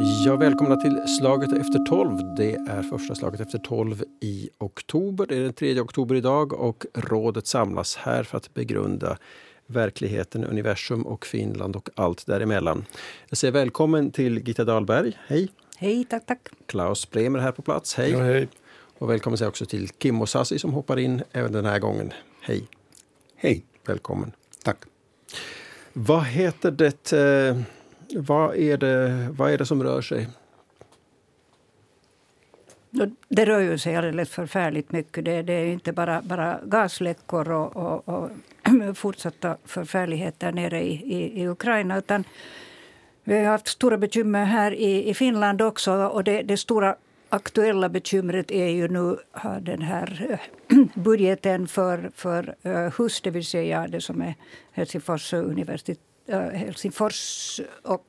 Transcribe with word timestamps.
Ja, 0.00 0.36
välkomna 0.36 0.76
till 0.76 1.16
Slaget 1.18 1.52
efter 1.52 1.84
tolv. 1.84 2.34
Det 2.36 2.54
är 2.54 2.82
första 2.82 3.14
slaget 3.14 3.40
efter 3.40 3.58
tolv 3.58 4.04
i 4.20 4.50
oktober. 4.58 5.26
Det 5.26 5.36
är 5.36 5.40
den 5.40 5.52
3 5.52 5.80
oktober 5.80 6.14
idag 6.14 6.52
och 6.52 6.86
rådet 6.94 7.46
samlas 7.46 7.96
här 7.96 8.22
för 8.22 8.36
att 8.36 8.54
begrunda 8.54 9.18
verkligheten, 9.66 10.44
universum 10.44 11.06
och 11.06 11.26
Finland 11.26 11.76
och 11.76 11.90
allt 11.94 12.26
däremellan. 12.26 12.84
Jag 13.28 13.38
säger 13.38 13.52
välkommen 13.52 14.10
till 14.10 14.48
Gitta 14.48 14.64
Dahlberg. 14.64 15.18
Hej! 15.26 15.48
Hej, 15.76 16.04
tack, 16.04 16.26
tack. 16.26 16.48
Klaus 16.66 17.10
Bremer 17.10 17.38
här 17.38 17.52
på 17.52 17.62
plats. 17.62 17.94
Hej! 17.94 18.10
Ja, 18.10 18.18
hej. 18.18 18.48
Och 18.98 19.10
välkommen 19.10 19.38
säger 19.38 19.48
också 19.48 19.66
till 19.66 19.88
Kimmo 20.02 20.26
Sassi 20.26 20.58
som 20.58 20.72
hoppar 20.72 20.98
in 20.98 21.22
även 21.32 21.52
den 21.52 21.64
här 21.64 21.78
gången. 21.78 22.12
Hej! 22.40 22.62
Hej. 23.36 23.64
Välkommen! 23.86 24.32
Tack. 24.64 24.78
Vad 25.92 26.24
heter 26.24 26.70
det? 26.70 27.12
Vad, 28.14 28.56
är 28.56 28.76
det 28.76 29.28
vad 29.30 29.52
är 29.52 29.58
det 29.58 29.66
som 29.66 29.82
rör 29.82 30.00
sig? 30.00 30.28
Det 33.28 33.44
rör 33.44 33.60
ju 33.60 33.78
sig 33.78 33.96
alldeles 33.96 34.30
förfärligt 34.30 34.92
mycket. 34.92 35.24
Det, 35.24 35.42
det 35.42 35.52
är 35.52 35.66
inte 35.66 35.92
bara, 35.92 36.22
bara 36.22 36.60
gasläckor 36.64 37.50
och, 37.50 37.76
och, 37.76 38.08
och 38.08 38.30
fortsatta 38.94 39.56
förfärligheter 39.64 40.52
nere 40.52 40.82
i, 40.82 40.92
i, 40.92 41.42
i, 41.42 41.48
Ukraina. 41.48 41.98
Utan 41.98 42.24
vi 43.24 43.38
har 43.38 43.44
haft 43.44 43.68
stora 43.68 43.98
bekymmer 43.98 44.44
här 44.44 44.74
i, 44.74 45.08
i 45.08 45.14
Finland 45.14 45.62
också. 45.62 45.92
Och 45.92 46.24
det, 46.24 46.42
det 46.42 46.56
stora 46.56 46.96
aktuella 47.28 47.88
bekymret 47.88 48.50
är 48.50 48.68
ju 48.68 48.88
nu 48.88 49.16
den 49.60 49.82
här 49.82 50.40
budgeten 50.94 51.68
för, 51.68 52.10
för 52.14 52.54
eh, 52.62 52.92
HUS, 52.92 53.20
det 53.20 53.30
vill 53.30 53.46
säga 53.46 53.88
det 53.88 54.00
som 54.00 54.22
är 54.22 54.34
Helsingfors 54.72 55.32
universitet, 55.32 55.98
Helsingfors 56.28 57.60
och 57.82 58.04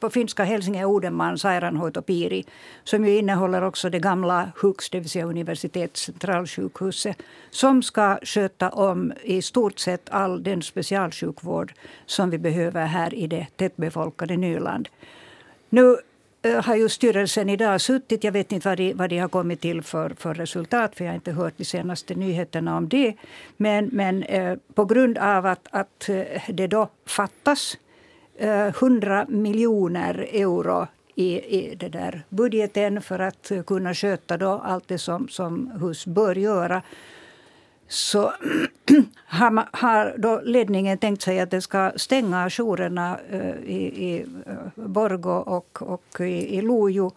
på 0.00 0.10
finska 0.10 0.44
Helsingin, 0.44 0.84
Oudenmaan 0.84 1.38
sairaanhoitopiiri 1.38 2.44
som 2.84 3.04
ju 3.04 3.18
innehåller 3.18 3.62
också 3.62 3.90
det 3.90 3.98
gamla 3.98 4.52
HUX, 4.56 4.90
det 4.90 5.00
vill 5.00 5.10
säga 5.10 5.26
universitetscentralsjukhuset 5.26 7.16
som 7.50 7.82
ska 7.82 8.18
sköta 8.22 8.70
om 8.70 9.12
i 9.22 9.42
stort 9.42 9.78
sett 9.78 10.10
all 10.10 10.42
den 10.42 10.62
specialsjukvård 10.62 11.72
som 12.06 12.30
vi 12.30 12.38
behöver 12.38 12.86
här 12.86 13.14
i 13.14 13.26
det 13.26 13.46
tättbefolkade 13.56 14.36
Nyland. 14.36 14.88
Nu 15.70 15.96
Eh, 16.44 16.64
har 16.64 16.76
ju 16.76 16.88
styrelsen 16.88 17.48
idag 17.48 17.80
suttit. 17.80 18.24
Jag 18.24 18.32
vet 18.32 18.52
inte 18.52 18.68
vad 18.68 18.78
de, 18.78 18.94
vad 18.94 19.10
de 19.10 19.18
har 19.18 19.28
kommit 19.28 19.60
till 19.60 19.82
för, 19.82 20.14
för 20.18 20.34
resultat, 20.34 20.94
för 20.94 21.04
jag 21.04 21.10
har 21.10 21.14
inte 21.14 21.32
hört 21.32 21.54
de 21.56 21.64
senaste 21.64 22.14
nyheterna 22.14 22.76
om 22.76 22.88
det. 22.88 23.14
Men, 23.56 23.88
men 23.92 24.22
eh, 24.22 24.56
på 24.74 24.84
grund 24.84 25.18
av 25.18 25.46
att, 25.46 25.68
att 25.70 26.08
eh, 26.08 26.24
det 26.48 26.66
då 26.66 26.88
fattas 27.06 27.76
eh, 28.36 28.66
100 28.66 29.26
miljoner 29.28 30.28
euro 30.32 30.86
i, 31.14 31.58
i 31.60 31.74
det 31.74 31.88
där 31.88 32.22
budgeten 32.28 33.02
för 33.02 33.18
att 33.18 33.52
kunna 33.66 33.94
sköta 33.94 34.36
då 34.36 34.50
allt 34.64 34.88
det 34.88 34.98
som, 34.98 35.28
som 35.28 35.70
hus 35.80 36.06
bör 36.06 36.34
göra 36.34 36.82
så 37.88 38.32
har, 39.26 39.50
man, 39.50 39.64
har 39.72 40.14
då 40.18 40.40
ledningen 40.44 40.98
tänkt 40.98 41.22
sig 41.22 41.40
att 41.40 41.50
den 41.50 41.62
ska 41.62 41.92
stänga 41.96 42.50
jourerna 42.50 43.18
eh, 43.30 43.54
i, 43.64 44.10
i 44.10 44.26
eh, 44.46 44.54
Borgo 44.74 45.30
och, 45.30 45.82
och 45.82 46.20
i, 46.20 46.56
i 46.56 46.60
Lojo. 46.60 47.12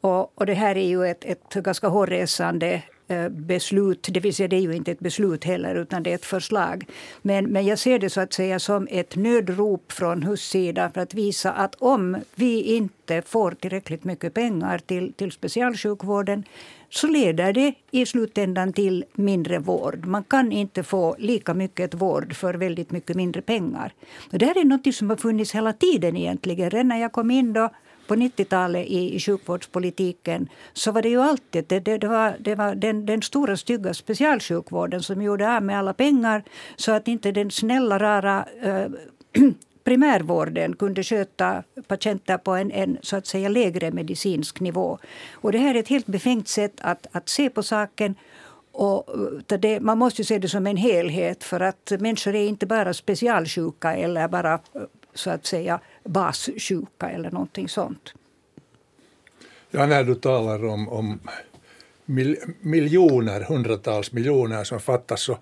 Och, 0.00 0.38
och 0.38 0.46
det 0.46 0.54
här 0.54 0.76
är 0.76 0.86
ju 0.86 1.06
ett, 1.06 1.24
ett 1.24 1.54
ganska 1.54 1.88
hårresande 1.88 2.82
Eh, 3.10 3.28
beslut. 3.28 4.08
Det 4.10 4.20
vill 4.20 4.34
säga, 4.34 4.48
det 4.48 4.56
är 4.56 4.60
ju 4.60 4.72
inte 4.72 4.92
ett 4.92 5.00
beslut 5.00 5.44
heller, 5.44 5.74
utan 5.74 6.02
det 6.02 6.10
är 6.10 6.14
ett 6.14 6.24
förslag. 6.24 6.84
Men, 7.22 7.46
men 7.46 7.66
jag 7.66 7.78
ser 7.78 7.98
det 7.98 8.10
så 8.10 8.20
att 8.20 8.32
säga 8.32 8.58
som 8.58 8.88
ett 8.90 9.16
nödrop 9.16 9.92
från 9.92 10.22
HUS 10.22 10.42
sida 10.42 10.90
för 10.94 11.00
att 11.00 11.14
visa 11.14 11.52
att 11.52 11.74
om 11.74 12.16
vi 12.34 12.62
inte 12.62 13.22
får 13.22 13.50
tillräckligt 13.50 14.04
mycket 14.04 14.34
pengar 14.34 14.78
till, 14.78 15.12
till 15.12 15.32
specialsjukvården 15.32 16.44
så 16.90 17.06
leder 17.06 17.52
det 17.52 17.74
i 17.90 18.06
slutändan 18.06 18.72
till 18.72 19.04
mindre 19.12 19.58
vård. 19.58 20.06
Man 20.06 20.24
kan 20.24 20.52
inte 20.52 20.82
få 20.82 21.16
lika 21.18 21.54
mycket 21.54 21.94
vård 21.94 22.34
för 22.34 22.54
väldigt 22.54 22.90
mycket 22.90 23.16
mindre 23.16 23.42
pengar. 23.42 23.92
Och 24.32 24.38
det 24.38 24.46
här 24.46 24.58
är 24.60 24.64
något 24.64 24.94
som 24.94 25.10
har 25.10 25.16
funnits 25.16 25.54
hela 25.54 25.72
tiden 25.72 26.16
egentligen. 26.16 26.70
Redan 26.70 26.88
när 26.88 27.00
jag 27.00 27.12
kom 27.12 27.30
in 27.30 27.52
då 27.52 27.70
på 28.08 28.14
90-talet 28.14 28.86
i, 28.86 29.14
i 29.16 29.20
sjukvårdspolitiken 29.20 30.48
så 30.72 30.92
var 30.92 31.02
det 31.02 31.08
ju 31.08 31.20
alltid 31.22 31.64
det, 31.68 31.80
det, 31.80 31.98
det 31.98 32.08
var, 32.08 32.36
det 32.40 32.54
var 32.54 32.74
den, 32.74 33.06
den 33.06 33.22
stora 33.22 33.56
stygga 33.56 33.94
specialsjukvården 33.94 35.02
som 35.02 35.22
gjorde 35.22 35.56
av 35.56 35.62
med 35.62 35.78
alla 35.78 35.92
pengar 35.92 36.42
så 36.76 36.92
att 36.92 37.08
inte 37.08 37.32
den 37.32 37.50
snälla, 37.50 37.98
rara 37.98 38.44
äh, 38.62 38.86
primärvården 39.84 40.76
kunde 40.76 41.02
sköta 41.02 41.62
patienter 41.86 42.38
på 42.38 42.52
en, 42.52 42.70
en, 42.70 42.98
så 43.02 43.16
att 43.16 43.26
säga 43.26 43.48
lägre 43.48 43.90
medicinsk 43.90 44.60
nivå. 44.60 44.98
Och 45.32 45.52
det 45.52 45.58
här 45.58 45.74
är 45.74 45.80
ett 45.80 45.88
helt 45.88 46.06
befängt 46.06 46.48
sätt 46.48 46.72
att, 46.80 47.06
att 47.12 47.28
se 47.28 47.50
på 47.50 47.62
saken. 47.62 48.14
Och 48.72 49.04
eh, 49.50 49.58
det, 49.58 49.80
man 49.80 49.98
måste 49.98 50.24
se 50.24 50.38
det 50.38 50.48
som 50.48 50.66
en 50.66 50.76
helhet 50.76 51.44
för 51.44 51.60
att 51.60 51.92
människor 51.98 52.34
är 52.34 52.48
inte 52.48 52.66
bara 52.66 52.94
specialsjuka 52.94 53.96
eller 53.96 54.28
bara 54.28 54.54
eh, 54.54 54.82
så 55.14 55.30
att 55.30 55.46
säga 55.46 55.80
bassjuka 56.04 57.10
eller 57.10 57.30
någonting 57.30 57.68
sånt. 57.68 58.14
Ja, 59.70 59.86
när 59.86 60.04
du 60.04 60.14
talar 60.14 60.64
om, 60.64 60.88
om 60.88 61.20
mil, 62.04 62.36
miljoner, 62.60 63.40
hundratals 63.40 64.12
miljoner 64.12 64.64
som 64.64 64.80
fattas 64.80 65.20
så 65.20 65.38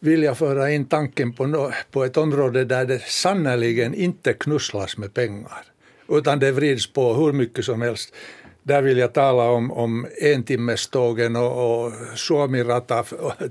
vill 0.00 0.22
jag 0.22 0.38
föra 0.38 0.70
in 0.70 0.84
tanken 0.84 1.32
på, 1.32 1.46
no, 1.46 1.72
på 1.90 2.04
ett 2.04 2.16
område 2.16 2.64
där 2.64 2.86
det 2.86 3.02
sannerligen 3.02 3.94
inte 3.94 4.32
knusslas 4.32 4.98
med 4.98 5.14
pengar 5.14 5.64
utan 6.08 6.38
det 6.38 6.52
vrids 6.52 6.92
på 6.92 7.14
hur 7.14 7.32
mycket 7.32 7.64
som 7.64 7.82
helst. 7.82 8.14
Där 8.62 8.82
vill 8.82 8.98
jag 8.98 9.12
tala 9.12 9.50
om, 9.50 9.72
om 9.72 10.06
entimmestågen 10.22 11.36
och, 11.36 11.84
och 11.86 11.92
Suomirata 12.14 13.04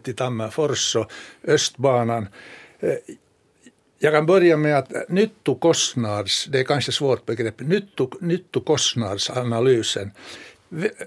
till 0.03 0.16
Tammerfors 0.16 0.96
och 0.96 1.12
Östbanan. 1.47 2.28
Eh, 2.79 2.96
jag 4.05 4.13
kan 4.13 4.25
börja 4.25 4.57
med 4.57 4.77
att 4.77 5.09
nyttokostnads, 5.09 6.45
det 6.45 6.59
är 6.59 6.63
kanske 6.63 6.91
svårt 6.91 7.25
begrepp, 7.25 7.59
nytto, 7.59 8.09
nyttokostnadsanalysen. 8.21 10.11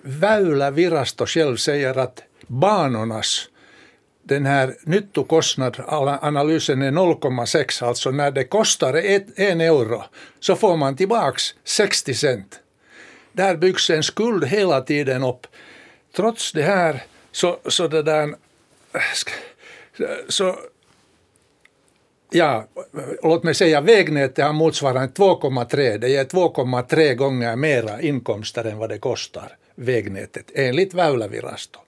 Väylävirasto 0.03 1.27
själv 1.27 1.57
säger 1.57 1.99
att 1.99 2.23
banornas 2.47 3.49
den 4.23 4.47
här 4.47 4.75
nyttokostnadsanalysen 4.83 6.83
är 6.83 6.91
0,6, 6.91 7.85
alltså 7.85 8.11
när 8.11 8.31
det 8.31 8.45
kostar 8.45 8.95
ett, 8.95 9.39
en 9.39 9.61
euro 9.61 10.05
så 10.41 10.57
får 10.57 10.77
man 10.77 10.97
tillbaks 10.97 11.55
60 11.65 12.15
cent. 12.15 12.61
Där 13.33 13.57
byggs 13.57 13.91
en 13.91 14.03
skuld 14.03 14.45
hela 14.45 14.81
tiden 14.81 15.25
upp. 15.25 15.47
Trots 16.17 16.53
det 16.53 16.63
här 16.63 17.03
så, 17.33 17.59
så 17.67 17.89
det 17.89 18.03
där 18.03 18.35
äh, 18.93 19.01
så 20.29 20.57
Ja, 22.31 22.67
låt 23.23 23.45
mig 23.45 23.55
säga 23.55 23.81
vägnätet 23.81 24.45
har 24.45 24.53
motsvarande 24.53 25.13
2,3. 25.15 25.99
Det 25.99 26.09
ger 26.09 26.25
2,3 26.25 27.15
gånger 27.15 27.57
mera 27.57 28.01
inkomster 28.01 28.65
än 28.65 28.79
vad 28.79 28.89
det 28.89 28.99
kostar, 28.99 29.57
vägnätet, 29.75 30.51
enligt 30.55 30.95
Väylävirasto. 30.95 31.81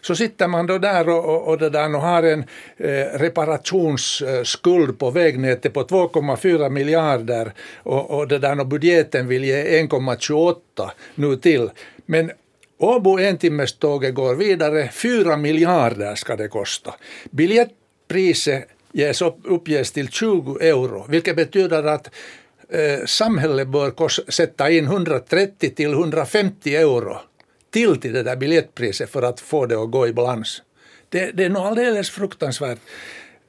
Så 0.00 0.14
sitter 0.14 0.48
man 0.48 0.66
då 0.66 0.78
där 0.78 1.08
och, 1.08 1.24
och, 1.24 1.48
och 1.48 1.58
där 1.58 1.94
och 1.94 2.00
har 2.00 2.22
en 2.22 2.44
eh, 2.76 3.18
reparationsskuld 3.18 4.98
på 4.98 5.10
vägnätet 5.10 5.72
på 5.72 5.82
2,4 5.82 6.70
miljarder 6.70 7.52
och, 7.76 8.10
och 8.10 8.28
det 8.28 8.38
där 8.38 8.60
och 8.60 8.66
budgeten 8.66 9.28
vill 9.28 9.44
ge 9.44 9.82
1,28 9.82 10.90
nu 11.14 11.36
till. 11.36 11.70
Men 12.06 12.30
Åbo 12.78 13.18
entimmeståget 13.18 14.14
går 14.14 14.34
vidare, 14.34 14.88
4 14.92 15.36
miljarder 15.36 16.14
ska 16.14 16.36
det 16.36 16.48
kosta. 16.48 16.94
Biljettpriset 17.30 18.68
ges 18.94 19.22
upp, 19.22 19.38
uppges 19.44 19.92
till 19.92 20.08
20 20.08 20.58
euro, 20.60 21.06
vilket 21.08 21.36
betyder 21.36 21.84
att 21.84 22.10
eh, 22.68 23.04
samhället 23.06 23.68
bör 23.68 24.30
sätta 24.30 24.70
in 24.70 24.84
130 24.84 25.70
till 25.74 25.92
150 25.92 26.76
euro 26.76 27.16
till 27.74 28.00
till 28.00 28.12
det 28.12 28.22
där 28.22 28.36
biljettpriset 28.36 29.10
för 29.10 29.22
att 29.22 29.40
få 29.40 29.66
det 29.66 29.82
att 29.82 29.90
gå 29.90 30.08
i 30.08 30.12
balans. 30.12 30.62
Det, 31.08 31.30
det 31.30 31.44
är 31.44 31.48
nog 31.48 31.62
alldeles 31.62 32.10
fruktansvärt. 32.10 32.78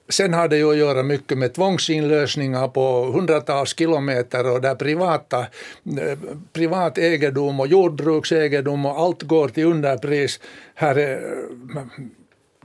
Sen 0.09 0.33
har 0.33 0.47
det 0.47 0.57
ju 0.57 0.71
att 0.71 0.77
göra 0.77 1.03
mycket 1.03 1.37
med 1.37 1.53
tvångsinlösningar 1.53 2.67
på 2.67 3.05
hundratals 3.05 3.77
kilometer 3.77 4.51
och 4.51 4.61
där 4.61 4.75
privata, 4.75 5.39
eh, 5.39 6.19
privat 6.53 6.97
egendom 6.97 7.59
och 7.59 7.67
jordbruksegendom 7.67 8.85
och 8.85 8.99
allt 8.99 9.23
går 9.23 9.47
till 9.47 9.65
underpris. 9.65 10.39
Här 10.75 10.95
är, 10.95 11.13
eh, 11.13 11.83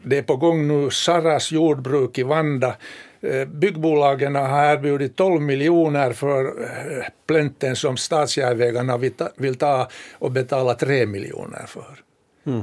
det 0.03 0.19
är 0.19 0.23
på 0.23 0.37
gång 0.37 0.69
nu 0.69 0.91
Saras 0.91 1.53
jordbruk 1.53 2.19
i 2.19 2.23
Vanda. 2.23 2.77
Eh, 3.21 3.45
byggbolagen 3.45 4.35
har 4.35 4.73
erbjudit 4.73 5.17
12 5.17 5.43
miljoner 5.43 6.13
för 6.13 6.45
eh, 6.45 7.05
plänten 7.27 7.77
som 7.77 7.97
statsjärnvägarna 7.97 8.99
vill 9.37 9.55
ta 9.55 9.89
och 10.19 10.31
betala 10.31 10.75
3 10.75 11.07
miljoner 11.07 11.65
för. 11.67 11.99
Mm. 12.47 12.63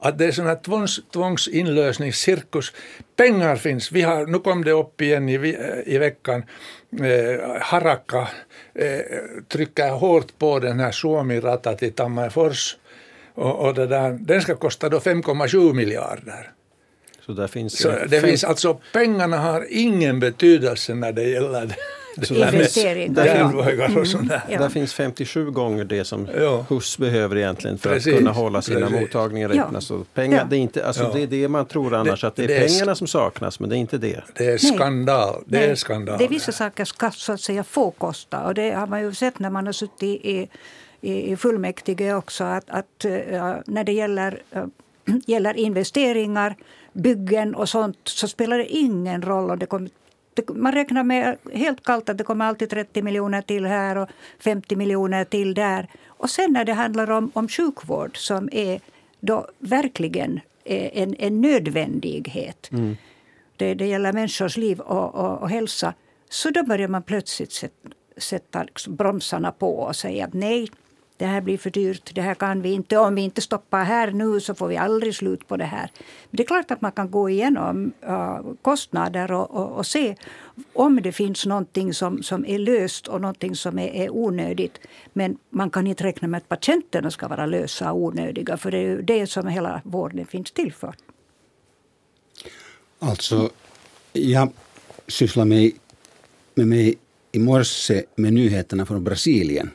att 0.00 0.18
det 0.18 0.26
är 0.26 0.32
sån 0.32 0.46
här 0.46 0.56
tvångs, 0.56 1.00
tvångsinlösningscirkus. 1.12 2.72
Pengar 3.16 3.56
finns. 3.56 3.92
Vi 3.92 4.02
har, 4.02 4.26
nu 4.26 4.38
kom 4.38 4.64
det 4.64 4.72
upp 4.72 5.00
igen 5.00 5.28
i, 5.28 5.56
i 5.86 5.98
veckan. 5.98 6.42
Eh, 7.00 7.60
Harakka 7.60 8.28
eh, 8.74 9.00
trycker 9.48 9.90
hårt 9.90 10.38
på 10.38 10.58
den 10.58 10.80
här 10.80 10.90
Suomi-rata 10.90 11.74
till 11.74 11.92
Tammerfors. 11.92 12.76
Och, 13.34 13.66
och 13.66 13.74
det 13.74 13.86
där, 13.86 14.18
den 14.20 14.42
ska 14.42 14.56
kosta 14.56 14.88
då 14.88 14.98
5,7 14.98 15.74
miljarder. 15.74 16.52
Så 17.28 17.34
där 17.34 17.46
finns 17.46 17.78
Så 17.78 17.88
det 18.08 18.20
finns 18.20 18.44
alltså, 18.44 18.78
pengarna 18.92 19.36
har 19.38 19.66
ingen 19.70 20.20
betydelse 20.20 20.94
när 20.94 21.12
det 21.12 21.22
gäller 21.28 21.66
det. 21.66 21.74
Där, 22.28 22.52
Investeringar. 22.54 23.14
där, 23.14 23.24
järnvägar 23.24 23.98
och 23.98 24.06
sånt 24.06 24.28
där. 24.28 24.42
Ja. 24.50 24.58
där 24.58 24.68
finns 24.68 24.94
57 24.94 25.50
gånger 25.50 25.84
det 25.84 26.04
som 26.04 26.28
Ja. 26.38 26.64
HUS 26.68 26.98
behöver 26.98 27.36
egentligen 27.36 27.78
för 27.78 27.90
Precis, 27.90 28.12
att 28.12 28.18
kunna 28.18 28.32
hålla 28.32 28.62
sina 28.62 28.80
precis. 28.80 29.00
mottagningar 29.00 29.50
Ja. 29.54 29.62
öppna. 29.64 29.80
Så 29.80 30.04
pengar, 30.14 30.38
Ja. 30.38 30.44
det, 30.50 30.56
är 30.56 30.60
inte, 30.60 30.86
alltså 30.86 31.02
Ja. 31.02 31.10
det 31.14 31.22
är 31.22 31.26
det 31.26 31.48
man 31.48 31.66
tror 31.66 31.94
annars, 31.94 32.24
att 32.24 32.36
det 32.36 32.44
är 32.44 32.48
det 32.48 32.56
är- 32.56 32.68
pengarna 32.68 32.94
som 32.94 33.06
saknas, 33.06 33.60
men 33.60 33.68
det 33.70 33.76
är 33.76 33.78
inte 33.78 33.98
det. 33.98 34.22
Det 34.36 34.46
är 34.46 34.58
skandal. 34.58 35.42
Det 35.46 35.56
är 35.62 35.66
Nej, 35.66 35.76
skandal. 35.76 36.18
Det 36.18 36.24
är 36.24 36.28
vissa 36.28 36.52
saker 36.52 36.84
ska 36.84 37.10
så 37.10 37.32
att 37.32 37.40
säga 37.40 37.64
få 37.64 37.90
kosta. 37.90 38.40
Och 38.46 38.54
det 38.54 38.70
har 38.70 38.86
man 38.86 39.00
ju 39.02 39.14
sett 39.14 39.38
när 39.38 39.50
man 39.50 39.66
har 39.66 39.72
suttit 39.72 40.24
i, 40.24 40.48
i, 41.00 41.32
i 41.32 41.36
fullmäktige 41.36 42.12
också. 42.14 42.44
Att, 42.44 42.70
att 42.70 43.04
eh, 43.04 43.54
när 43.66 43.84
det 43.84 43.92
gäller, 43.92 44.42
eh, 44.50 44.64
gäller 45.26 45.54
investeringar, 45.56 46.56
byggen 46.92 47.54
och 47.54 47.68
sånt 47.68 47.98
så 48.04 48.28
spelar 48.28 48.58
det 48.58 48.66
ingen 48.66 49.22
roll. 49.22 49.50
om 49.50 49.58
det 49.58 49.66
kommer 49.66 49.90
man 50.60 50.72
räknar 50.72 51.04
med 51.04 51.36
helt 51.52 51.84
kallt 51.84 52.08
att 52.08 52.18
det 52.18 52.24
kommer 52.24 52.44
alltid 52.44 52.70
30 52.70 53.02
miljoner 53.02 53.42
till 53.42 53.66
här 53.66 53.96
och 53.96 54.08
50 54.38 54.76
miljoner 54.76 55.24
till 55.24 55.54
där. 55.54 55.88
Och 56.06 56.30
sen 56.30 56.52
när 56.52 56.64
det 56.64 56.72
handlar 56.72 57.10
om, 57.10 57.30
om 57.34 57.48
sjukvård 57.48 58.16
som 58.16 58.48
är 58.52 58.80
då 59.20 59.48
verkligen 59.58 60.40
är 60.64 60.90
en, 61.02 61.14
en 61.18 61.40
nödvändighet 61.40 62.70
det, 63.58 63.74
det 63.74 63.86
gäller 63.86 64.12
människors 64.12 64.56
liv 64.56 64.80
och, 64.80 65.14
och, 65.14 65.42
och 65.42 65.50
hälsa 65.50 65.94
så 66.30 66.50
då 66.50 66.62
börjar 66.62 66.88
man 66.88 67.02
plötsligt 67.02 67.52
sätta, 67.52 67.88
sätta 68.16 68.62
liksom 68.62 68.96
bromsarna 68.96 69.52
på 69.52 69.78
och 69.78 69.96
säga 69.96 70.24
att 70.24 70.34
nej, 70.34 70.68
det 71.18 71.26
här 71.26 71.40
blir 71.40 71.58
för 71.58 71.70
dyrt, 71.70 72.14
det 72.14 72.22
här 72.22 72.34
kan 72.34 72.62
vi 72.62 72.72
inte. 72.72 72.98
Om 72.98 73.14
vi 73.14 73.22
inte 73.22 73.40
stoppar 73.40 73.84
här 73.84 74.10
nu 74.10 74.40
så 74.40 74.54
får 74.54 74.68
vi 74.68 74.76
aldrig 74.76 75.14
slut 75.14 75.48
på 75.48 75.56
det 75.56 75.64
här. 75.64 75.90
Men 76.30 76.36
det 76.36 76.42
är 76.42 76.46
klart 76.46 76.70
att 76.70 76.80
man 76.80 76.92
kan 76.92 77.10
gå 77.10 77.30
igenom 77.30 77.92
uh, 78.08 78.40
kostnader 78.62 79.32
och, 79.32 79.50
och, 79.50 79.78
och 79.78 79.86
se 79.86 80.16
om 80.72 81.02
det 81.02 81.12
finns 81.12 81.46
någonting 81.46 81.94
som, 81.94 82.22
som 82.22 82.46
är 82.46 82.58
löst 82.58 83.08
och 83.08 83.20
någonting 83.20 83.56
som 83.56 83.78
är, 83.78 83.88
är 83.88 84.10
onödigt. 84.10 84.80
Men 85.12 85.38
man 85.50 85.70
kan 85.70 85.86
inte 85.86 86.04
räkna 86.04 86.28
med 86.28 86.38
att 86.38 86.48
patienterna 86.48 87.10
ska 87.10 87.28
vara 87.28 87.46
lösa 87.46 87.92
och 87.92 88.02
onödiga 88.02 88.56
för 88.56 88.70
det 88.70 88.78
är 88.78 88.82
ju 88.82 89.02
det 89.02 89.26
som 89.26 89.48
hela 89.48 89.80
vården 89.84 90.26
finns 90.26 90.52
till 90.52 90.72
för. 90.72 90.94
Alltså, 92.98 93.50
jag 94.12 94.52
sysslar 95.06 95.44
med, 95.44 95.70
med 96.54 96.68
mig 96.68 96.98
i 97.32 97.38
morse 97.38 98.02
med 98.16 98.32
nyheterna 98.32 98.86
från 98.86 99.04
Brasilien. 99.04 99.70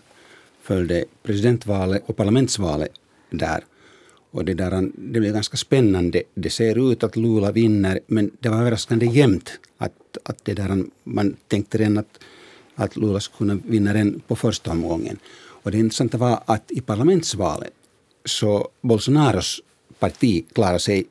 Följde 0.63 1.06
presidentvalet 1.24 2.04
och 2.06 2.18
parlamentsvalet 2.18 2.92
där. 3.30 3.63
Och 4.31 4.45
det, 4.45 4.54
där, 4.54 4.92
det 4.95 5.19
blev 5.19 5.33
ganska 5.33 5.57
spännande. 5.57 6.24
Det 6.36 6.50
ser 6.50 6.92
ut 6.92 7.04
att 7.04 7.15
Lula 7.15 7.51
vinner, 7.51 8.00
men 8.07 8.31
det 8.39 8.50
var 8.50 8.57
överraskande 8.57 9.06
jämnt. 9.06 9.60
Att, 9.77 10.18
att 10.24 10.45
det 10.45 10.54
där, 10.54 10.83
man 11.04 11.36
tänkte 11.48 11.77
redan 11.77 11.98
att, 11.98 12.19
att 12.75 12.95
Lula 12.95 13.19
skulle 13.19 13.38
kunna 13.38 13.62
vinna 13.65 13.94
den 13.94 14.21
på 14.27 14.36
första 14.36 14.71
omgången. 14.71 15.19
Och 15.63 15.71
det 15.71 15.77
intressanta 15.77 16.18
var 16.18 16.44
att 16.45 16.71
i 16.71 16.81
parlamentsvalet 16.81 17.74
så 18.25 18.69
Bolsonaros 18.81 19.62
parti 20.00 20.45
klarade 20.54 20.80
sig 20.80 21.06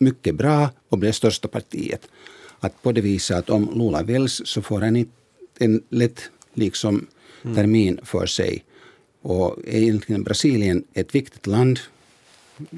mycket 0.00 0.34
bra 0.34 0.70
och 0.88 0.98
blev 0.98 1.12
största 1.12 1.48
partiet. 1.48 2.08
Att 2.60 2.82
på 2.82 2.92
det 2.92 3.00
viset 3.00 3.36
att 3.36 3.50
om 3.50 3.70
Lula 3.74 4.02
väljs 4.02 4.42
så 4.44 4.62
får 4.62 4.80
han 4.80 5.06
en 5.58 5.82
lätt 5.88 6.20
liksom, 6.54 7.06
termin 7.42 8.00
för 8.02 8.26
sig. 8.26 8.64
Och 9.26 9.58
är 9.64 9.82
egentligen 9.82 10.22
Brasilien 10.22 10.84
ett 10.94 11.14
viktigt 11.14 11.46
land 11.46 11.80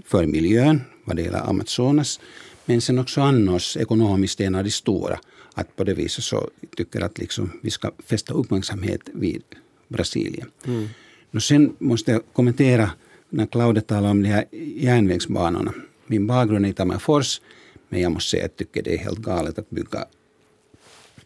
för 0.05 0.27
miljön 0.27 0.81
vad 1.05 1.17
det 1.17 1.23
gäller 1.23 1.49
Amazonas 1.51 2.21
men 2.65 2.81
sen 2.81 2.99
också 2.99 3.21
annars 3.21 3.77
ekonomiskt 3.77 4.41
en 4.41 4.55
av 4.55 4.65
de 4.65 4.71
stora. 4.71 5.19
Att 5.55 5.77
på 5.77 5.85
det 5.85 5.95
viset 5.95 6.25
så 6.25 6.51
tycker 6.77 7.01
att 7.01 7.19
liksom 7.19 7.61
vi 7.63 7.71
ska 7.71 7.91
fästa 8.07 8.35
uppmärksamhet 8.35 9.01
vid 9.13 9.43
Brasilien. 9.89 10.51
Mm. 10.65 10.89
Och 11.31 11.43
sen 11.43 11.77
måste 11.79 12.13
jag 12.13 12.23
kommentera 12.33 12.91
när 13.29 13.47
Claudia 13.47 13.83
talar 13.83 14.11
om 14.11 14.23
de 14.23 14.29
här 14.29 14.45
järnvägsbanorna. 14.77 15.75
Min 16.07 16.27
bakgrund 16.27 16.67
är 16.67 16.71
i 16.71 16.73
Tammerfors 16.73 17.41
men 17.89 18.01
jag 18.01 18.13
måste 18.13 18.31
säga 18.31 18.45
att 18.45 18.51
jag 18.51 18.57
tycker 18.57 18.83
det 18.83 18.95
är 18.95 18.99
helt 18.99 19.19
galet 19.19 19.59
att 19.59 19.71
bygga 19.71 20.07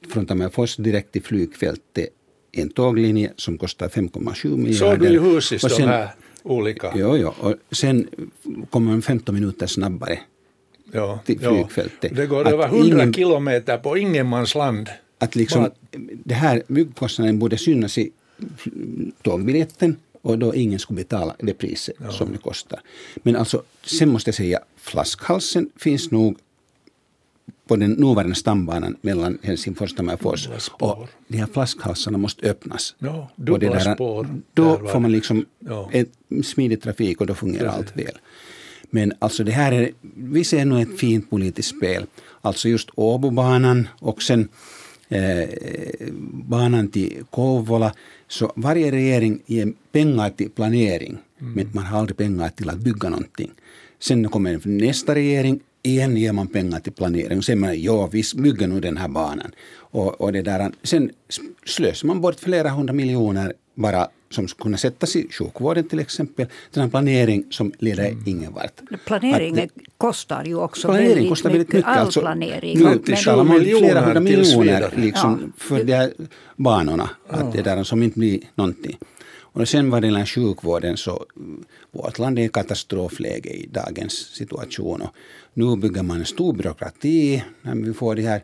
från 0.08 0.26
Tammerfors 0.26 0.76
direkt 0.76 1.12
till 1.12 1.22
flygfältet 1.22 2.08
en 2.52 2.68
tåglinje 2.70 3.32
som 3.36 3.58
kostar 3.58 3.88
5,7 3.88 4.56
miljarder. 4.56 4.74
Såg 4.74 4.98
du 5.00 5.08
i 5.14 5.18
huset 5.18 5.62
de 5.78 5.82
här 5.82 6.08
olika? 6.42 6.92
Jo, 6.94 7.16
jo. 7.16 7.32
Och 7.40 7.54
sen 7.76 8.08
kommer 8.70 8.90
man 8.90 9.02
15 9.02 9.34
minuter 9.34 9.66
snabbare. 9.66 10.18
Ja, 10.92 11.20
till 11.26 11.38
flygfältet. 11.40 12.16
Det 12.16 12.26
går 12.26 12.46
Att 12.46 12.52
över 12.52 12.68
100 12.68 12.86
ingen- 13.02 13.14
kilometer 13.14 13.78
på 13.78 13.96
ingenmansland. 13.98 14.88
Att 15.18 15.34
liksom, 15.36 15.62
Bara- 15.62 15.72
det 16.24 16.34
här 16.34 16.62
byggkostnaden 16.68 17.38
borde 17.38 17.58
synas 17.58 17.98
i 17.98 18.10
tågbiljetten 19.22 19.96
och 20.22 20.38
då 20.38 20.54
ingen 20.54 20.78
skulle 20.78 20.96
betala 20.96 21.36
det 21.38 21.54
priset 21.54 21.94
som 22.10 22.32
det 22.32 22.38
kostar. 22.38 22.80
Men 23.22 23.36
alltså, 23.36 23.62
sen 23.84 24.08
måste 24.08 24.28
jag 24.28 24.34
säga, 24.34 24.58
flaskhalsen 24.76 25.70
finns 25.76 26.10
nog 26.10 26.38
på 27.68 27.76
den 27.76 27.90
nuvarande 27.92 28.34
stambanan 28.34 28.96
mellan 29.00 29.38
Helsingfors 29.42 29.90
och 29.90 29.96
Tammerfors. 29.96 30.44
Dubbla. 30.46 30.60
Och 30.78 31.08
de 31.28 31.38
här 31.38 31.46
flaskhalsarna 31.52 32.18
måste 32.18 32.50
öppnas. 32.50 32.94
Ja, 32.98 33.30
Och 33.36 33.44
det 33.44 33.52
dubbla 33.52 33.94
spår. 33.94 34.26
Då 34.54 34.76
Där 34.76 34.86
får 34.88 35.00
man 35.00 35.12
liksom 35.12 35.44
Ja. 35.58 35.90
en 35.92 36.42
smidig 36.44 36.82
trafik 36.82 37.20
och 37.20 37.26
då 37.26 37.34
fungerar 37.34 37.68
allt 37.68 37.96
väl. 37.96 38.18
Men 38.90 39.12
alltså 39.18 39.44
det 39.44 39.52
här 39.52 39.72
är, 39.72 39.90
vi 40.16 40.44
ser 40.44 40.64
nog 40.64 40.80
ett 40.80 40.98
fint 40.98 41.30
politiskt 41.30 41.76
spel. 41.76 42.06
Alltså 42.40 42.68
just 42.68 42.88
Åbobanan 42.94 43.88
och 43.98 44.22
sen 44.22 44.48
eh, 45.08 45.48
banan 46.32 46.88
till 46.88 47.22
Kouvola. 47.30 47.94
Så 48.28 48.52
varje 48.56 48.90
regering 48.92 49.42
ger 49.46 49.72
pengar 49.92 50.30
till 50.30 50.50
planering, 50.50 51.18
men 51.38 51.70
man 51.72 51.84
har 51.84 51.98
aldrig 51.98 52.16
pengar 52.16 52.48
till 52.48 52.68
att 52.70 52.78
bygga 52.78 53.08
någonting. 53.08 53.50
Sen 53.98 54.28
kommer 54.28 54.60
nästa 54.64 55.14
regering, 55.14 55.60
igen 55.82 56.16
ger 56.16 56.32
man 56.32 56.46
pengar 56.46 56.80
till 56.80 56.92
planering. 56.92 57.38
Och 57.38 57.44
sen 57.44 57.60
man, 57.60 57.82
ja, 57.82 58.06
vi 58.12 58.22
bygger 58.36 58.66
nu 58.66 58.80
den 58.80 58.96
här 58.96 59.08
banan. 59.08 59.52
Och, 59.76 60.20
och 60.20 60.32
det 60.32 60.42
där, 60.42 60.72
sen 60.82 61.10
slösar 61.66 62.06
man 62.06 62.20
bort 62.20 62.40
flera 62.40 62.68
hundra 62.70 62.92
miljoner 62.94 63.52
bara 63.74 64.08
som 64.30 64.48
skulle 64.48 64.62
kunna 64.64 64.76
sättas 64.76 65.16
i 65.16 65.28
sjukvården 65.30 65.88
till 65.88 65.98
exempel. 65.98 66.46
Den 66.72 66.82
här 66.82 66.90
planering 66.90 67.44
som 67.50 67.72
leder 67.78 68.16
ingen 68.26 68.52
vart. 68.52 68.80
Planering 69.06 69.54
det- 69.54 69.68
kostar 69.96 70.44
ju 70.44 70.54
också 70.56 70.88
Planering 70.88 71.08
väldigt, 71.08 71.28
kostar 71.28 71.50
väldigt 71.50 71.72
mycket. 71.72 71.88
All 71.88 71.98
alltså, 71.98 72.20
planering. 72.20 72.78
Nu 72.78 72.98
betalar 72.98 73.44
man 73.44 73.60
flera 73.60 74.00
hundra 74.00 74.20
miljoner 74.20 74.90
liksom, 74.96 75.42
Ja. 75.42 75.64
för 75.64 75.84
de 75.84 75.92
här 75.92 76.12
banorna. 76.56 77.10
Att 77.28 77.52
det 77.52 77.62
där 77.62 77.84
som 77.84 78.02
inte 78.02 78.18
blir 78.18 78.40
någonting. 78.54 78.98
Och 79.52 79.68
sen 79.68 79.90
vad 79.90 80.02
det 80.02 80.06
gäller 80.06 80.26
sjukvården 80.26 80.96
så 80.96 81.26
mm, 81.36 81.64
vårt 81.90 82.18
land 82.18 82.38
är 82.38 82.42
i 82.42 82.48
katastrofläge 82.48 83.50
i 83.50 83.66
dagens 83.66 84.12
situation. 84.12 85.02
Och 85.02 85.14
nu 85.54 85.76
bygger 85.76 86.02
man 86.02 86.18
en 86.18 86.26
stor 86.26 86.52
byråkrati 86.52 87.44
när 87.62 87.74
vi 87.74 87.94
får 87.94 88.14
de 88.14 88.22
här 88.22 88.42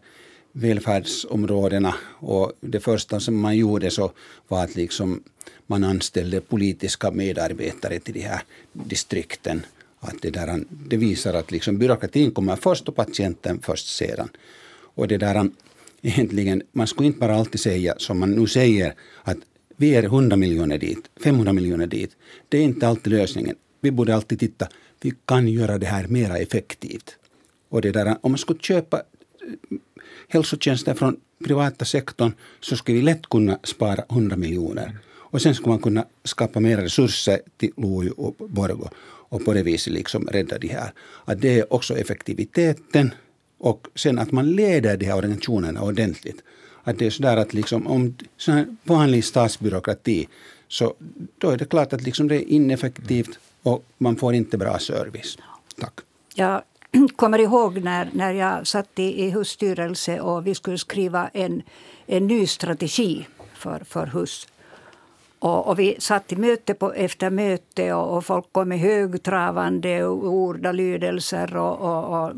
välfärdsområdena. 0.53 1.95
Och 2.21 2.53
det 2.61 2.81
första 2.81 3.21
som 3.21 3.41
man 3.41 3.57
gjorde 3.57 3.91
så 3.91 4.13
var 4.49 4.65
att 4.65 4.77
liksom 4.77 5.23
man 5.67 5.85
anställde 5.85 6.41
politiska 6.41 7.11
medarbetare 7.11 8.01
till 8.01 8.15
de 8.15 8.21
här 8.21 8.41
distrikten. 8.73 9.67
Att 10.01 10.23
det, 10.23 10.31
där, 10.31 10.65
det 10.69 10.97
visar 10.97 11.35
att 11.35 11.51
liksom 11.51 11.79
byråkratin 11.79 12.31
kommer 12.31 12.57
först 12.57 12.89
och 12.89 12.97
patienten 12.97 13.61
först 13.63 13.97
sedan. 13.97 14.29
Och 14.95 15.09
det 15.09 15.19
där, 15.19 15.51
egentligen, 16.03 16.63
man 16.73 16.87
skulle 16.87 17.07
inte 17.07 17.19
bara 17.19 17.37
alltid 17.37 17.61
säga 17.61 17.95
som 17.99 18.19
man 18.19 18.31
nu 18.31 18.47
säger 18.47 18.95
att 19.23 19.39
vi 19.81 19.89
ger 19.89 20.03
100 20.03 20.37
miljoner 20.37 20.79
dit, 20.79 21.11
500 21.25 21.53
miljoner 21.53 21.87
dit. 21.87 22.17
Det 22.49 22.59
är 22.59 22.63
inte 22.63 22.89
alltid 22.89 23.13
lösningen. 23.13 23.57
Vi 23.81 23.91
borde 23.91 24.15
alltid 24.15 24.39
titta, 24.41 24.69
vi 25.01 25.13
kan 25.25 25.49
göra 25.49 25.79
det 25.79 25.87
här 25.87 26.07
mera 26.07 26.39
effektivt. 26.39 27.17
Och 27.69 27.81
det 27.83 27.93
där, 27.93 28.17
om 28.21 28.33
man 28.33 28.39
skulle 28.39 28.59
köpa 28.59 28.97
eh, 28.97 29.79
hälsotjänster 30.29 30.95
från 30.95 31.17
privata 31.45 31.85
sektorn 31.85 32.33
så 32.61 32.77
skulle 32.77 32.99
vi 32.99 33.05
lätt 33.05 33.29
kunna 33.29 33.59
spara 33.63 34.05
100 34.11 34.37
miljoner. 34.37 34.99
Och 35.09 35.43
sen 35.43 35.55
skulle 35.55 35.69
man 35.69 35.83
kunna 35.83 36.05
skapa 36.25 36.61
mer 36.61 36.77
resurser 36.77 37.41
till 37.57 37.71
Lojo 37.77 38.15
och 38.17 38.49
Borgå 38.49 38.91
och 39.31 39.45
på 39.45 39.53
det 39.53 39.63
viset 39.63 39.93
liksom 39.93 40.27
rädda 40.27 40.59
de 40.59 40.69
här. 40.69 40.93
Att 41.25 41.41
det 41.41 41.59
är 41.59 41.73
också 41.73 41.99
effektiviteten 41.99 43.11
och 43.59 43.87
sen 43.95 44.19
att 44.19 44.33
man 44.33 44.51
leder 44.51 44.97
de 44.97 45.07
här 45.07 45.17
organisationerna 45.17 45.83
ordentligt. 45.83 46.43
Att 46.89 46.99
det 46.99 47.07
är 47.07 47.11
sådär 47.11 47.37
att 47.37 47.55
liksom 47.55 47.87
om 47.87 48.15
sån 48.37 48.55
här 48.55 48.67
vanlig 48.85 49.25
statsbyråkrati 49.25 50.29
så 50.69 50.95
då 51.39 51.51
är 51.51 51.57
det 51.57 51.65
klart 51.65 51.93
att 51.93 52.03
liksom 52.03 52.29
det 52.29 52.37
är 52.37 52.49
ineffektivt 52.49 53.39
och 53.63 53.85
man 53.99 54.17
får 54.17 54.35
inte 54.35 54.59
bra 54.59 54.79
service. 54.79 55.39
Tack. 55.81 55.95
Jag 56.35 56.63
kommer 57.17 57.39
ihåg 57.39 57.85
när, 57.85 58.11
när 58.13 58.33
jag 58.33 58.67
satt 58.67 58.99
i, 58.99 59.25
i 59.25 59.31
husstyrelse 59.31 60.21
och 60.21 60.47
vi 60.47 60.55
skulle 60.55 60.79
skriva 60.79 61.29
en, 61.29 61.63
en 62.07 62.27
ny 62.27 62.47
strategi 62.47 63.27
för, 63.55 63.85
för 63.85 64.07
hus. 64.07 64.47
Och, 65.39 65.67
och, 65.67 65.79
vi 65.79 65.97
satt 65.99 66.33
i 66.33 66.37
möte 66.37 66.75
på, 66.75 66.93
efter 66.93 67.31
möte 67.31 67.93
och, 67.93 68.17
och 68.17 68.25
folk 68.25 68.53
kom 68.53 68.69
med 68.69 68.79
högtravande 68.79 70.07
ordalydelser 70.07 71.57
och, 71.57 71.81
och, 71.81 72.25
och 72.25 72.33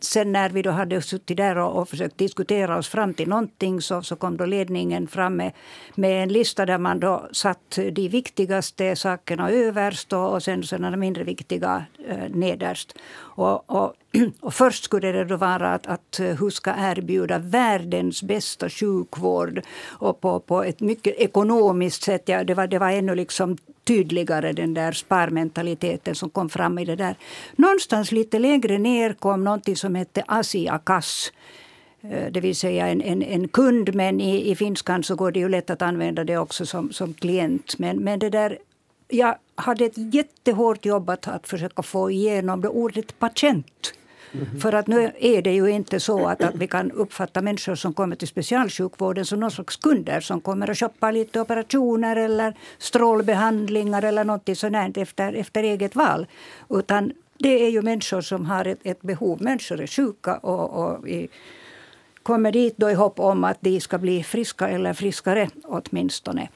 sen 0.00 0.32
när 0.32 0.50
vi 0.50 0.62
då 0.62 0.70
hade 0.70 1.02
suttit 1.02 1.36
där 1.36 1.58
och, 1.58 1.80
och 1.80 1.88
försökt 1.88 2.18
diskutera 2.18 2.78
oss 2.78 2.88
fram 2.88 3.14
till 3.14 3.28
någonting 3.28 3.80
så, 3.80 4.02
så 4.02 4.16
kom 4.16 4.36
då 4.36 4.46
ledningen 4.46 5.08
fram 5.08 5.36
med, 5.36 5.52
med 5.94 6.22
en 6.22 6.28
lista 6.28 6.66
där 6.66 6.78
man 6.78 7.00
då 7.00 7.28
satt 7.32 7.78
de 7.92 8.08
viktigaste 8.08 8.96
sakerna 8.96 9.50
överst 9.50 10.12
och, 10.12 10.32
och 10.32 10.42
sen 10.42 10.62
sådana 10.62 10.96
mindre 10.96 11.24
viktiga 11.24 11.84
eh, 12.08 12.30
nederst. 12.30 12.94
Och, 13.16 13.70
och, 13.70 13.94
och, 14.40 14.54
först 14.54 14.84
skulle 14.84 15.12
det 15.12 15.24
då 15.24 15.36
vara 15.36 15.74
att, 15.74 15.86
att 15.86 16.20
hur 16.20 16.50
ska 16.50 16.74
erbjuda 16.78 17.38
världens 17.38 18.22
bästa 18.22 18.68
sjukvård 18.68 19.60
och 19.84 20.20
på, 20.20 20.40
på 20.40 20.62
ett 20.62 20.80
mycket 20.80 21.14
ekonomiskt 21.16 22.02
sätt. 22.02 22.22
Ja, 22.24 22.44
det, 22.44 22.54
var, 22.54 22.66
det 22.66 22.78
var 22.78 22.90
ännu 22.90 23.14
liksom 23.14 23.56
tydligare 23.86 24.52
den 24.52 24.74
där 24.74 24.92
sparmentaliteten 24.92 26.14
som 26.14 26.30
kom 26.30 26.48
fram 26.48 26.78
i 26.78 26.84
det 26.84 26.96
där. 26.96 27.16
Någonstans 27.56 28.12
lite 28.12 28.38
längre 28.38 28.78
ner 28.78 29.12
kom 29.12 29.44
någonting 29.44 29.76
som 29.76 29.94
hette 29.94 30.24
Asiakas. 30.26 31.32
Eh, 32.00 32.32
det 32.32 32.40
vill 32.40 32.56
säga 32.56 32.88
en, 32.88 33.02
en, 33.02 33.22
en 33.22 33.48
kund, 33.48 33.94
men 33.94 34.20
i, 34.20 34.50
i 34.50 34.56
finskan 34.56 35.02
så 35.02 35.14
går 35.16 35.32
det 35.32 35.40
ju 35.40 35.48
lätt 35.48 35.70
att 35.70 35.82
använda 35.82 36.24
det 36.24 36.38
också 36.38 36.66
som, 36.66 36.92
som 36.92 37.14
klient. 37.14 37.78
Men, 37.78 37.96
men 38.04 38.18
det 38.18 38.30
där, 38.30 38.58
jag 39.08 39.34
hade 39.54 39.84
ett 39.84 40.14
jättehårt 40.14 40.84
jobb 40.84 41.10
att, 41.10 41.28
att 41.28 41.48
försöka 41.48 41.82
få 41.82 42.10
igenom 42.10 42.60
det 42.60 42.68
ordet 42.68 43.18
patient. 43.18 43.94
Mm. 44.32 44.60
För 44.60 44.72
att 44.72 44.86
nu 44.86 45.12
är 45.18 45.42
det 45.42 45.52
ju 45.52 45.68
inte 45.68 46.00
så 46.00 46.26
att, 46.26 46.42
att 46.42 46.54
vi 46.54 46.66
kan 46.66 46.90
uppfatta 46.90 47.42
människor 47.42 47.74
som 47.74 47.94
kommer 47.94 48.16
till 48.16 48.28
specialsjukvården 48.28 49.24
som 49.24 49.40
någon 49.40 49.50
slags 49.50 49.76
kunder 49.76 50.20
som 50.20 50.40
kommer 50.40 50.70
och 50.70 50.78
shoppar 50.78 51.12
lite 51.12 51.40
operationer 51.40 52.16
eller 52.16 52.54
strålbehandlingar 52.78 54.02
eller 54.02 54.24
något 54.24 54.58
sånt 54.58 54.96
efter, 54.96 55.32
efter 55.32 55.62
eget 55.62 55.96
val. 55.96 56.26
Utan 56.70 57.12
det 57.38 57.64
är 57.64 57.70
ju 57.70 57.82
människor 57.82 58.20
som 58.20 58.46
har 58.46 58.64
ett, 58.64 58.80
ett 58.82 59.02
behov. 59.02 59.42
Människor 59.42 59.80
är 59.80 59.86
sjuka 59.86 60.34
och, 60.36 60.84
och 60.84 61.08
i, 61.08 61.28
kommer 62.22 62.52
dit 62.52 62.74
då 62.76 62.90
i 62.90 62.94
hopp 62.94 63.20
om 63.20 63.44
att 63.44 63.58
de 63.60 63.80
ska 63.80 63.98
bli 63.98 64.22
friska 64.22 64.68
eller 64.68 64.92
friskare 64.92 65.48
åtminstone. 65.64 66.48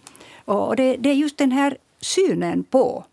Och 0.44 0.76
det, 0.76 0.96
det 0.96 1.08
är 1.08 1.14
just 1.14 1.38
den 1.38 1.52
här 1.52 1.76
synen 2.00 2.64
på 2.64 3.04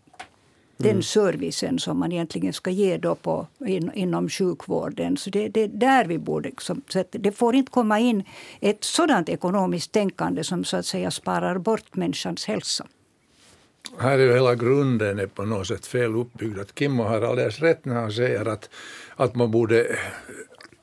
den 0.78 0.90
mm. 0.90 1.02
servicen 1.02 1.78
som 1.78 1.98
man 1.98 2.12
egentligen 2.12 2.52
ska 2.52 2.70
ge 2.70 2.96
då 2.96 3.14
på, 3.14 3.46
in, 3.66 3.90
inom 3.94 4.28
sjukvården. 4.28 5.16
Så 5.16 5.30
det, 5.30 5.48
det 5.48 5.62
är 5.62 5.68
där 5.68 6.04
vi 6.04 6.18
borde... 6.18 6.48
Liksom, 6.48 6.82
så 6.88 7.04
det 7.10 7.32
får 7.32 7.54
inte 7.54 7.70
komma 7.72 7.98
in 8.00 8.24
ett 8.60 8.84
sådant 8.84 9.28
ekonomiskt 9.28 9.92
tänkande 9.92 10.44
som 10.44 10.64
så 10.64 10.76
att 10.76 10.86
säga 10.86 11.10
sparar 11.10 11.58
bort 11.58 11.96
människans 11.96 12.44
hälsa. 12.44 12.86
Här 13.98 14.18
är 14.18 14.22
ju 14.22 14.32
hela 14.32 14.54
grunden 14.54 15.18
är 15.18 15.26
på 15.26 15.44
något 15.44 15.66
sätt 15.66 15.86
fel 15.86 16.16
uppbyggd. 16.16 16.58
Att 16.58 16.78
Kimmo 16.78 17.02
har 17.02 17.22
alldeles 17.22 17.60
rätt 17.60 17.84
när 17.84 17.94
han 17.94 18.12
säger 18.12 18.46
att, 18.46 18.70
att 19.16 19.34
man 19.34 19.50
borde 19.50 19.98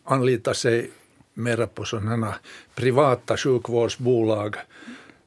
anlita 0.04 0.54
sig 0.54 0.90
mera 1.34 1.68
på 1.68 1.84
sådana 1.84 2.36
privata 2.76 3.38
sjukvårdsbolag 3.38 4.56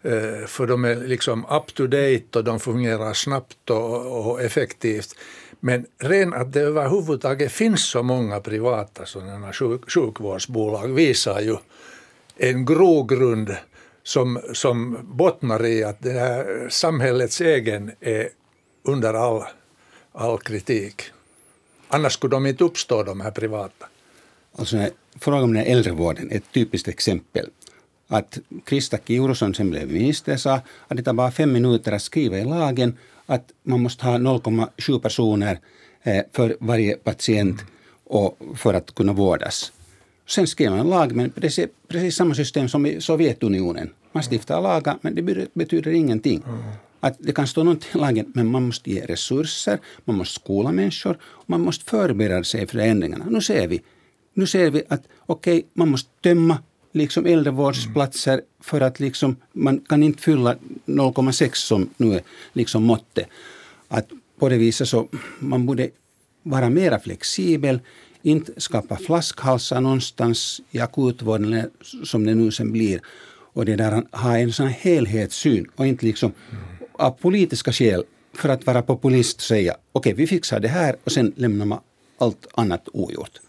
Eh, 0.02 0.47
för 0.47 0.67
de 0.67 0.85
är 0.85 0.97
liksom 0.97 1.45
up 1.50 1.75
to 1.75 1.87
date 1.87 2.38
och 2.38 2.45
de 2.45 2.61
fungerar 2.61 3.12
snabbt 3.12 3.71
och, 3.71 4.26
och 4.26 4.43
effektivt. 4.43 5.14
Men 5.61 5.87
ren 5.99 6.35
att 6.35 6.52
det 6.52 6.61
överhuvudtaget 6.61 7.52
finns 7.52 7.85
så 7.85 8.02
många 8.02 8.40
privata 8.40 9.07
sådana 9.07 9.52
sjuk, 9.52 9.90
sjukvårdsbolag 9.90 10.88
visar 10.88 11.40
ju 11.40 11.57
en 12.37 12.64
grogrund 12.64 13.57
som, 14.02 14.40
som 14.52 14.99
bottnar 15.02 15.67
i 15.67 15.85
att 15.85 16.02
det 16.02 16.12
här 16.12 16.69
samhällets 16.71 17.40
egen 17.40 17.90
är 18.00 18.28
under 18.85 19.14
all, 19.14 19.45
all 20.12 20.38
kritik. 20.38 21.02
Annars 21.88 22.12
skulle 22.12 22.37
de 22.37 22.47
inte 22.47 22.64
uppstå, 22.64 23.02
de 23.02 23.21
här 23.21 23.31
privata. 23.31 23.87
Alltså, 24.59 24.87
frågan 25.21 25.43
om 25.43 25.55
den 25.55 25.64
äldrevården 25.64 26.31
är 26.31 26.37
ett 26.37 26.52
typiskt 26.52 26.88
exempel 26.88 27.50
att 28.09 28.38
Krista 28.65 28.99
Kiuru 28.99 29.35
som 29.35 29.55
sen 29.55 29.71
blev 29.71 29.93
minister 29.93 30.37
sa 30.37 30.61
att 30.88 30.97
det 30.97 31.03
tar 31.03 31.12
bara 31.12 31.31
fem 31.31 31.53
minuter 31.53 31.93
att 31.93 32.03
skriva 32.03 32.38
i 32.38 32.45
lagen 32.45 32.97
att 33.27 33.53
man 33.62 33.81
måste 33.81 34.07
ha 34.07 34.19
0,7 34.19 34.99
personer 34.99 35.59
eh, 36.03 36.23
för 36.33 36.57
varje 36.61 36.97
patient 36.97 37.61
och 38.05 38.38
för 38.55 38.75
att 38.75 38.95
kunna 38.95 39.12
vårdas. 39.12 39.73
Sen 40.27 40.47
skrev 40.47 40.71
man 40.71 40.81
en 40.81 40.91
lag, 40.91 41.12
men 41.12 41.31
precis, 41.31 41.69
precis 41.88 42.17
samma 42.17 42.35
system 42.35 42.69
som 42.69 42.87
i 42.87 43.00
Sovjetunionen. 43.00 43.91
Man 44.12 44.23
stiftar 44.23 44.61
lagar, 44.61 44.99
men 45.00 45.15
det 45.15 45.55
betyder 45.55 45.91
ingenting. 45.91 46.43
Att 47.00 47.17
det 47.19 47.33
kan 47.33 47.47
stå 47.47 47.62
någonting 47.62 47.91
i 47.95 47.99
lagen, 47.99 48.33
men 48.35 48.47
man 48.47 48.62
måste 48.62 48.91
ge 48.91 49.07
resurser, 49.07 49.79
man 50.05 50.17
måste 50.17 50.35
skola 50.35 50.73
människor 50.73 51.19
och 51.23 51.50
man 51.50 51.61
måste 51.61 51.85
förbereda 51.85 52.45
sig 52.45 52.67
för 52.67 52.79
ändringarna. 52.79 53.25
Nu 53.31 53.41
ser 53.41 53.67
vi, 53.67 53.83
nu 54.35 54.47
ser 54.47 54.71
vi 54.71 54.83
att 54.88 55.03
okej, 55.27 55.59
okay, 55.59 55.69
man 55.75 55.88
måste 55.88 56.11
tömma 56.23 56.59
liksom 56.92 57.26
äldrevårdsplatser 57.26 58.42
för 58.61 58.80
att 58.80 59.00
liksom, 59.00 59.37
man 59.52 59.80
kan 59.80 60.02
inte 60.02 60.23
fylla 60.23 60.57
0,6 60.87 61.54
som 61.54 61.90
nu 61.97 62.14
är 62.14 62.23
liksom 62.52 62.83
måttet. 62.83 63.28
Att 63.88 64.09
på 64.38 64.49
det 64.49 64.57
viset 64.57 64.88
så 64.88 65.09
man 65.38 65.66
borde 65.66 65.90
vara 66.42 66.71
mer 66.71 66.99
flexibel, 66.99 67.80
inte 68.23 68.61
skapa 68.61 68.97
flaskhalsar 68.97 69.80
någonstans 69.80 70.61
i 70.71 70.80
akutvården 70.80 71.71
som 72.04 72.26
det 72.26 72.35
nu 72.35 72.50
sen 72.50 72.73
blir. 72.73 73.00
Och 73.52 73.64
det 73.64 73.76
där 73.76 74.02
ha 74.12 74.38
en 74.38 74.52
sån 74.52 74.68
helhetssyn 74.68 75.66
och 75.76 75.87
inte 75.87 76.07
liksom 76.07 76.33
av 76.92 77.11
politiska 77.11 77.73
skäl 77.73 78.04
för 78.35 78.49
att 78.49 78.66
vara 78.66 78.83
populist 78.83 79.40
säga 79.40 79.73
okej 79.73 80.12
okay, 80.12 80.14
vi 80.14 80.26
fixar 80.26 80.61
det 80.61 80.68
här 80.68 80.97
och 81.04 81.12
sen 81.12 81.33
lämnar 81.37 81.66
man 81.66 81.80
allt 82.18 82.47
annat 82.54 82.88
ogjort. 82.92 83.40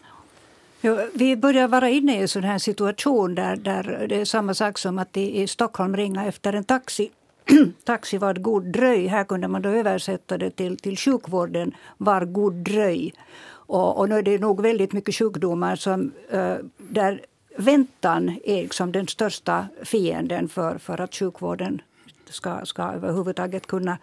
Ja, 0.82 1.06
vi 1.14 1.36
börjar 1.36 1.68
vara 1.68 1.88
inne 1.88 2.18
i 2.18 2.22
en 2.22 2.28
sån 2.28 2.44
här 2.44 2.58
situation 2.58 3.34
där, 3.34 3.56
där 3.56 4.06
det 4.08 4.20
är 4.20 4.24
samma 4.24 4.54
sak 4.54 4.78
som 4.78 4.98
att 4.98 5.16
i, 5.16 5.42
i 5.42 5.46
Stockholm 5.46 5.96
ringa 5.96 6.26
efter 6.26 6.52
en 6.52 6.64
taxi. 6.64 7.10
taxi 7.84 8.18
var 8.18 8.34
god 8.34 8.64
dröj. 8.64 9.06
Här 9.06 9.24
kunde 9.24 9.48
man 9.48 9.62
då 9.62 9.68
översätta 9.68 10.38
det 10.38 10.50
till, 10.50 10.76
till 10.76 10.96
sjukvården 10.96 11.74
var 11.98 12.24
god 12.24 12.54
dröj. 12.54 13.14
Och, 13.48 13.98
och 13.98 14.08
nu 14.08 14.18
är 14.18 14.22
det 14.22 14.38
nog 14.38 14.62
väldigt 14.62 14.92
mycket 14.92 15.14
sjukdomar 15.14 15.76
som, 15.76 16.12
uh, 16.34 16.56
där 16.78 17.20
väntan 17.56 18.38
är 18.44 18.62
liksom 18.62 18.92
den 18.92 19.06
största 19.06 19.66
fienden 19.82 20.48
för, 20.48 20.78
för 20.78 21.00
att 21.00 21.14
sjukvården 21.14 21.82
ska, 22.28 22.64
ska 22.64 22.82
överhuvudtaget 22.82 23.66
kunna 23.66 23.98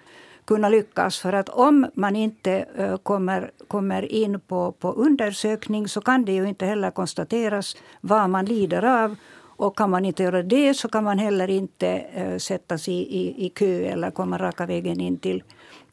kunna 0.47 0.69
lyckas. 0.69 1.19
För 1.19 1.33
att 1.33 1.49
om 1.49 1.87
man 1.93 2.15
inte 2.15 2.65
eh, 2.77 2.97
kommer, 2.97 3.51
kommer 3.67 4.11
in 4.11 4.39
på, 4.39 4.71
på 4.71 4.91
undersökning 4.91 5.87
så 5.87 6.01
kan 6.01 6.25
det 6.25 6.31
ju 6.31 6.47
inte 6.47 6.65
heller 6.65 6.91
konstateras 6.91 7.77
vad 8.01 8.29
man 8.29 8.45
lider 8.45 8.85
av. 9.03 9.15
Och 9.59 9.77
kan 9.77 9.89
man 9.89 10.05
inte 10.05 10.23
göra 10.23 10.43
det 10.43 10.73
så 10.73 10.87
kan 10.87 11.03
man 11.03 11.19
heller 11.19 11.49
inte 11.49 11.87
eh, 11.87 12.31
uh, 12.31 12.37
sättas 12.37 12.87
i, 12.87 12.91
i, 12.91 13.45
i 13.45 13.49
kö 13.49 13.85
eller 13.85 14.11
komma 14.11 14.37
raka 14.37 14.65
vägen 14.65 14.99
in 14.99 15.17
till, 15.17 15.43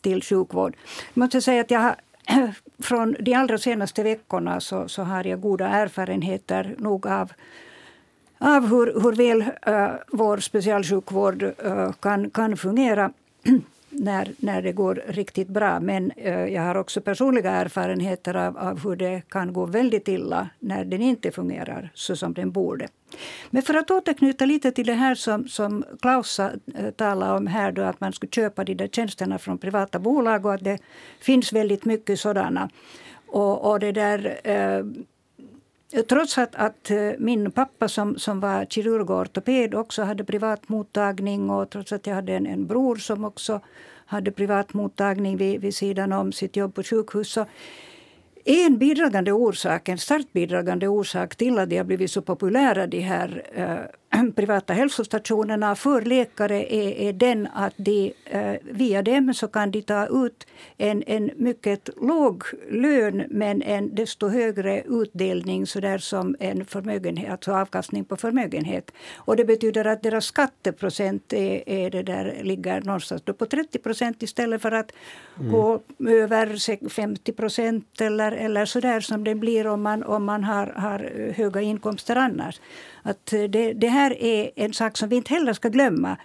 till 0.02 0.22
sjukvård. 0.22 0.76
Jag 1.14 1.20
måste 1.20 1.40
säga 1.40 1.60
att 1.60 1.70
jag 1.70 1.80
har, 1.80 1.96
från 2.82 3.16
de 3.20 3.34
allra 3.34 3.58
senaste 3.58 4.02
veckorna 4.02 4.60
så, 4.60 4.88
så 4.88 5.02
har 5.02 5.24
jag 5.24 5.40
goda 5.40 5.68
erfarenheter 5.68 6.74
nog 6.78 7.06
av 7.06 7.32
av 8.38 8.66
hur, 8.68 9.00
hur 9.02 9.12
väl 9.12 9.42
uh, 9.42 9.94
vår 10.12 10.38
specialsjukvård 10.38 11.42
uh, 11.42 11.92
kan, 11.92 12.30
kan 12.30 12.56
fungera 12.56 13.12
när, 13.94 14.32
när 14.38 14.62
det 14.62 14.72
går 14.72 15.02
riktigt 15.06 15.48
bra. 15.48 15.80
Men 15.80 16.10
eh, 16.10 16.44
jag 16.46 16.62
har 16.62 16.74
också 16.74 17.00
personliga 17.00 17.50
erfarenheter 17.50 18.34
av, 18.34 18.58
av 18.58 18.84
hur 18.84 18.96
det 18.96 19.22
kan 19.28 19.52
gå 19.52 19.66
väldigt 19.66 20.08
illa 20.08 20.48
när 20.58 20.84
den 20.84 21.02
inte 21.02 21.30
fungerar 21.30 21.90
så 21.94 22.16
som 22.16 22.34
den 22.34 22.50
borde. 22.50 22.88
Men 23.50 23.62
för 23.62 23.74
att 23.74 23.90
återknyta 23.90 24.46
lite 24.46 24.72
till 24.72 24.86
det 24.86 24.94
här 24.94 25.14
som, 25.14 25.48
som 25.48 25.84
Klaus 26.02 26.40
eh, 26.40 26.54
talade 26.96 27.32
om 27.32 27.46
här, 27.46 27.72
då, 27.72 27.82
att 27.82 28.00
man 28.00 28.12
skulle 28.12 28.30
köpa 28.30 28.64
de 28.64 28.74
där 28.74 28.88
tjänsterna 28.88 29.38
från 29.38 29.58
privata 29.58 29.98
bolag 29.98 30.46
och 30.46 30.54
att 30.54 30.64
det 30.64 30.78
finns 31.20 31.52
väldigt 31.52 31.84
mycket 31.84 32.20
sådana. 32.20 32.70
Och, 33.26 33.70
och 33.70 33.80
det 33.80 33.92
där... 33.92 34.40
Eh, 34.44 34.84
Trots 36.02 36.38
att, 36.38 36.54
att, 36.54 36.90
eh, 36.90 37.10
min 37.18 37.50
pappa 37.50 37.88
som, 37.88 38.18
som 38.18 38.40
var 38.40 38.64
kirurg 38.64 39.10
och 39.10 39.20
ortoped 39.20 39.74
också 39.74 40.02
hade 40.02 40.24
privat 40.24 40.68
mottagning 40.68 41.50
och 41.50 41.70
trots 41.70 41.92
att 41.92 42.06
jag 42.06 42.14
hade 42.14 42.32
en, 42.32 42.46
en 42.46 42.66
bror 42.66 42.96
som 42.96 43.24
också 43.24 43.60
hade 44.06 44.30
privat 44.30 44.74
mottagning 44.74 45.36
vid, 45.36 45.60
vid 45.60 45.74
sidan 45.74 46.12
om 46.12 46.32
sitt 46.32 46.56
jobb 46.56 46.74
på 46.74 46.82
sjukhus. 46.82 47.32
Så 47.32 47.46
en 48.44 48.78
bidragande 48.78 49.32
orsak, 49.32 49.88
en 49.88 49.98
starkt 49.98 50.32
bidragande 50.32 50.88
orsak 50.88 51.36
till 51.36 51.58
att 51.58 51.70
de 51.70 51.76
har 51.76 51.84
blivit 51.84 52.10
så 52.10 52.22
populära 52.22 52.86
de 52.86 53.00
här 53.00 53.42
eh, 53.54 53.78
privata 54.36 54.72
hälsostationerna 54.72 55.74
för 55.74 56.02
läkare 56.02 56.74
är, 56.74 57.08
är 57.08 57.12
den 57.12 57.48
att 57.54 57.74
de, 57.76 58.12
eh, 58.24 58.54
via 58.62 59.02
dem 59.02 59.34
så 59.34 59.48
kan 59.48 59.70
de 59.70 59.82
ta 59.82 60.06
ut 60.06 60.46
en, 60.76 61.02
en 61.06 61.30
mycket 61.36 61.88
låg 62.00 62.44
lön 62.70 63.24
men 63.30 63.62
en 63.62 63.94
desto 63.94 64.28
högre 64.28 64.82
utdelning 64.82 65.66
så 65.66 65.80
där 65.80 65.98
som 65.98 66.36
en 66.40 66.64
förmögenhet, 66.64 67.30
alltså 67.30 67.52
avkastning 67.52 68.04
på 68.04 68.16
förmögenhet. 68.16 68.90
Och 69.16 69.36
det 69.36 69.44
betyder 69.44 69.84
att 69.84 70.02
deras 70.02 70.24
skatteprocent 70.24 71.32
är, 71.32 71.68
är 71.68 71.90
det 71.90 72.02
där, 72.02 72.40
ligger 72.42 72.80
någonstans 72.80 73.22
på 73.38 73.46
30 73.46 73.78
procent 73.78 74.22
istället 74.22 74.62
för 74.62 74.72
att 74.72 74.92
mm. 75.40 75.52
gå 75.52 75.80
över 76.08 76.88
50 76.88 77.32
procent 77.32 78.00
eller, 78.00 78.32
eller 78.32 78.64
så 78.64 78.80
där 78.80 79.00
som 79.00 79.24
det 79.24 79.34
blir 79.34 79.66
om 79.66 79.82
man, 79.82 80.02
om 80.02 80.24
man 80.24 80.44
har, 80.44 80.66
har 80.66 81.32
höga 81.36 81.60
inkomster 81.60 82.16
annars. 82.16 82.60
Att 83.06 83.26
det, 83.26 83.72
det 83.72 83.88
här 83.88 84.22
är 84.22 84.50
en 84.56 84.72
sak 84.72 84.96
som 84.96 85.08
vi 85.08 85.16
inte 85.16 85.34
heller 85.34 85.52
ska 85.52 85.68
glömma. 85.68 86.16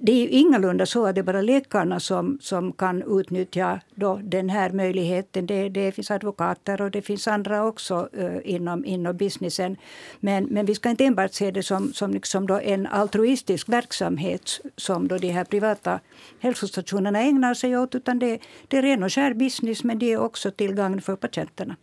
Det 0.00 0.12
är 0.12 0.28
ingalunda 0.28 0.86
så 0.86 1.06
att 1.06 1.14
det 1.14 1.20
är 1.20 1.22
bara 1.22 1.42
läkarna 1.42 2.00
som, 2.00 2.38
som 2.40 2.72
kan 2.72 3.18
utnyttja 3.20 3.80
då 3.94 4.20
den 4.22 4.48
här 4.48 4.70
möjligheten. 4.70 5.46
Det, 5.46 5.68
det 5.68 5.92
finns 5.92 6.10
advokater 6.10 6.82
och 6.82 6.90
det 6.90 7.02
finns 7.02 7.28
andra 7.28 7.66
också 7.66 8.08
uh, 8.18 8.38
inom, 8.44 8.84
inom 8.84 9.16
businessen. 9.16 9.76
Men, 10.20 10.44
men 10.44 10.66
vi 10.66 10.74
ska 10.74 10.90
inte 10.90 11.04
enbart 11.04 11.32
se 11.32 11.50
det 11.50 11.62
som, 11.62 11.92
som 11.92 12.10
liksom 12.10 12.46
då 12.46 12.60
en 12.60 12.86
altruistisk 12.86 13.68
verksamhet 13.68 14.60
som 14.76 15.08
då 15.08 15.18
de 15.18 15.30
här 15.30 15.44
privata 15.44 16.00
hälsostationerna 16.38 17.20
ägnar 17.20 17.54
sig 17.54 17.78
åt. 17.78 17.94
Utan 17.94 18.18
det, 18.18 18.38
det 18.68 18.78
är 18.78 18.82
ren 18.82 19.02
och 19.02 19.12
skär 19.12 19.34
business 19.34 19.84
men 19.84 19.98
det 19.98 20.12
är 20.12 20.18
också 20.18 20.50
till 20.50 20.74
gagn 20.74 21.00
för 21.00 21.16
patienterna. 21.16 21.76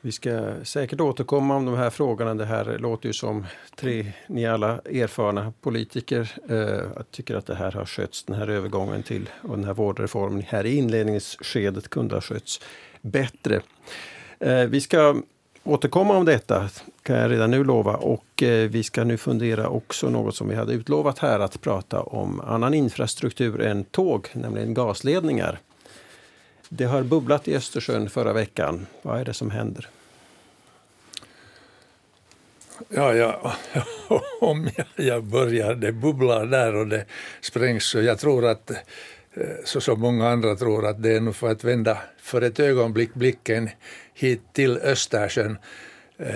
Vi 0.00 0.12
ska 0.12 0.54
säkert 0.64 1.00
återkomma 1.00 1.56
om 1.56 1.64
de 1.64 1.74
här 1.76 1.90
frågorna. 1.90 2.34
Det 2.34 2.44
här 2.44 2.78
låter 2.78 3.06
ju 3.06 3.12
som 3.12 3.46
tre, 3.76 4.12
ni 4.26 4.46
alla 4.46 4.80
erfarna 4.84 5.52
politiker. 5.60 6.32
Eh, 6.48 6.56
jag 6.96 7.10
tycker 7.10 7.34
att 7.34 7.46
det 7.46 7.54
här 7.54 7.72
har 7.72 7.84
skötts, 7.84 8.24
den 8.24 8.36
här 8.36 8.48
övergången 8.48 9.02
till 9.02 9.30
och 9.42 9.56
den 9.56 9.64
här 9.64 9.74
vårdreformen 9.74 10.42
här 10.48 10.66
i 10.66 10.76
inledningsskedet 10.76 11.88
kunde 11.88 12.14
ha 12.14 12.20
skötts 12.20 12.60
bättre. 13.00 13.60
Eh, 14.40 14.64
vi 14.64 14.80
ska 14.80 15.22
återkomma 15.64 16.16
om 16.16 16.24
detta, 16.24 16.68
kan 17.02 17.16
jag 17.16 17.30
redan 17.30 17.50
nu 17.50 17.64
lova. 17.64 17.96
Och 17.96 18.42
eh, 18.42 18.70
vi 18.70 18.82
ska 18.82 19.04
nu 19.04 19.16
fundera 19.16 19.68
också 19.68 20.10
något 20.10 20.36
som 20.36 20.48
vi 20.48 20.54
hade 20.54 20.72
utlovat 20.72 21.18
här, 21.18 21.40
att 21.40 21.60
prata 21.60 22.02
om 22.02 22.40
annan 22.40 22.74
infrastruktur 22.74 23.60
än 23.60 23.84
tåg, 23.84 24.28
nämligen 24.32 24.74
gasledningar. 24.74 25.60
Det 26.68 26.84
har 26.84 27.02
bubblat 27.02 27.48
i 27.48 27.56
Östersjön 27.56 28.10
förra 28.10 28.32
veckan. 28.32 28.86
Vad 29.02 29.20
är 29.20 29.24
det 29.24 29.34
som 29.34 29.50
händer? 29.50 29.88
Ja, 32.88 33.14
ja, 33.14 33.56
om 34.40 34.68
jag 34.96 35.24
börjar, 35.24 35.74
det 35.74 35.92
bubblar 35.92 36.46
där 36.46 36.74
och 36.74 36.86
det 36.86 37.04
sprängs. 37.40 37.94
Och 37.94 38.02
jag 38.02 38.18
tror 38.18 38.46
att, 38.46 38.70
eh, 38.70 38.76
så 39.64 39.80
som 39.80 40.00
många 40.00 40.28
andra 40.28 40.56
tror, 40.56 40.86
att 40.86 41.02
det 41.02 41.16
är 41.16 41.20
nog 41.20 41.36
för 41.36 41.50
att 41.50 41.64
vända 41.64 41.98
för 42.18 42.42
ett 42.42 42.60
ögonblick 42.60 43.14
blicken 43.14 43.70
hit 44.14 44.42
till 44.52 44.78
Östersjön. 44.78 45.58
Eh, 46.18 46.26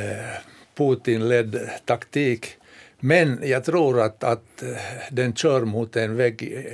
Putin-ledd 0.75 1.71
taktik. 1.85 2.57
Men 3.01 3.41
jag 3.43 3.65
tror 3.65 4.01
att, 4.01 4.25
att 4.25 4.63
eh, 4.63 4.69
den 5.11 5.35
kör 5.35 5.65
mot 5.65 5.97
en 5.97 6.17
vägg. 6.17 6.67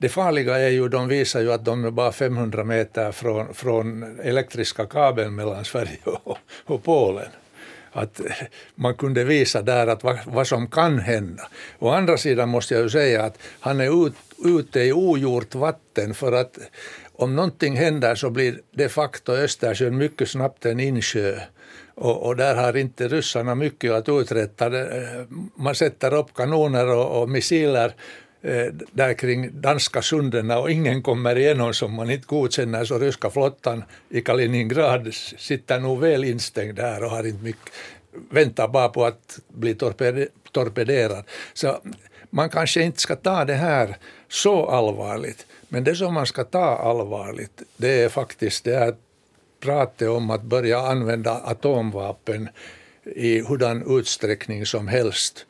Det 0.00 0.08
farliga 0.08 0.58
är 0.58 0.68
ju, 0.68 0.88
de 0.88 1.08
visar 1.08 1.40
ju 1.40 1.52
att 1.52 1.64
de 1.64 1.84
är 1.84 1.90
bara 1.90 2.12
500 2.12 2.64
meter 2.64 3.12
från, 3.12 3.54
från 3.54 4.18
elektriska 4.20 4.86
kabeln 4.86 5.34
mellan 5.34 5.64
Sverige 5.64 5.98
och, 6.04 6.38
och 6.64 6.84
Polen 6.84 7.28
att 7.92 8.20
man 8.74 8.94
kunde 8.94 9.24
visa 9.24 9.62
där 9.62 9.86
att 9.86 10.04
vad, 10.04 10.18
vad, 10.26 10.46
som 10.46 10.66
kan 10.66 10.98
hända. 10.98 11.48
Å 11.78 11.88
andra 11.88 12.16
sidan 12.16 12.48
måste 12.48 12.74
jag 12.74 12.82
ju 12.82 12.90
säga 12.90 13.22
att 13.22 13.38
han 13.60 13.80
är 13.80 14.06
ut, 14.06 14.14
ute 14.44 14.80
i 14.80 14.92
ogjort 14.92 15.54
vatten 15.54 16.14
för 16.14 16.32
att 16.32 16.58
om 17.12 17.36
någonting 17.36 17.76
händer 17.76 18.14
så 18.14 18.30
blir 18.30 18.60
de 18.70 18.88
facto 18.88 19.32
Östersjön 19.32 19.96
mycket 19.96 20.30
snabbt 20.30 20.66
en 20.66 20.80
insjö. 20.80 21.40
Och, 21.94 22.26
och, 22.26 22.36
där 22.36 22.54
har 22.54 22.76
inte 22.76 23.08
ryssarna 23.08 23.54
mycket 23.54 23.92
att 23.92 24.08
uträtta. 24.08 24.66
Eh, 24.66 25.24
man 25.54 25.74
sätter 25.74 26.14
upp 26.14 26.34
kanoner 26.34 26.86
och, 26.86 27.22
och 27.22 27.28
missiler 27.28 27.94
Eh, 28.42 28.66
där 28.92 29.14
kring 29.14 29.60
danska 29.60 30.02
sunderna 30.02 30.58
och 30.58 30.70
ingen 30.70 31.02
kommer 31.02 31.38
igenom 31.38 31.74
som 31.74 31.94
man 31.94 32.10
inte 32.10 32.26
godkänner 32.26 32.84
så 32.84 32.98
ryska 32.98 33.30
flottan 33.30 33.84
i 34.08 34.20
Kaliningrad 34.20 35.14
sitter 35.38 35.80
nog 35.80 36.00
väl 36.00 36.24
instängd 36.24 36.74
där 36.74 37.04
och 37.04 37.10
har 37.10 37.26
inte 37.26 37.44
mycket, 37.44 37.72
väntar 38.30 38.68
bara 38.68 38.88
på 38.88 39.04
att 39.04 39.38
bli 39.48 39.74
torpederad. 40.52 41.24
Så 41.52 41.80
man 42.30 42.50
kanske 42.50 42.82
inte 42.82 43.00
ska 43.00 43.16
ta 43.16 43.44
det 43.44 43.54
här 43.54 43.96
så 44.28 44.66
allvarligt. 44.66 45.46
Men 45.68 45.84
det 45.84 45.94
som 45.94 46.14
man 46.14 46.26
ska 46.26 46.44
ta 46.44 46.76
allvarligt 46.76 47.62
det 47.76 48.02
är 48.02 48.08
faktiskt 48.08 48.64
det 48.64 48.76
här 48.76 48.94
pratet 49.60 50.08
om 50.08 50.30
att 50.30 50.42
börja 50.42 50.78
använda 50.78 51.32
atomvapen 51.32 52.48
i 53.04 53.40
hurdan 53.40 53.98
utsträckning 53.98 54.66
som 54.66 54.88
helst. 54.88 55.46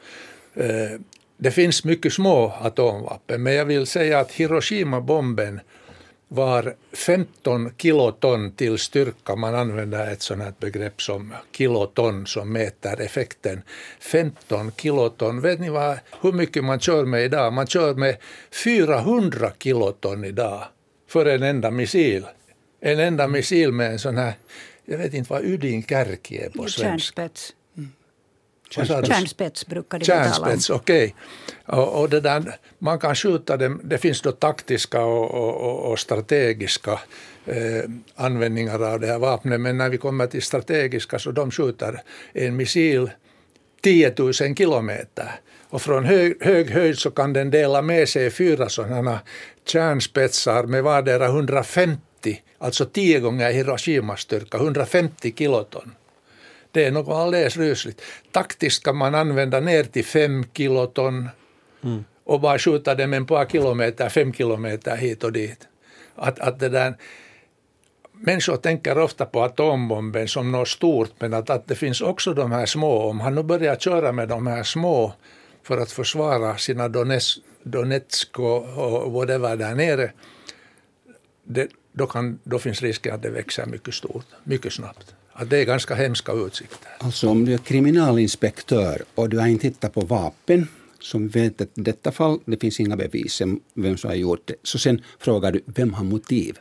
Eh, 0.54 1.00
det 1.42 1.50
finns 1.50 1.84
mycket 1.84 2.12
små 2.12 2.52
atomvapen, 2.60 3.42
men 3.42 3.54
jag 3.54 3.64
vill 3.64 3.86
säga 3.86 4.18
att 4.18 4.32
Hiroshima-bomben 4.32 5.60
var 6.28 6.74
15 6.92 7.70
kiloton 7.76 8.52
till 8.52 8.78
styrka. 8.78 9.36
Man 9.36 9.54
använder 9.54 10.12
ett 10.12 10.22
sådant 10.22 10.44
här 10.44 10.54
begrepp 10.58 11.02
som 11.02 11.34
kiloton 11.52 12.26
som 12.26 12.52
mäter 12.52 13.00
effekten. 13.00 13.62
15 14.00 14.72
kiloton. 14.76 15.40
Vet 15.40 15.60
ni 15.60 15.70
vad, 15.70 15.98
hur 16.20 16.32
mycket 16.32 16.64
man 16.64 16.80
kör 16.80 17.04
med 17.04 17.24
idag? 17.24 17.52
Man 17.52 17.66
kör 17.66 17.94
med 17.94 18.16
400 18.64 19.52
kiloton 19.58 20.24
idag 20.24 20.64
för 21.08 21.26
en 21.26 21.42
enda 21.42 21.70
missil. 21.70 22.26
En 22.80 22.98
enda 22.98 23.28
missil 23.28 23.72
med 23.72 23.90
en 23.90 23.98
sån 23.98 24.16
här, 24.16 24.32
jag 24.84 24.98
vet 24.98 25.14
inte 25.14 25.32
vad 25.32 25.44
ydinkerki 25.44 26.38
är 26.38 26.50
på 26.50 26.58
svenska. 26.58 26.82
Kärnspets. 26.82 27.54
Kärnspets 28.70 29.66
brukar 29.66 29.98
det 29.98 30.04
Kärnspets, 30.04 30.70
okej. 30.70 31.14
Okay. 31.66 31.78
Och, 31.78 32.00
och, 32.00 32.10
det 32.10 32.20
där, 32.20 32.56
man 32.78 32.98
kan 32.98 33.14
skjuta 33.14 33.56
dem, 33.56 33.80
det 33.84 33.98
finns 33.98 34.20
då 34.20 34.32
taktiska 34.32 35.04
och, 35.04 35.30
och, 35.30 35.90
och 35.90 35.98
strategiska 35.98 37.00
eh, 37.46 37.90
användningar 38.14 38.82
av 38.82 39.00
det 39.00 39.06
här 39.06 39.18
vapnet, 39.18 39.60
men 39.60 39.78
när 39.78 39.88
vi 39.88 39.98
kommer 39.98 40.26
till 40.26 40.42
strategiska 40.42 41.18
så 41.18 41.30
de 41.30 41.50
skjuter 41.50 42.02
en 42.32 42.56
missil 42.56 43.10
10 43.82 44.14
000 44.18 44.32
kilometer. 44.32 45.40
Och 45.70 45.82
från 45.82 46.04
hög, 46.04 46.44
hög 46.44 46.70
höjd 46.70 46.98
så 46.98 47.10
kan 47.10 47.32
den 47.32 47.50
dela 47.50 47.82
med 47.82 48.08
sig 48.08 48.30
fyra 48.30 48.68
sådana 48.68 49.20
kärnspetsar 49.66 50.62
med 50.64 50.82
vardera 50.82 51.26
150, 51.26 52.00
alltså 52.58 52.84
10 52.84 53.20
gånger 53.20 53.52
Hiroshima-styrka, 53.52 54.56
150 54.56 55.34
kiloton. 55.36 55.92
Det 56.72 56.84
är 56.84 56.90
något 56.90 57.08
alldeles 57.08 57.56
rysligt. 57.56 58.02
Taktiskt 58.32 58.84
kan 58.84 58.96
man 58.96 59.14
använda 59.14 59.60
ner 59.60 59.84
till 59.84 60.04
fem 60.04 60.44
kiloton 60.54 61.28
mm. 61.84 62.04
och 62.24 62.40
bara 62.40 62.58
skjuta 62.58 62.94
dem 62.94 63.14
en 63.14 63.26
par 63.26 63.46
kilometer, 63.46 64.08
fem 64.08 64.32
kilometer 64.32 64.96
hit 64.96 65.24
och 65.24 65.32
dit. 65.32 65.68
Att, 66.14 66.38
att 66.38 66.58
det 66.58 66.68
där, 66.68 66.94
människor 68.12 68.56
tänker 68.56 68.98
ofta 68.98 69.26
på 69.26 69.42
atombomben 69.42 70.28
som 70.28 70.52
något 70.52 70.68
stort 70.68 71.10
men 71.18 71.34
att, 71.34 71.50
att 71.50 71.68
det 71.68 71.74
finns 71.74 72.00
också 72.00 72.34
de 72.34 72.52
här 72.52 72.66
små. 72.66 73.10
Om 73.10 73.20
han 73.20 73.34
nu 73.34 73.42
börjar 73.42 73.76
köra 73.76 74.12
med 74.12 74.28
de 74.28 74.46
här 74.46 74.62
små 74.62 75.12
för 75.62 75.78
att 75.78 75.92
försvara 75.92 76.56
sina 76.56 76.88
Donetsk, 76.88 77.38
Donetsk 77.62 78.38
och, 78.38 78.68
och 78.78 79.12
whatever 79.12 79.56
där 79.56 79.74
nere 79.74 80.12
det, 81.44 81.68
då, 81.92 82.06
kan, 82.06 82.38
då 82.44 82.58
finns 82.58 82.82
risken 82.82 83.14
att 83.14 83.22
det 83.22 83.30
växer 83.30 83.66
mycket 83.66 83.94
stort, 83.94 84.26
mycket 84.44 84.72
snabbt 84.72 85.14
att 85.40 85.50
det 85.50 85.58
är 85.58 85.64
ganska 85.64 85.94
hemska 85.94 86.32
utsikter. 86.32 86.88
Alltså 86.98 87.28
om 87.28 87.44
du 87.44 87.54
är 87.54 87.58
kriminalinspektör 87.58 89.02
och 89.14 89.28
du 89.28 89.38
har 89.38 89.46
inte 89.46 89.66
hittat 89.66 89.94
på 89.94 90.00
vapen 90.00 90.68
som 91.00 91.28
vet 91.28 91.60
att 91.60 91.78
i 91.78 91.80
detta 91.80 92.12
fall 92.12 92.38
det 92.44 92.56
finns 92.56 92.80
inga 92.80 92.96
bevis 92.96 93.40
om 93.40 93.60
vem 93.74 93.96
som 93.96 94.10
har 94.10 94.14
gjort 94.16 94.42
det. 94.44 94.54
Så 94.62 94.78
sen 94.78 95.02
frågar 95.18 95.52
du 95.52 95.60
vem 95.66 95.92
har 95.92 96.04
motiv? 96.04 96.58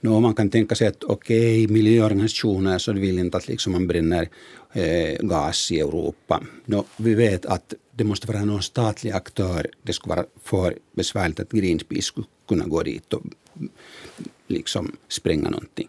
Nå, 0.00 0.20
man 0.20 0.34
kan 0.34 0.50
tänka 0.50 0.74
sig 0.74 0.86
att 0.86 1.04
okej, 1.04 1.64
okay, 1.64 1.74
miljöorganisationer 1.74 2.78
så 2.78 2.92
vill 2.92 3.18
inte 3.18 3.36
att 3.36 3.48
liksom 3.48 3.72
man 3.72 3.86
bränner 3.86 4.28
eh, 4.72 5.18
gas 5.20 5.72
i 5.72 5.80
Europa. 5.80 6.42
Nå, 6.64 6.84
vi 6.96 7.14
vet 7.14 7.46
att 7.46 7.74
det 7.90 8.04
måste 8.04 8.26
vara 8.26 8.44
någon 8.44 8.62
statlig 8.62 9.10
aktör. 9.10 9.70
Det 9.82 9.92
skulle 9.92 10.14
vara 10.14 10.26
för 10.42 10.78
besvärligt 10.96 11.40
att 11.40 11.50
Greenpeace 11.50 12.02
skulle 12.02 12.26
kunna 12.48 12.64
gå 12.64 12.82
dit 12.82 13.12
och 13.12 13.22
liksom 14.46 14.96
spränga 15.08 15.50
någonting. 15.50 15.88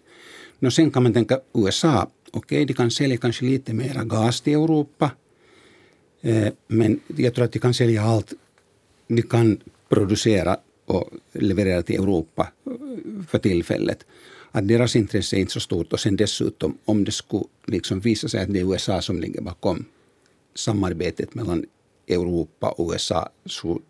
No 0.59 0.71
sen 0.71 0.91
kan 0.91 1.03
man 1.03 1.13
tänka 1.13 1.39
USA, 1.53 2.07
okej 2.31 2.39
okay, 2.39 2.65
de 2.65 2.73
kan 2.73 2.91
sälja 2.91 3.17
kanske 3.17 3.45
lite 3.45 3.73
mera 3.73 4.03
gas 4.03 4.41
till 4.41 4.53
Europa. 4.53 5.11
Eh, 6.21 6.53
men 6.67 6.99
jag 7.17 7.33
tror 7.33 7.45
att 7.45 7.51
de 7.51 7.59
kan 7.59 7.73
sälja 7.73 8.01
allt 8.01 8.33
de 9.07 9.21
kan 9.21 9.59
producera 9.89 10.57
och 10.85 11.09
leverera 11.33 11.81
till 11.81 11.95
Europa 11.95 12.51
för 13.27 13.39
tillfället. 13.39 14.05
Att 14.51 14.67
deras 14.67 14.95
intresse 14.95 15.35
är 15.35 15.39
inte 15.39 15.53
så 15.53 15.59
stort 15.59 15.93
och 15.93 15.99
sen 15.99 16.15
dessutom 16.15 16.77
om 16.85 17.03
det 17.03 17.11
skulle 17.11 17.43
liksom 17.65 17.99
visa 17.99 18.27
sig 18.27 18.41
att 18.41 18.53
det 18.53 18.59
är 18.59 18.73
USA 18.73 19.01
som 19.01 19.19
ligger 19.19 19.41
bakom 19.41 19.85
samarbetet 20.55 21.35
mellan 21.35 21.65
Europa 22.07 22.69
och 22.69 22.91
USA 22.91 23.29
så 23.45 23.81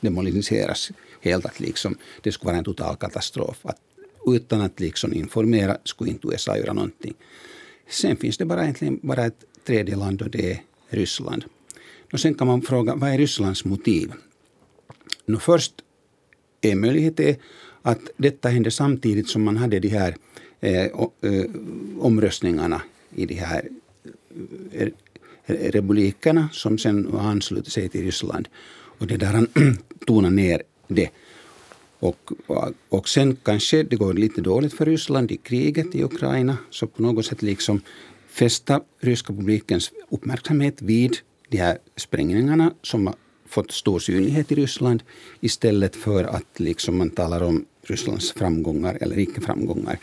demoliseras 0.00 0.90
helt. 1.20 1.46
Att 1.46 1.60
liksom, 1.60 1.98
det 2.22 2.32
skulle 2.32 2.48
vara 2.48 2.58
en 2.58 2.64
total 2.64 2.96
katastrof. 2.96 3.60
Att 3.62 3.80
utan 4.26 4.60
att 4.60 4.80
liksom 4.80 5.14
informera 5.14 5.76
skulle 5.84 6.10
inte 6.10 6.28
USA 6.28 6.58
göra 6.58 6.72
någonting. 6.72 7.14
Sen 7.88 8.16
finns 8.16 8.38
det 8.38 8.44
bara 8.44 8.62
egentligen 8.62 9.00
bara 9.02 9.24
ett 9.24 9.44
tredje 9.66 9.96
land 9.96 10.22
och 10.22 10.30
det 10.30 10.52
är 10.52 10.62
Ryssland. 10.88 11.44
Och 12.12 12.20
sen 12.20 12.34
kan 12.34 12.46
man 12.46 12.62
fråga, 12.62 12.94
vad 12.94 13.10
är 13.10 13.18
Rysslands 13.18 13.64
motiv? 13.64 14.12
Nå 15.26 15.38
först, 15.38 15.72
en 16.60 16.80
möjlighet 16.80 17.20
är 17.20 17.36
att 17.82 18.00
detta 18.16 18.48
hände 18.48 18.70
samtidigt 18.70 19.28
som 19.28 19.42
man 19.42 19.56
hade 19.56 19.80
de 19.80 19.88
här 19.88 20.16
eh, 20.60 20.84
eh 20.84 20.90
omröstningarna 21.98 22.82
i 23.14 23.26
de 23.26 23.34
här 23.34 23.68
eh, 24.72 24.88
republikerna 25.46 26.48
som 26.52 26.78
sen 26.78 27.14
anslutit 27.14 27.72
sig 27.72 27.88
till 27.88 28.04
Ryssland. 28.04 28.48
Och 28.98 29.06
det 29.06 29.16
där 29.16 29.32
han 29.32 29.48
tonade 30.06 30.34
ner 30.34 30.62
det. 30.88 31.10
Och, 32.04 32.32
och 32.88 33.08
sen 33.08 33.36
kanske 33.42 33.82
det 33.82 33.96
går 33.96 34.14
lite 34.14 34.40
dåligt 34.40 34.72
för 34.74 34.86
Ryssland 34.86 35.32
i 35.32 35.36
kriget 35.36 35.94
i 35.94 36.02
Ukraina. 36.02 36.56
Så 36.70 36.86
på 36.86 37.02
något 37.02 37.26
sätt 37.26 37.42
liksom 37.42 37.80
fästa 38.28 38.80
ryska 39.00 39.32
publikens 39.32 39.92
uppmärksamhet 40.10 40.82
vid 40.82 41.16
de 41.48 41.56
här 41.58 41.78
sprängningarna 41.96 42.72
som 42.82 43.06
har 43.06 43.16
fått 43.48 43.72
stor 43.72 43.98
synlighet 43.98 44.52
i 44.52 44.54
Ryssland 44.54 45.02
istället 45.40 45.96
för 45.96 46.24
att 46.24 46.60
liksom 46.60 46.98
man 46.98 47.10
talar 47.10 47.42
om 47.42 47.64
Rysslands 47.82 48.32
framgångar 48.32 48.98
eller 49.00 49.18
icke-framgångar 49.18 49.98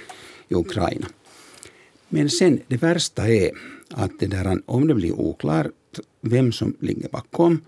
i 0.49 0.55
Ukraina. 0.55 1.07
Men 2.09 2.29
sen 2.29 2.59
det 2.67 2.77
värsta 2.77 3.27
är 3.27 3.51
att 3.89 4.19
det 4.19 4.27
där, 4.27 4.61
om 4.65 4.87
det 4.87 4.95
blir 4.95 5.19
oklart 5.19 5.99
vem 6.21 6.51
som 6.51 6.75
ligger 6.79 7.09
bakom 7.09 7.61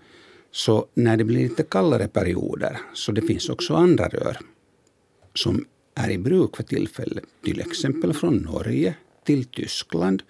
så 0.54 0.86
när 0.94 1.16
det 1.16 1.24
blir 1.24 1.48
lite 1.48 1.62
kallare 1.62 2.08
perioder 2.08 2.80
så 2.92 3.12
det 3.12 3.22
finns 3.22 3.48
också 3.48 3.74
andra 3.74 4.08
rör 4.08 4.38
som 5.34 5.66
är 5.94 6.10
i 6.10 6.18
bruk 6.18 6.56
för 6.56 6.62
tillfället. 6.62 7.24
Till 7.44 7.60
exempel 7.60 8.14
från 8.14 8.36
Norge 8.36 8.94
till 9.24 9.44
Tyskland. 9.44 10.22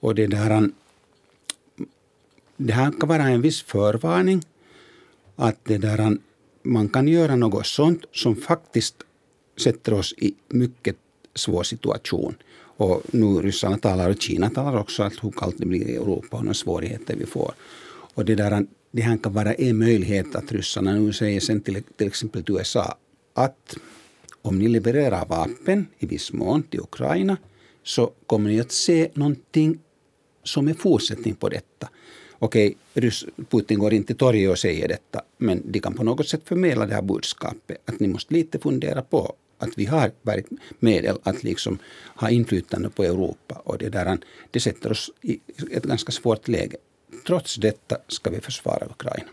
Och 0.00 0.14
det, 0.14 0.26
där, 0.26 0.70
det 2.56 2.72
här 2.72 2.92
kan 3.00 3.08
vara 3.08 3.22
en 3.22 3.42
viss 3.42 3.62
förvarning 3.62 4.42
att 5.36 5.64
det 5.64 5.78
där, 5.78 6.18
man 6.62 6.88
kan 6.88 7.08
göra 7.08 7.36
något 7.36 7.66
sånt 7.66 8.04
som 8.12 8.36
faktiskt 8.36 8.94
sätter 9.56 9.94
oss 9.94 10.14
i 10.16 10.34
mycket 10.48 10.96
svår 11.34 11.62
situation. 11.62 12.34
Och 12.76 13.02
nu 13.10 13.26
ryssarna 13.26 13.78
talar 13.78 14.10
och 14.10 14.22
Kina 14.22 14.50
talar 14.50 14.78
också 14.78 15.02
att 15.02 15.24
hur 15.24 15.30
kallt 15.30 15.58
det 15.58 15.66
blir 15.66 15.88
i 15.88 15.96
Europa 15.96 16.36
och 16.36 16.44
de 16.44 16.54
svårigheter 16.54 17.16
vi 17.16 17.26
får. 17.26 17.54
Och 18.14 18.24
det, 18.24 18.34
där, 18.34 18.66
det 18.92 19.02
här 19.02 19.16
kan 19.16 19.32
vara 19.32 19.54
en 19.54 19.78
möjlighet 19.78 20.34
att 20.34 20.52
ryssarna 20.52 20.94
nu 20.94 21.12
säger 21.12 21.40
sen 21.40 21.60
till, 21.60 21.82
till 21.96 22.06
exempel 22.06 22.44
till 22.44 22.54
USA 22.54 22.96
att 23.34 23.76
om 24.42 24.58
ni 24.58 24.68
levererar 24.68 25.26
vapen 25.26 25.86
i 25.98 26.06
viss 26.06 26.32
mån 26.32 26.62
till 26.62 26.80
Ukraina 26.80 27.36
så 27.82 28.12
kommer 28.26 28.50
ni 28.50 28.60
att 28.60 28.72
se 28.72 29.10
någonting 29.14 29.78
som 30.44 30.68
är 30.68 30.74
fortsättning 30.74 31.34
på 31.34 31.48
detta. 31.48 31.88
Okej, 32.38 32.76
Putin 33.50 33.78
går 33.78 33.92
inte 33.92 34.06
till 34.06 34.16
torget 34.16 34.50
och 34.50 34.58
säger 34.58 34.88
detta, 34.88 35.22
men 35.38 35.62
de 35.72 35.80
kan 35.80 35.94
på 35.94 36.04
något 36.04 36.28
sätt 36.28 36.42
förmedla 36.44 36.86
det 36.86 36.94
här 36.94 37.02
budskapet 37.02 37.78
att 37.84 38.00
ni 38.00 38.08
måste 38.08 38.34
lite 38.34 38.58
fundera 38.58 39.02
på 39.02 39.34
att 39.58 39.78
vi 39.78 39.84
har 39.84 40.12
medel 40.78 41.18
att 41.22 41.42
liksom 41.42 41.78
ha 42.16 42.30
inflytande 42.30 42.90
på 42.90 43.04
Europa 43.04 43.54
och 43.64 43.78
det, 43.78 43.88
där, 43.88 44.18
det 44.50 44.60
sätter 44.60 44.90
oss 44.90 45.10
i 45.22 45.40
ett 45.70 45.84
ganska 45.84 46.12
svårt 46.12 46.48
läge. 46.48 46.76
Trots 47.26 47.56
detta 47.56 47.96
ska 48.08 48.30
vi 48.30 48.40
försvara 48.40 48.86
Ukraina. 48.86 49.28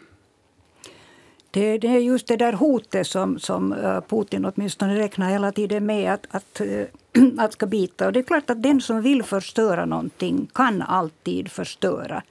Det, 1.52 1.78
det, 1.78 1.88
är 1.88 2.00
just 2.00 2.28
det 2.28 2.38
där 2.38 2.54
hotet 2.54 3.08
som, 3.08 3.40
som 3.40 3.74
eh, 3.74 4.02
Putin 4.02 4.46
åtminstone 4.46 5.00
räknar 5.00 5.30
hela 5.30 5.52
tiden 5.52 5.86
med 5.86 6.14
att, 6.14 6.28
att, 6.30 6.62
eh, 6.62 6.86
att 7.38 7.54
ska 7.54 7.66
bita. 7.66 8.06
Och 8.06 8.14
det 8.14 8.20
är 8.20 8.24
klart 8.24 8.50
att 8.50 8.64
den 8.64 8.82
som 8.82 9.02
vill 9.02 9.24
förstöra 9.24 9.86
någonting 9.86 10.48
kan 10.54 10.82
alltid 10.82 11.52
förstöra. 11.52 12.24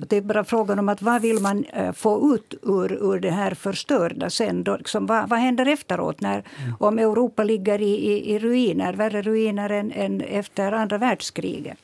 Och 0.00 0.06
det 0.06 0.16
är 0.16 0.20
bara 0.20 0.44
frågan 0.44 0.78
om 0.78 0.88
att 0.88 1.02
vad 1.02 1.22
vill 1.22 1.40
man 1.40 1.64
eh, 1.64 1.92
få 1.92 2.34
ut 2.34 2.54
ur, 2.62 2.92
ur 2.92 3.20
det 3.20 3.30
här 3.30 3.54
förstörda 3.54 4.30
sen. 4.30 4.64
Då, 4.64 4.76
liksom, 4.76 5.06
vad, 5.06 5.28
vad 5.28 5.38
händer 5.38 5.66
efteråt 5.66 6.20
när, 6.20 6.34
mm. 6.34 6.74
om 6.80 6.98
Europa 6.98 7.44
ligger 7.44 7.80
i, 7.80 7.94
i, 7.94 8.34
i 8.34 8.38
ruiner, 8.38 8.92
värre 8.92 9.22
ruiner 9.22 9.70
än, 9.70 9.92
än 9.92 10.20
efter 10.20 10.72
andra 10.72 10.98
världskriget? 10.98 11.78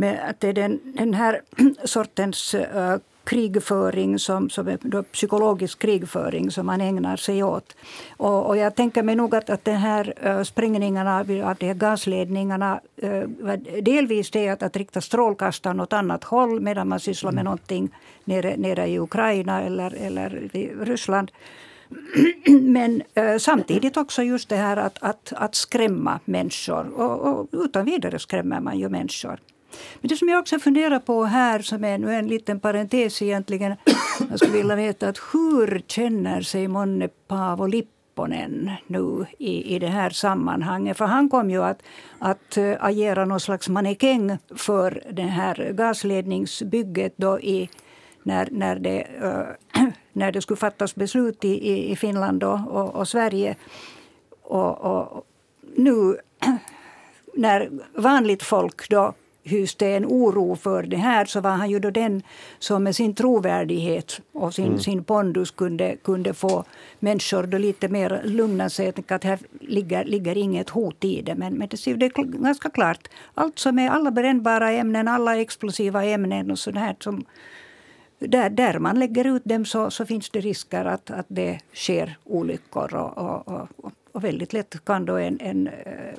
Men 0.00 0.18
att 0.28 0.40
det 0.40 0.48
är 0.48 0.52
den, 0.52 0.80
den 0.84 1.14
här 1.14 1.40
sortens 1.84 2.54
uh, 2.54 2.96
krigföring, 3.24 4.18
som, 4.18 4.50
som 4.50 4.68
är 4.68 5.02
psykologisk 5.02 5.78
krigföring 5.78 6.50
som 6.50 6.66
man 6.66 6.80
ägnar 6.80 7.16
sig 7.16 7.42
åt. 7.42 7.76
Och, 8.16 8.46
och 8.46 8.56
jag 8.56 8.74
tänker 8.74 9.02
mig 9.02 9.16
nog 9.16 9.34
att, 9.34 9.50
att 9.50 9.64
de 9.64 9.72
här 9.72 10.14
uh, 10.26 10.42
sprängningarna 10.42 11.18
av 11.18 11.26
de 11.26 11.66
här 11.66 11.74
gasledningarna 11.74 12.80
uh, 13.02 13.24
delvis 13.82 14.30
det 14.30 14.48
att, 14.48 14.62
att 14.62 14.76
rikta 14.76 15.00
strålkastaren 15.00 15.80
åt 15.80 15.92
annat 15.92 16.24
håll 16.24 16.60
medan 16.60 16.88
man 16.88 17.00
sysslar 17.00 17.32
med 17.32 17.40
mm. 17.40 17.44
någonting 17.44 17.94
nere, 18.24 18.56
nere 18.56 18.86
i 18.86 18.98
Ukraina 18.98 19.62
eller, 19.62 19.94
eller 19.94 20.56
i 20.56 20.72
Ryssland. 20.80 21.30
Men 22.62 23.02
uh, 23.18 23.38
samtidigt 23.38 23.96
också 23.96 24.22
just 24.22 24.48
det 24.48 24.56
här 24.56 24.76
att, 24.76 24.98
att, 25.00 25.32
att 25.36 25.54
skrämma 25.54 26.20
människor. 26.24 27.00
Och, 27.00 27.40
och 27.40 27.48
utan 27.52 27.84
vidare 27.84 28.18
skrämmer 28.18 28.60
man 28.60 28.78
ju 28.78 28.88
människor. 28.88 29.40
Men 30.00 30.08
det 30.08 30.16
som 30.16 30.28
jag 30.28 30.40
också 30.40 30.58
funderar 30.58 30.98
på 30.98 31.24
här, 31.24 31.58
som 31.58 31.84
är 31.84 31.98
nu 31.98 32.14
en 32.14 32.28
liten 32.28 32.60
parentes 32.60 33.22
egentligen. 33.22 33.76
Jag 34.30 34.38
skulle 34.38 34.52
vilja 34.52 34.76
veta 34.76 35.08
att 35.08 35.18
hur 35.32 35.82
känner 35.86 36.40
sig 36.40 36.68
månne 36.68 37.08
Paavo 37.08 37.66
Lipponen 37.66 38.70
nu 38.86 39.26
i, 39.38 39.74
i 39.74 39.78
det 39.78 39.86
här 39.86 40.10
sammanhanget? 40.10 40.96
För 40.96 41.04
han 41.04 41.28
kom 41.28 41.50
ju 41.50 41.64
att, 41.64 41.82
att 42.18 42.56
eh, 42.56 42.74
agera 42.80 43.24
någon 43.24 43.40
slags 43.40 43.68
mannekäng 43.68 44.38
för 44.56 45.02
det 45.12 45.22
här 45.22 45.72
gasledningsbygget 45.72 47.14
då 47.16 47.40
i, 47.40 47.70
när, 48.22 48.48
när, 48.50 48.76
det, 48.76 49.06
äh, 49.22 49.82
när 50.12 50.32
det 50.32 50.42
skulle 50.42 50.56
fattas 50.56 50.94
beslut 50.94 51.44
i, 51.44 51.90
i 51.90 51.96
Finland 51.96 52.44
och, 52.44 52.60
och, 52.68 52.94
och 52.94 53.08
Sverige. 53.08 53.56
Och, 54.42 54.80
och 54.80 55.26
nu 55.76 56.16
när 57.34 57.70
vanligt 57.94 58.42
folk 58.42 58.88
då 58.88 59.14
hyste 59.48 59.86
en 59.86 60.06
oro 60.06 60.56
för 60.56 60.82
det 60.82 60.96
här 60.96 61.24
så 61.24 61.40
var 61.40 61.50
han 61.50 61.70
ju 61.70 61.78
då 61.78 61.90
den 61.90 62.22
som 62.58 62.84
med 62.84 62.96
sin 62.96 63.14
trovärdighet 63.14 64.20
och 64.32 64.54
sin, 64.54 64.66
mm. 64.66 64.78
sin 64.78 65.04
pondus 65.04 65.50
kunde, 65.50 65.96
kunde 65.96 66.34
få 66.34 66.64
människor 66.98 67.42
då 67.42 67.58
lite 67.58 67.88
mer 67.88 68.20
lugna 68.24 68.70
sig. 68.70 68.92
Att 69.08 69.24
här 69.24 69.38
ligger, 69.60 70.04
ligger 70.04 70.36
inget 70.36 70.70
hot 70.70 71.04
i 71.04 71.22
det. 71.22 71.34
Men, 71.34 71.54
men 71.54 71.68
det, 71.68 71.94
det 71.94 72.06
är 72.06 72.22
ganska 72.24 72.70
klart. 72.70 73.08
Allt 73.34 73.58
som 73.58 73.78
är 73.78 73.90
alla 73.90 74.10
brännbara 74.10 74.70
ämnen, 74.70 75.08
alla 75.08 75.40
explosiva 75.40 76.04
ämnen 76.04 76.50
och 76.50 76.58
sådär 76.58 76.96
som 77.00 77.24
där, 78.18 78.50
där 78.50 78.78
man 78.78 78.98
lägger 78.98 79.36
ut 79.36 79.44
dem 79.44 79.64
så, 79.64 79.90
så 79.90 80.06
finns 80.06 80.30
det 80.30 80.40
risker 80.40 80.84
att, 80.84 81.10
att 81.10 81.26
det 81.28 81.60
sker 81.74 82.16
olyckor. 82.24 82.94
Och, 82.94 83.18
och, 83.18 83.48
och, 83.48 83.92
och 84.12 84.24
väldigt 84.24 84.52
lätt 84.52 84.84
kan 84.84 85.04
då 85.04 85.16
en, 85.16 85.40
en 85.40 85.66
eh, 85.66 86.14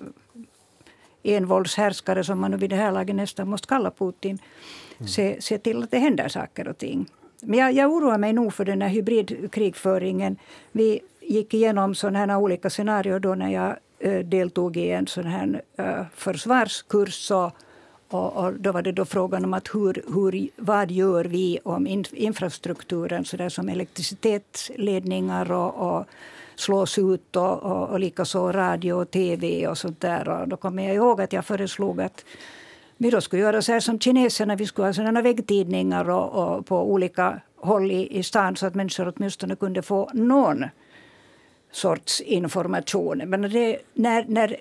envåldshärskare 1.24 2.24
som 2.24 2.40
man 2.40 2.52
nu 2.52 2.58
vid 2.58 2.70
det 2.70 2.76
här 2.76 2.92
laget 2.92 3.16
nästan 3.16 3.50
måste 3.50 3.68
kalla 3.68 3.92
Putin 3.92 4.40
mm. 4.98 5.08
se, 5.08 5.42
se 5.42 5.58
till 5.58 5.84
att 5.84 5.92
det 5.92 5.98
händer 5.98 6.28
saker 6.28 6.68
och 6.68 6.78
ting. 6.78 7.06
Men 7.42 7.60
jag, 7.60 7.74
jag 7.74 7.92
oroar 7.92 8.18
mig 8.18 8.34
nog 8.34 8.54
för 8.54 8.66
den 8.66 8.82
här 8.82 8.90
hybridkrigföringen. 8.90 10.38
Vi 10.72 11.00
gick 11.22 11.54
igenom 11.54 11.96
sådana 11.96 12.20
här 12.20 12.38
olika 12.38 12.70
scenarier 12.70 13.20
då 13.20 13.36
när 13.36 13.50
jag 13.50 13.76
äh, 14.00 14.20
deltog 14.20 14.78
i 14.78 14.92
en 14.92 15.08
sån 15.08 15.26
här 15.26 15.62
äh, 15.78 16.06
försvarskurs. 16.16 17.32
Och, 17.32 17.52
och, 18.10 18.36
och, 18.36 18.54
då 18.54 18.72
var 18.72 18.82
det 18.82 18.92
då 18.92 19.06
frågan 19.06 19.46
om 19.46 19.54
att 19.54 19.68
hur, 19.74 20.04
hur, 20.14 20.50
vad 20.56 20.92
gör 20.92 21.26
vi 21.26 21.60
om 21.64 21.88
in, 21.88 22.06
infrastrukturen 22.12 23.26
så 23.26 23.38
där 23.38 23.50
som 23.50 23.70
elektricitetsledningar 23.70 25.52
och, 25.52 25.98
och 25.98 26.06
slås 26.60 26.98
ut 26.98 27.36
och, 27.36 27.64
och, 27.64 27.90
och 27.90 28.00
likaså 28.00 28.52
radio 28.52 28.94
och 28.94 29.12
tv 29.12 29.68
och 29.68 29.78
sånt 29.78 30.02
där. 30.02 30.30
Och 30.30 30.48
då 30.48 30.58
kommer 30.58 30.84
jag 30.84 30.96
ihåg 30.96 31.22
att 31.22 31.34
jag 31.34 31.46
föreslog 31.46 32.02
att 32.02 32.26
vi 32.98 33.10
då 33.10 33.22
skulle 33.22 33.42
göra 33.42 33.62
så 33.62 33.72
här 33.72 33.80
som 33.80 34.00
kineserna, 34.00 34.56
vi 34.56 34.66
skulle 34.66 34.88
ha 34.88 34.94
sådana 34.94 35.22
väggtidningar 35.22 36.10
och, 36.10 36.58
och 36.58 36.66
på 36.66 36.92
olika 36.92 37.42
håll 37.56 37.92
i, 37.92 38.18
i 38.20 38.24
stan 38.24 38.56
så 38.56 38.66
att 38.66 38.76
människor 38.76 39.14
åtminstone 39.16 39.56
kunde 39.56 39.82
få 39.82 40.10
någon 40.14 40.66
sorts 41.72 42.22
information. 42.22 43.18
Men 43.18 43.42
det, 43.42 43.78
när, 43.94 44.26
när 44.28 44.58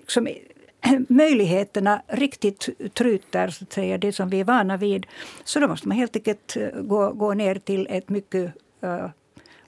liksom, 0.00 0.28
möjligheterna 1.08 2.02
riktigt 2.06 2.94
tryter, 2.94 3.48
så 3.48 3.64
att 3.64 3.72
säga, 3.72 3.98
det 3.98 4.12
som 4.12 4.28
vi 4.28 4.40
är 4.40 4.44
vana 4.44 4.76
vid, 4.76 5.06
så 5.44 5.60
då 5.60 5.68
måste 5.68 5.88
man 5.88 5.96
helt 5.96 6.16
enkelt 6.16 6.56
eh, 6.56 6.80
gå, 6.80 7.12
gå 7.12 7.34
ner 7.34 7.54
till 7.54 7.86
ett 7.90 8.08
mycket 8.08 8.52
uh, 8.84 9.06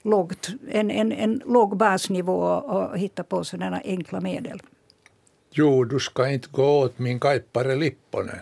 lågt, 0.03 0.49
en, 0.71 0.91
en, 0.91 1.11
en 1.11 1.41
låg 1.45 1.77
basnivå 1.77 2.39
och 2.41 2.97
hitta 2.97 3.23
på 3.23 3.43
sådana 3.43 3.81
enkla 3.85 4.21
medel. 4.21 4.61
Jo, 5.51 5.83
du 5.83 5.99
ska 5.99 6.29
inte 6.29 6.47
gå 6.51 6.79
åt 6.79 6.99
min 6.99 7.19
kaippare 7.19 7.75
Lipponen. 7.75 8.39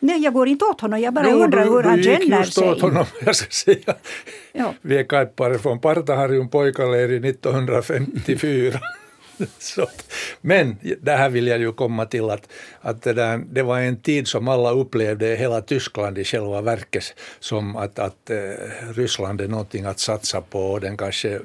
Nej, 0.00 0.22
jag 0.22 0.32
går 0.32 0.48
inte 0.48 0.64
åt 0.64 0.80
honom. 0.80 1.00
Jag 1.00 1.14
bara 1.14 1.30
jo, 1.30 1.36
undrar 1.36 1.64
hur 1.64 1.82
han 1.82 2.02
känner 2.02 2.42
sig. 2.42 2.70
åt 2.70 2.80
honom, 2.80 3.06
jag 3.24 3.36
ska 3.36 3.50
säga. 3.50 3.94
Ja. 4.52 4.74
Vi 4.80 4.98
är 4.98 5.04
kaippare 5.04 5.58
från 5.58 5.80
Partaharjun 5.80 6.48
pojkaleiri 6.48 7.30
1954. 7.30 8.80
Så, 9.58 9.88
men 10.40 10.76
det 11.00 11.12
här 11.12 11.28
vill 11.28 11.46
jag 11.46 11.58
ju 11.58 11.72
komma 11.72 12.06
till 12.06 12.30
att, 12.30 12.48
att 12.80 13.02
det, 13.02 13.12
där, 13.12 13.38
det 13.50 13.62
var 13.62 13.80
en 13.80 13.96
tid 13.96 14.28
som 14.28 14.48
alla 14.48 14.70
upplevde 14.70 15.26
hela 15.26 15.60
Tyskland 15.60 16.18
i 16.18 16.24
själva 16.24 16.60
verket 16.60 17.14
som 17.40 17.76
att, 17.76 17.98
att 17.98 18.30
eh, 18.30 18.36
Ryssland 18.94 19.40
är 19.40 19.48
någonting 19.48 19.84
att 19.84 19.98
satsa 19.98 20.40
på 20.40 20.60
och 20.60 20.80
den 20.80 20.96
kanske 20.96 21.40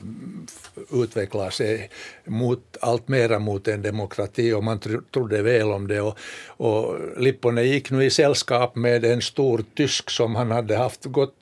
utvecklar 0.94 1.50
sig 1.50 1.90
eh, 2.26 2.32
mot, 2.32 2.78
allt 2.82 3.08
mera 3.08 3.40
mot 3.40 3.68
en 3.68 3.82
demokrati 3.82 4.54
och 4.54 4.64
man 4.64 4.80
trodde 5.14 5.42
väl 5.42 5.72
om 5.72 5.88
det. 5.88 6.02
Och, 6.02 6.18
och 6.48 6.96
Lipponen 7.18 7.70
gick 7.70 7.92
nu 7.92 8.06
i 8.06 8.10
sällskap 8.10 8.76
med 8.76 9.06
en 9.06 9.22
stor 9.22 9.64
tysk 9.76 10.10
som 10.10 10.36
han 10.36 10.52
hade 10.52 10.78
haft 10.78 11.06
gott 11.06 11.41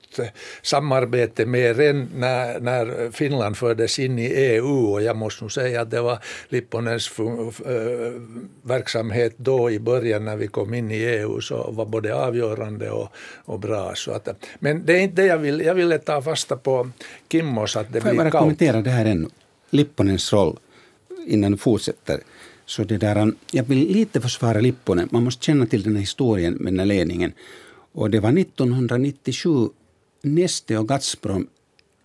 samarbete 0.62 1.46
med 1.46 1.76
redan 1.76 2.08
när, 2.14 2.60
när 2.60 3.10
Finland 3.10 3.56
fördes 3.56 3.98
in 3.98 4.18
i 4.18 4.26
EU 4.26 4.92
och 4.92 5.02
jag 5.02 5.16
måste 5.16 5.44
nog 5.44 5.52
säga 5.52 5.80
att 5.80 5.90
det 5.90 6.00
var 6.00 6.18
Lipponens 6.48 7.10
verksamhet 8.62 9.34
då 9.36 9.70
i 9.70 9.78
början 9.78 10.24
när 10.24 10.36
vi 10.36 10.46
kom 10.46 10.74
in 10.74 10.90
i 10.90 10.96
EU 10.96 11.40
så 11.40 11.70
var 11.70 11.86
både 11.86 12.14
avgörande 12.14 12.90
och, 12.90 13.08
och 13.44 13.60
bra. 13.60 13.92
Så 13.94 14.12
att, 14.12 14.28
men 14.58 14.86
det 14.86 14.92
är 14.92 15.00
inte 15.00 15.22
det 15.22 15.28
jag 15.28 15.38
vill, 15.38 15.60
jag 15.60 15.74
ville 15.74 15.98
ta 15.98 16.22
fasta 16.22 16.56
på 16.56 16.90
Kimmos 17.28 17.76
att 17.76 17.92
det 17.92 18.00
Får 18.00 18.10
blir 18.10 18.24
jag 18.24 18.32
bara 18.32 18.40
kommentera 18.40 18.82
det 18.82 18.90
här 18.90 19.04
ännu, 19.04 19.28
Lipponens 19.70 20.32
roll 20.32 20.58
innan 21.26 21.52
du 21.52 21.58
fortsätter. 21.58 22.20
Så 22.66 22.84
det 22.84 22.98
där, 22.98 23.32
jag 23.50 23.64
vill 23.64 23.78
lite 23.78 24.20
försvara 24.20 24.60
Lipponen. 24.60 25.08
Man 25.12 25.24
måste 25.24 25.44
känna 25.44 25.66
till 25.66 25.82
den 25.82 25.94
här 25.94 26.00
historien 26.00 26.54
med 26.54 26.72
den 26.72 26.78
här 26.78 26.86
ledningen. 26.86 27.32
Och 27.92 28.10
det 28.10 28.20
var 28.20 28.38
1997 28.38 29.68
Neste 30.22 30.78
och 30.78 30.88
Gazprom 30.88 31.48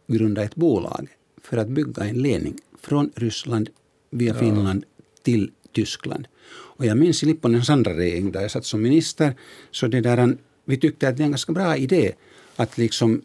grundade 0.08 0.46
ett 0.46 0.56
bolag 0.56 1.08
för 1.42 1.58
att 1.58 1.68
bygga 1.68 2.04
en 2.04 2.22
ledning 2.22 2.58
från 2.82 3.12
Ryssland 3.16 3.70
via 4.10 4.34
ja. 4.34 4.40
Finland 4.40 4.86
till 5.24 5.52
Tyskland. 5.72 6.28
Och 6.78 6.86
jag 6.86 6.98
minns 6.98 7.24
i 7.24 7.26
Lipponens 7.26 7.70
andra 7.70 7.98
regering, 7.98 8.32
där 8.32 8.42
jag 8.42 8.52
satt 8.52 8.66
som 8.66 8.82
minister, 8.82 9.36
så 9.72 9.88
det 9.88 10.02
där, 10.02 10.38
vi 10.66 10.78
tyckte 10.78 11.10
att 11.10 11.18
det 11.18 11.24
är 11.24 11.26
en 11.26 11.32
ganska 11.32 11.52
bra 11.52 11.78
idé 11.78 12.14
att 12.56 12.78
liksom 12.78 13.22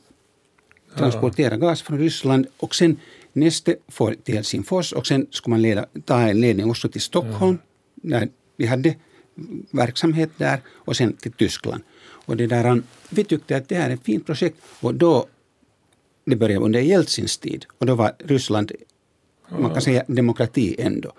transportera 0.97 1.57
gas 1.57 1.83
från 1.83 1.99
Ryssland 1.99 2.47
och 2.57 2.75
sen 2.75 2.97
Neste 3.33 3.77
får 3.89 4.15
till 4.15 4.35
Helsingfors 4.35 4.93
och 4.93 5.07
sen 5.07 5.27
skulle 5.31 5.51
man 5.51 5.63
leda, 5.63 5.87
ta 6.05 6.21
en 6.21 6.41
ledning 6.41 6.71
också 6.71 6.89
till 6.89 7.01
Stockholm, 7.01 7.59
ja. 8.03 8.19
där 8.19 8.29
vi 8.57 8.67
hade 8.67 8.95
verksamhet 9.71 10.31
där, 10.37 10.61
och 10.69 10.97
sen 10.97 11.13
till 11.13 11.33
Tyskland. 11.33 11.83
Och 12.31 12.37
det 12.37 12.47
där, 12.47 12.83
vi 13.09 13.25
tyckte 13.25 13.57
att 13.57 13.69
det 13.69 13.75
här 13.75 13.91
är 13.91 13.95
ett 13.95 14.05
fint 14.05 14.27
projekt 14.27 14.57
och 14.81 14.95
då, 14.95 15.27
det 16.25 16.37
började 16.37 16.65
under 16.65 16.81
Jeltsins 16.81 17.39
tid 17.39 17.67
och 17.79 17.87
då 17.87 17.95
var 17.95 18.13
Ryssland, 18.19 18.73
man 19.59 19.73
kan 19.73 19.83
säga 19.83 20.05
demokrati 20.07 20.77
ändå. 20.79 21.13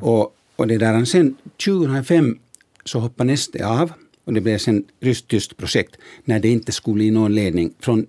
Och, 0.00 0.36
och 0.56 0.66
det 0.66 0.78
där, 0.78 1.04
sen 1.04 1.36
2005 1.64 2.38
så 2.84 2.98
hoppade 2.98 3.30
Neste 3.30 3.66
av 3.66 3.92
och 4.24 4.32
det 4.32 4.40
blev 4.40 4.58
sen 4.58 4.84
ryskt-tyskt 5.00 5.56
projekt 5.56 5.96
när 6.24 6.40
det 6.40 6.48
inte 6.48 6.72
skulle 6.72 6.94
bli 6.94 7.10
någon 7.10 7.34
ledning 7.34 7.74
från 7.80 8.06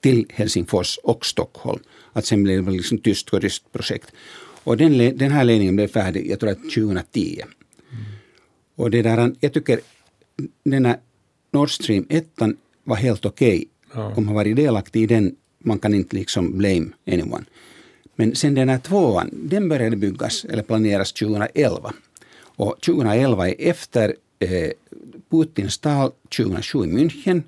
till 0.00 0.26
Helsingfors 0.30 0.98
och 1.02 1.26
Stockholm. 1.26 1.82
Att 2.12 2.26
sen 2.26 2.42
blev 2.42 2.64
det 2.64 2.70
liksom 2.70 2.98
tyskt 2.98 3.30
och 3.30 3.40
ryskt 3.40 3.72
projekt. 3.72 4.12
Och 4.64 4.76
den, 4.76 5.16
den 5.16 5.30
här 5.30 5.44
ledningen 5.44 5.76
blev 5.76 5.88
färdig, 5.88 6.30
jag 6.30 6.40
tror 6.40 6.50
att 6.50 6.62
2010. 6.62 7.40
Mm. 7.40 8.04
Och 8.74 8.90
det 8.90 9.02
där, 9.02 9.34
jag 9.40 9.52
tycker 9.52 9.80
den 10.64 10.84
här 10.84 10.98
Nord 11.54 11.70
Stream 11.70 12.06
1 12.08 12.26
var 12.84 12.96
helt 12.96 13.26
okej. 13.26 13.56
Okay. 13.56 14.02
Ja. 14.02 14.14
Om 14.16 14.26
man 14.26 14.34
varit 14.34 14.56
delaktig 14.56 15.02
i 15.02 15.06
den, 15.06 15.34
man 15.58 15.78
kan 15.78 15.94
inte 15.94 16.16
liksom 16.16 16.58
blame 16.58 16.86
anyone. 17.06 17.44
Men 18.16 18.34
sen 18.34 18.54
den 18.54 18.68
här 18.68 18.78
tvåan, 18.78 19.30
den 19.32 19.68
började 19.68 19.96
byggas 19.96 20.44
eller 20.44 20.62
planeras 20.62 21.12
2011. 21.12 21.92
Och 22.56 22.76
2011 22.80 23.48
är 23.48 23.54
efter 23.58 24.14
eh, 24.38 24.70
Putins 25.30 25.78
tal 25.78 26.10
2007 26.36 26.78
i 26.78 26.86
München, 26.86 27.42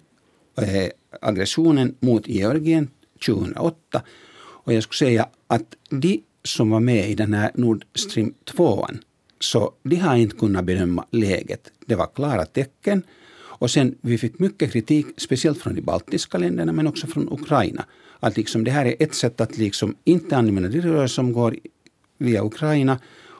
eh, 0.58 0.90
aggressionen 1.20 1.94
mot 2.00 2.28
Georgien 2.28 2.90
2008. 3.26 4.02
Och 4.38 4.72
jag 4.72 4.82
skulle 4.82 5.10
säga 5.10 5.28
att 5.46 5.76
de 5.90 6.22
som 6.44 6.70
var 6.70 6.80
med 6.80 7.10
i 7.10 7.14
den 7.14 7.34
här 7.34 7.50
Nord 7.54 7.84
Stream 7.94 8.34
2 8.44 8.86
så 9.40 9.72
de 9.82 9.96
har 9.96 10.16
inte 10.16 10.36
kunnat 10.36 10.64
bedöma 10.64 11.04
läget. 11.10 11.70
Det 11.86 11.94
var 11.94 12.06
klara 12.14 12.44
tecken 12.44 13.02
och 13.58 13.70
sen 13.70 13.94
vi 14.00 14.18
fick 14.18 14.38
mycket 14.38 14.72
kritik, 14.72 15.06
speciellt 15.16 15.58
från 15.58 15.74
de 15.74 15.80
baltiska 15.80 16.38
länderna 16.38 16.72
men 16.72 16.86
också 16.86 17.06
från 17.06 17.32
Ukraina. 17.32 17.84
Att 18.20 18.36
liksom 18.36 18.64
det 18.64 18.70
här 18.70 18.86
är 18.86 18.96
ett 18.98 19.14
sätt 19.14 19.40
att 19.40 19.58
liksom 19.58 19.96
inte 20.04 20.36
använda 20.36 20.68
de 20.68 20.80
rör 20.80 21.06
som 21.06 21.32
går 21.32 21.56
via 22.18 22.44
Ukraina 22.44 22.98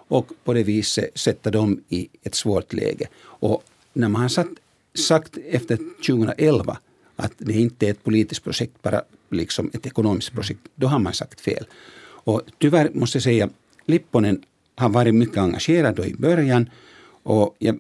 och 0.08 0.32
på 0.44 0.52
det 0.52 0.62
viset 0.62 1.18
sätta 1.18 1.50
dem 1.50 1.80
i 1.88 2.08
ett 2.22 2.34
svårt 2.34 2.72
läge. 2.72 3.06
Och 3.22 3.64
när 3.92 4.08
man 4.08 4.22
har 4.22 4.28
satt, 4.28 4.48
sagt 4.94 5.38
efter 5.50 5.76
2011 6.06 6.78
att 7.16 7.32
det 7.38 7.52
inte 7.52 7.86
är 7.86 7.90
ett 7.90 8.04
politiskt 8.04 8.44
projekt, 8.44 8.82
bara 8.82 9.02
liksom 9.30 9.70
ett 9.72 9.86
ekonomiskt 9.86 10.32
projekt, 10.32 10.60
då 10.74 10.86
har 10.86 10.98
man 10.98 11.12
sagt 11.12 11.40
fel. 11.40 11.66
Och 12.02 12.42
tyvärr 12.58 12.90
måste 12.94 13.16
jag 13.16 13.22
säga, 13.22 13.48
Lipponen 13.84 14.42
har 14.74 14.88
varit 14.88 15.14
mycket 15.14 15.36
engagerad 15.36 15.94
då 15.94 16.04
i 16.04 16.14
början 16.14 16.70
och 17.22 17.56
jag 17.58 17.78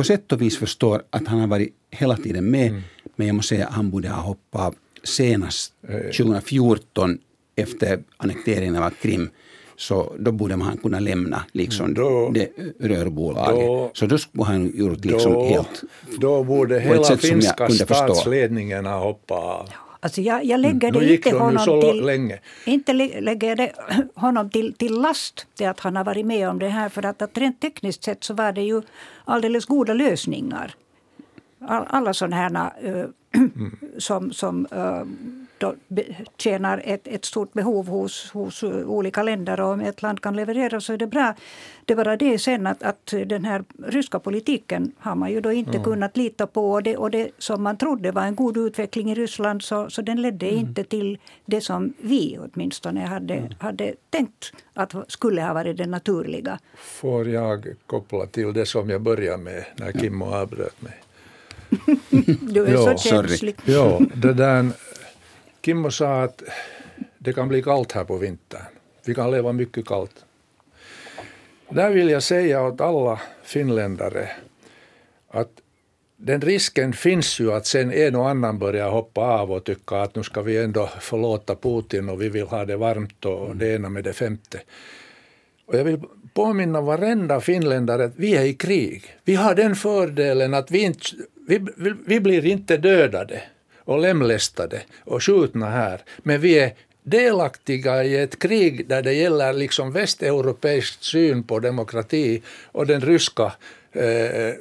på 0.00 0.04
sätt 0.04 0.32
och 0.32 0.42
vis 0.42 0.58
förstår 0.58 1.02
att 1.10 1.26
han 1.26 1.40
har 1.40 1.46
varit 1.46 1.74
hela 1.90 2.16
tiden 2.16 2.50
med. 2.50 2.68
Mm. 2.68 2.82
Men 3.16 3.26
jag 3.26 3.36
måste 3.36 3.54
säga 3.54 3.66
att 3.66 3.74
han 3.74 3.90
borde 3.90 4.08
ha 4.08 4.22
hoppat 4.22 4.60
av 4.60 4.74
senast 5.04 5.72
2014 6.16 7.10
eh. 7.10 7.64
efter 7.64 8.00
annekteringen 8.16 8.76
av 8.76 8.90
Krim. 8.90 9.30
Så 9.76 10.14
då 10.18 10.32
borde 10.32 10.56
man 10.56 10.76
kunna 10.76 11.00
lämna 11.00 11.42
liksom 11.52 11.94
då, 11.94 12.30
det 12.34 12.48
rörbolaget. 12.80 13.66
Då, 13.66 13.90
så 13.94 14.06
då 14.06 14.18
skulle 14.18 14.44
han 14.44 14.72
gjort 14.74 15.04
liksom 15.04 15.32
då, 15.32 15.44
helt... 15.44 15.82
Då 16.18 16.44
borde 16.44 16.80
hela 16.80 17.16
finska 17.16 17.68
statsledningen 17.68 18.86
ha 18.86 18.98
hoppat 18.98 19.38
av. 19.38 19.68
Alltså 20.02 20.20
jag, 20.20 20.44
jag 20.44 20.60
lägger 20.60 20.88
mm. 20.88 21.00
det 21.00 21.14
inte 21.14 21.38
honom, 21.38 21.80
till, 21.80 22.06
länge. 22.06 22.40
inte 22.64 22.92
lägger 22.92 23.56
det 23.56 23.72
honom 24.14 24.50
till, 24.50 24.74
till 24.74 25.00
last, 25.00 25.46
det 25.56 25.66
att 25.66 25.80
han 25.80 25.96
har 25.96 26.04
varit 26.04 26.26
med 26.26 26.48
om 26.48 26.58
det 26.58 26.68
här. 26.68 26.88
För 26.88 27.06
att, 27.06 27.22
att 27.22 27.38
rent 27.38 27.60
tekniskt 27.60 28.04
sett 28.04 28.24
så 28.24 28.34
var 28.34 28.52
det 28.52 28.62
ju 28.62 28.82
alldeles 29.24 29.66
goda 29.66 29.94
lösningar. 29.94 30.74
All, 31.60 31.84
alla 31.88 32.14
sådana 32.14 32.36
här 32.36 32.72
uh, 32.84 33.04
mm. 33.34 33.76
som, 33.98 34.32
som 34.32 34.66
uh, 34.72 35.02
då 35.60 35.74
tjänar 36.36 36.82
ett, 36.84 37.06
ett 37.08 37.24
stort 37.24 37.52
behov 37.52 37.88
hos, 37.88 38.30
hos 38.30 38.62
olika 38.62 39.22
länder. 39.22 39.60
Och 39.60 39.68
om 39.68 39.80
ett 39.80 40.02
land 40.02 40.20
kan 40.20 40.36
leverera 40.36 40.80
så 40.80 40.92
är 40.92 40.96
det 40.96 41.06
bra. 41.06 41.34
Det 41.84 41.94
var 41.94 42.16
det 42.16 42.38
sen 42.38 42.66
att, 42.66 42.82
att 42.82 43.14
den 43.26 43.44
här 43.44 43.64
ryska 43.86 44.18
politiken 44.18 44.92
har 44.98 45.14
man 45.14 45.30
ju 45.30 45.40
då 45.40 45.52
inte 45.52 45.70
mm. 45.70 45.84
kunnat 45.84 46.16
lita 46.16 46.46
på. 46.46 46.72
Och 46.72 46.82
det, 46.82 46.96
och 46.96 47.10
det 47.10 47.30
som 47.38 47.62
man 47.62 47.76
trodde 47.76 48.12
var 48.12 48.22
en 48.22 48.34
god 48.34 48.56
utveckling 48.56 49.10
i 49.10 49.14
Ryssland 49.14 49.62
så, 49.62 49.90
så 49.90 50.02
den 50.02 50.22
ledde 50.22 50.46
mm. 50.46 50.60
inte 50.60 50.84
till 50.84 51.18
det 51.46 51.60
som 51.60 51.94
vi 52.00 52.38
åtminstone 52.38 53.06
hade, 53.06 53.34
mm. 53.34 53.52
hade 53.58 53.94
tänkt 54.10 54.52
att 54.74 54.94
skulle 55.08 55.42
ha 55.42 55.54
varit 55.54 55.76
det 55.76 55.86
naturliga. 55.86 56.58
Får 56.76 57.28
jag 57.28 57.66
koppla 57.86 58.26
till 58.26 58.52
det 58.52 58.66
som 58.66 58.90
jag 58.90 59.02
började 59.02 59.42
med 59.42 59.64
när 59.76 59.92
Kimmo 59.92 60.24
avbröt 60.24 60.82
mig? 60.82 60.94
du 62.40 62.66
är 62.66 62.72
jo, 62.72 62.84
så 62.84 62.96
känslig. 62.96 63.56
Ja, 63.64 64.00
det 64.14 64.32
där 64.32 64.70
Kimmo 65.62 65.90
sa 65.90 66.22
att 66.22 66.42
det 67.18 67.32
kan 67.32 67.48
bli 67.48 67.62
kallt 67.62 67.92
här 67.92 68.04
på 68.04 68.16
vintern. 68.16 68.62
Vi 69.04 69.14
kan 69.14 69.30
leva 69.30 69.52
mycket 69.52 69.86
kallt. 69.86 70.24
Där 71.68 71.90
vill 71.90 72.10
jag 72.10 72.22
säga 72.22 72.62
åt 72.62 72.80
alla 72.80 73.20
finländare 73.42 74.30
att 75.28 75.50
den 76.16 76.40
risken 76.40 76.92
finns 76.92 77.40
ju 77.40 77.52
att 77.52 77.66
sen 77.66 77.92
en 77.92 78.16
och 78.16 78.28
annan 78.28 78.58
börjar 78.58 78.90
hoppa 78.90 79.20
av 79.20 79.52
och 79.52 79.64
tycka 79.64 79.96
att 79.96 80.14
nu 80.14 80.22
ska 80.22 80.42
vi 80.42 80.58
ändå 80.58 80.86
förlåta 81.00 81.54
Putin 81.54 82.08
och 82.08 82.22
vi 82.22 82.28
vill 82.28 82.46
ha 82.46 82.64
det 82.64 82.76
varmt 82.76 83.24
och 83.24 83.56
det 83.56 83.74
ena 83.74 83.88
med 83.88 84.04
det 84.04 84.12
femte. 84.12 84.60
Och 85.66 85.74
jag 85.74 85.84
vill 85.84 86.00
påminna 86.34 86.80
varenda 86.80 87.40
finländare 87.40 88.04
att 88.04 88.16
vi 88.16 88.36
är 88.36 88.44
i 88.44 88.54
krig. 88.54 89.04
Vi 89.24 89.34
har 89.34 89.54
den 89.54 89.76
fördelen 89.76 90.54
att 90.54 90.70
vi, 90.70 90.82
inte, 90.82 91.06
vi, 91.48 91.66
vi 92.06 92.20
blir 92.20 92.46
inte 92.46 92.76
dödade 92.76 93.42
och 93.84 94.00
lemlästade 94.00 94.82
och 95.04 95.24
skjutna 95.24 95.70
här. 95.70 96.00
Men 96.22 96.40
vi 96.40 96.58
är 96.58 96.72
delaktiga 97.02 98.04
i 98.04 98.16
ett 98.16 98.38
krig 98.38 98.88
där 98.88 99.02
det 99.02 99.12
gäller 99.12 99.52
liksom 99.52 99.92
västeuropeisk 99.92 101.04
syn 101.04 101.42
på 101.42 101.58
demokrati 101.58 102.42
och 102.72 102.86
den 102.86 103.00
ryska 103.00 103.52
eh, 103.92 104.54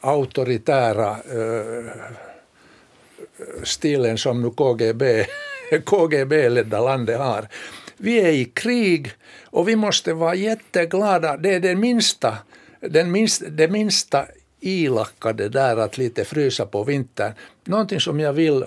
auktoritära 0.00 1.10
eh, 1.10 1.84
stilen 3.62 4.18
som 4.18 4.42
nu 4.42 4.50
KGB, 4.50 5.26
KGB-ledda 5.84 6.80
landet 6.80 7.18
har. 7.18 7.48
Vi 7.96 8.20
är 8.20 8.32
i 8.32 8.44
krig 8.44 9.10
och 9.44 9.68
vi 9.68 9.76
måste 9.76 10.12
vara 10.12 10.34
jätteglada. 10.34 11.36
Det 11.36 11.54
är 11.54 11.60
den 11.60 11.80
minsta, 11.80 12.38
den 12.80 13.12
minsta, 13.12 13.48
det 13.48 13.68
minsta 13.68 14.26
ilacka 14.60 15.32
det 15.32 15.48
där 15.48 15.76
att 15.76 15.98
lite 15.98 16.24
frysa 16.24 16.66
på 16.66 16.84
vintern. 16.84 17.32
Någonting 17.68 18.00
som 18.00 18.20
jag 18.20 18.32
vill 18.32 18.64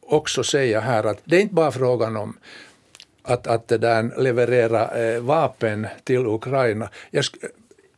också 0.00 0.44
säga 0.44 0.80
här 0.80 1.04
att 1.04 1.18
det 1.24 1.36
är 1.36 1.40
inte 1.40 1.54
bara 1.54 1.72
frågan 1.72 2.16
om 2.16 2.38
att, 3.22 3.46
att 3.46 3.68
det 3.68 3.78
där 3.78 4.22
leverera 4.22 4.90
eh, 4.90 5.20
vapen 5.20 5.86
till 6.04 6.26
Ukraina. 6.26 6.88
Jag, 7.10 7.24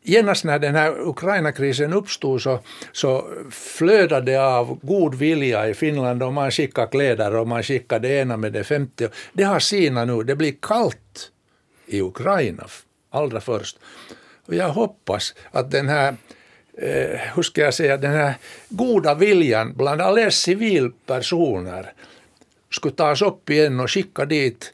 genast 0.03 0.45
när 0.45 0.59
den 0.59 0.75
här 0.75 1.09
Ukraina-krisen 1.09 1.93
uppstod 1.93 2.43
så, 2.43 2.59
så 2.93 3.25
flödade 3.51 4.33
det 4.33 4.45
av 4.45 4.79
god 4.83 5.15
vilja 5.15 5.69
i 5.69 5.75
Finland 5.75 6.23
och 6.23 6.33
man 6.33 6.51
skickade 6.51 6.87
kläder 6.87 7.37
och 7.37 7.49
man 7.49 7.63
skickade 7.63 8.09
det 8.09 8.15
ena 8.15 8.37
med 8.37 8.53
det 8.53 8.65
femte. 8.65 9.11
Det 9.33 9.43
har 9.43 9.61
sina 9.61 10.05
nu. 10.05 10.23
Det 10.23 10.37
blir 10.37 10.55
kallt 10.63 11.31
i 11.87 12.01
Ukraina 12.01 12.67
allra 13.11 13.41
först. 13.41 13.79
Och 14.47 14.55
jag 14.55 14.69
hoppas 14.69 15.35
att 15.51 15.71
den 15.71 15.89
här 15.89 16.17
eh, 16.81 17.21
hur 17.35 17.43
ska 17.43 17.61
jag 17.61 17.75
säga, 17.75 17.97
den 17.97 18.13
här 18.13 18.35
goda 18.69 19.15
viljan 19.15 19.73
bland 19.77 20.01
alla 20.01 20.31
civilpersoner 20.31 21.93
skulle 22.71 22.95
tas 22.95 23.23
upp 23.23 23.51
igen 23.51 23.81
och 23.81 23.91
skicka 23.91 24.25
dit 24.25 24.73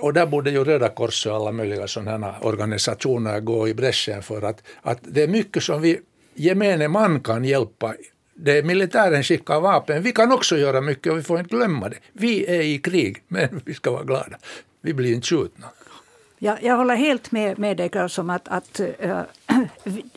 och 0.00 0.12
där 0.12 0.26
borde 0.26 0.50
ju 0.50 0.64
Röda 0.64 0.88
Korset 0.88 1.32
och 1.32 1.36
alla 1.36 1.52
möjliga 1.52 1.86
sådana 1.88 2.34
organisationer 2.40 3.40
gå 3.40 3.68
i 3.68 3.74
bräschen 3.74 4.22
för 4.22 4.42
att, 4.42 4.62
att 4.82 4.98
det 5.02 5.22
är 5.22 5.28
mycket 5.28 5.62
som 5.62 5.82
vi 5.82 6.00
gemene 6.34 6.88
man 6.88 7.20
kan 7.20 7.44
hjälpa. 7.44 7.94
Det 8.34 8.58
är 8.58 8.62
militären 8.62 9.22
skickar 9.22 9.60
vapen. 9.60 10.02
Vi 10.02 10.12
kan 10.12 10.32
också 10.32 10.56
göra 10.56 10.80
mycket 10.80 11.12
och 11.12 11.18
vi 11.18 11.22
får 11.22 11.38
inte 11.38 11.56
glömma 11.56 11.88
det. 11.88 11.96
Vi 12.12 12.46
är 12.46 12.60
i 12.62 12.78
krig, 12.78 13.22
men 13.28 13.60
vi 13.64 13.74
ska 13.74 13.90
vara 13.90 14.04
glada. 14.04 14.36
Vi 14.80 14.94
blir 14.94 15.14
inte 15.14 15.26
skjutna. 15.26 15.66
Ja, 16.38 16.56
jag 16.62 16.76
håller 16.76 16.94
helt 16.94 17.32
med, 17.32 17.58
med 17.58 17.76
dig 17.76 17.88
Claes, 17.88 18.18
om 18.18 18.30
att, 18.30 18.48
att 18.48 18.80
äh, 18.98 19.20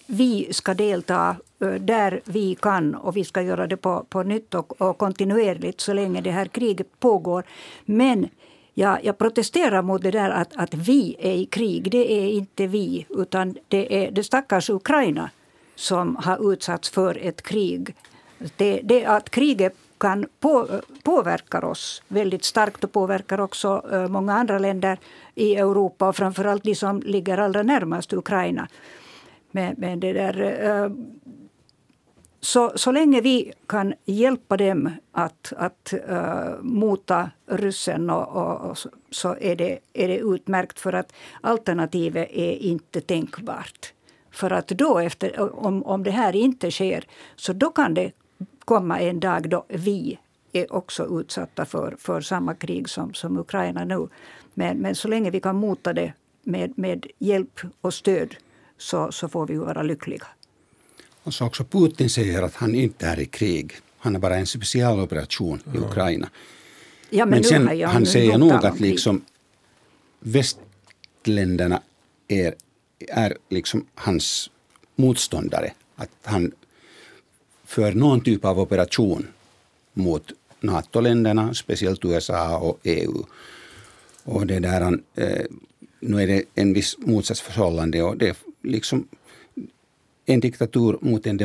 vi 0.08 0.54
ska 0.54 0.74
delta 0.74 1.36
äh, 1.62 1.70
där 1.70 2.22
vi 2.26 2.56
kan 2.56 2.96
och 2.96 3.18
vi 3.18 3.24
ska 3.24 3.42
göra 3.42 3.68
det 3.68 3.78
på, 3.78 4.06
på 4.10 4.24
nytt 4.24 4.54
och, 4.54 4.82
och 4.82 4.98
kontinuerligt 4.98 5.82
så 5.82 5.94
länge 5.94 6.22
det 6.22 6.32
här 6.32 6.46
kriget 6.46 7.00
pågår. 7.00 7.44
Men 7.86 8.30
jag, 8.74 9.06
jag 9.06 9.18
protesterar 9.18 9.82
mot 9.82 10.02
det 10.02 10.12
där 10.12 10.30
att, 10.30 10.56
att 10.56 10.74
vi 10.74 11.16
är 11.20 11.34
i 11.34 11.46
krig. 11.46 11.92
Det 11.92 12.12
är 12.12 12.30
inte 12.30 12.68
vi, 12.68 13.06
utan 13.10 13.58
det 13.68 14.06
är 14.06 14.12
det 14.12 14.24
stackars 14.24 14.70
Ukraina 14.70 15.30
som 15.76 16.16
har 16.16 16.54
utsatts 16.54 16.90
för 16.90 17.18
ett 17.22 17.42
krig. 17.42 17.96
Det, 18.58 18.82
det 18.84 19.06
att 19.06 19.30
kriget 19.30 19.76
kan 19.98 20.26
på, 20.40 20.68
påverkar 21.04 21.66
oss 21.66 22.04
väldigt 22.08 22.44
starkt 22.44 22.84
och 22.84 22.92
påverkar 22.92 23.40
också 23.40 23.86
eh, 23.92 24.08
många 24.08 24.34
andra 24.34 24.60
länder 24.60 25.00
i 25.36 25.56
Europa 25.56 26.08
och 26.08 26.16
framförallt 26.16 26.64
de 26.64 26.76
som 26.76 27.00
ligger 27.00 27.38
allra 27.38 27.64
närmast 27.64 28.14
Ukraina. 28.14 28.68
Men, 29.52 29.76
men 29.78 30.00
det 30.00 30.14
där, 30.14 30.42
eh, 30.62 30.90
så, 32.40 32.72
så 32.76 32.92
länge 32.92 33.22
vi 33.22 33.54
kan 33.68 33.94
hjälpa 34.06 34.58
dem 34.58 34.92
att, 35.12 35.54
att 35.58 35.94
uh, 36.10 36.62
mota 36.62 37.32
ryssen 37.46 38.10
och, 38.10 38.28
och, 38.28 38.70
och, 38.70 38.78
så 39.12 39.36
är 39.42 39.56
det, 39.56 39.80
är 39.94 40.08
det 40.08 40.18
utmärkt 40.18 40.80
för 40.80 40.94
att 40.94 41.14
alternativet 41.42 42.30
är 42.32 42.52
inte 42.52 43.02
tänkbart. 43.02 43.94
För 44.32 44.52
att 44.52 44.68
då, 44.68 45.00
efter, 45.00 45.40
om, 45.66 45.84
om 45.84 46.04
det 46.04 46.12
här 46.12 46.36
inte 46.36 46.72
sker, 46.72 47.04
så 47.36 47.54
då 47.54 47.70
kan 47.70 47.94
det 47.94 48.12
komma 48.68 49.00
en 49.00 49.20
dag 49.20 49.50
då 49.50 49.66
vi 49.70 50.20
är 50.54 50.74
också 50.74 51.20
utsatta 51.20 51.66
för, 51.66 51.96
för 52.00 52.22
samma 52.22 52.56
krig 52.56 52.90
som, 52.90 53.14
som 53.14 53.38
Ukraina 53.38 53.86
nu. 53.86 54.08
Men, 54.54 54.78
men 54.78 54.96
så 54.96 55.08
länge 55.08 55.32
vi 55.32 55.40
kan 55.40 55.56
mota 55.56 55.94
det 55.94 56.14
med, 56.44 56.74
med 56.78 57.08
hjälp 57.20 57.60
och 57.82 57.94
stöd 57.94 58.36
så, 58.78 59.12
så 59.12 59.30
får 59.30 59.48
vi 59.48 59.58
vara 59.58 59.84
lyckliga. 59.84 60.28
Och 61.24 61.34
så 61.34 61.46
också 61.46 61.64
Putin 61.64 62.10
säger 62.10 62.44
att 62.44 62.56
han 62.56 62.76
inte 62.76 63.08
är 63.08 63.20
i 63.20 63.26
krig. 63.26 63.74
Han 63.98 64.16
är 64.16 64.20
bara 64.20 64.36
en 64.36 64.48
specialoperation 64.48 65.62
i 65.74 65.78
Ukraina. 65.78 66.30
Ja, 67.10 67.26
men, 67.26 67.30
men 67.30 67.44
sen, 67.44 67.68
han, 67.68 67.82
han 67.82 68.06
säger 68.06 68.38
nog 68.38 68.66
att 68.66 68.80
liksom 68.80 69.26
västländerna 70.20 71.82
är, 72.28 72.56
är 73.08 73.38
liksom 73.50 73.86
hans 73.96 74.50
motståndare. 74.96 75.74
Att 75.96 76.10
han 76.24 76.52
för 77.68 77.92
någon 77.92 78.22
typ 78.22 78.46
av 78.46 78.60
operation 78.60 79.28
mot 79.94 80.32
NATO-länderna, 80.60 81.54
speciellt 81.54 82.06
USA 82.06 82.58
och 82.58 82.80
EU. 82.84 83.26
Och 84.24 84.48
det 84.48 84.60
där, 84.60 85.00
eh, 85.16 85.46
nu 86.00 86.22
är 86.22 86.28
det 86.28 86.44
en 86.56 86.74
viss 86.74 86.98
motsatsförhållande 86.98 88.04
och 88.04 88.18
det 88.18 88.30
är 88.30 88.36
liksom 88.64 89.08
en 90.26 90.40
diktatur 90.40 90.98
mot 91.02 91.28
en 91.28 91.38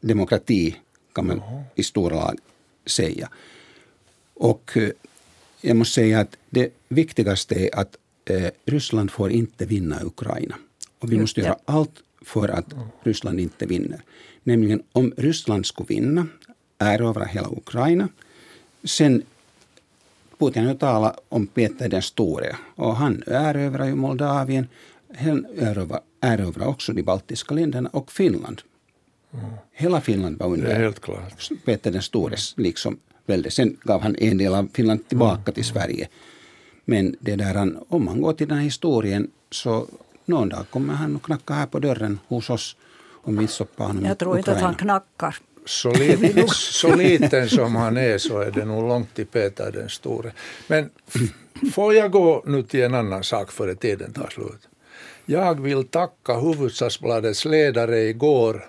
demokrati, 0.00 0.76
kan 1.12 1.26
man 1.26 1.36
Jaha. 1.36 1.64
i 1.74 1.82
stora 1.82 2.14
lag 2.14 2.38
säga. 2.86 3.28
Och 4.34 4.76
eh, 4.76 4.90
jag 5.60 5.76
måste 5.76 5.94
säga 5.94 6.20
att 6.20 6.36
det 6.50 6.72
viktigaste 6.88 7.54
är 7.54 7.78
att 7.78 7.96
eh, 8.24 8.50
Ryssland 8.64 9.10
får 9.10 9.30
inte 9.30 9.66
vinna 9.66 10.04
Ukraina. 10.04 10.54
Och 10.98 11.12
vi 11.12 11.18
måste 11.18 11.40
göra 11.40 11.56
allt 11.64 12.02
för 12.24 12.48
att 12.48 12.66
Ryssland 13.02 13.40
inte 13.40 13.66
vinner. 13.66 14.02
Nämligen 14.42 14.82
om 14.92 15.12
Ryssland 15.16 15.66
skulle 15.66 15.86
vinna, 15.86 16.26
erövra 16.78 17.24
hela 17.24 17.48
Ukraina, 17.48 18.08
sen 18.84 19.22
Putin 20.38 20.66
har 20.66 20.74
talat 20.74 21.18
om 21.28 21.46
Peter 21.46 21.88
den 21.88 22.02
store 22.02 22.56
och 22.74 22.96
han 22.96 23.22
erövrar 23.26 23.86
ju 23.86 23.94
Moldavien, 23.94 24.68
han 25.16 25.46
erövrar 25.56 26.00
erövra 26.22 26.66
också 26.66 26.92
de 26.92 27.02
baltiska 27.02 27.54
länderna 27.54 27.88
och 27.92 28.12
Finland. 28.12 28.62
Mm. 29.32 29.50
Hela 29.72 30.00
Finland 30.00 30.38
var 30.38 30.46
under. 30.46 30.94
Peter 31.64 31.90
den 31.90 32.02
stores 32.02 32.54
liksom 32.56 32.98
välde. 33.26 33.50
Sen 33.50 33.76
gav 33.82 34.00
han 34.00 34.16
en 34.16 34.38
del 34.38 34.54
av 34.54 34.68
Finland 34.72 35.08
tillbaka 35.08 35.40
mm. 35.40 35.54
till 35.54 35.64
Sverige. 35.64 36.08
Men 36.84 37.16
det 37.20 37.36
där, 37.36 37.76
om 37.88 38.04
man 38.04 38.20
går 38.20 38.32
till 38.32 38.48
den 38.48 38.56
här 38.56 38.64
historien 38.64 39.30
så 39.50 39.86
någon 40.24 40.48
dag 40.48 40.66
kommer 40.70 40.94
han 40.94 41.16
och 41.16 41.22
knacka 41.22 41.54
här 41.54 41.66
på 41.66 41.78
dörren 41.78 42.18
hos 42.28 42.50
oss 42.50 42.76
stoppar 43.48 43.86
honom 43.86 44.04
Jag 44.04 44.18
tror 44.18 44.38
inte 44.38 44.52
att 44.52 44.60
han 44.60 44.74
knackar. 44.74 45.36
Så 45.64 45.92
liten, 45.92 46.48
så 46.48 46.94
liten 46.94 47.48
som 47.48 47.76
han 47.76 47.96
är 47.96 48.18
så 48.18 48.40
är 48.40 48.50
det 48.50 48.64
nog 48.64 48.88
långt 48.88 49.14
till 49.14 49.26
Peter 49.26 49.72
den 49.72 49.88
store. 49.88 50.32
Men 50.66 50.90
får 51.72 51.94
jag 51.94 52.10
gå 52.10 52.42
nu 52.46 52.62
till 52.62 52.82
en 52.82 52.94
annan 52.94 53.24
sak 53.24 53.52
före 53.52 53.74
tiden 53.74 54.12
tar 54.12 54.28
slut? 54.28 54.68
Jag 55.26 55.60
vill 55.60 55.84
tacka 55.84 56.34
Hufvudstadsbladets 56.34 57.44
ledare 57.44 57.98
igår 58.00 58.66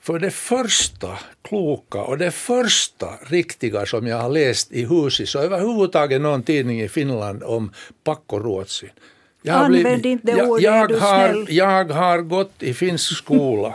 för 0.00 0.18
det 0.18 0.30
första 0.30 1.18
kloka 1.42 2.02
och 2.02 2.18
det 2.18 2.30
första 2.30 3.06
riktiga 3.26 3.86
som 3.86 4.06
jag 4.06 4.16
har 4.16 4.30
läst 4.30 4.72
i 4.72 4.84
Husis 4.84 5.34
och 5.34 5.42
överhuvudtaget 5.42 6.20
någon 6.20 6.42
tidning 6.42 6.80
i 6.80 6.88
Finland 6.88 7.42
om 7.42 7.72
pakkoruotsin. 8.04 8.90
Jag 9.42 9.56
Använd 9.56 10.06
inte 10.06 10.32
det 10.32 10.42
ordet, 10.42 10.64
jag, 10.64 10.90
jag, 10.90 10.98
har, 10.98 11.46
jag 11.48 11.84
har 11.84 12.18
gått 12.18 12.52
i 12.58 12.74
finsk 12.74 13.16
skola 13.16 13.74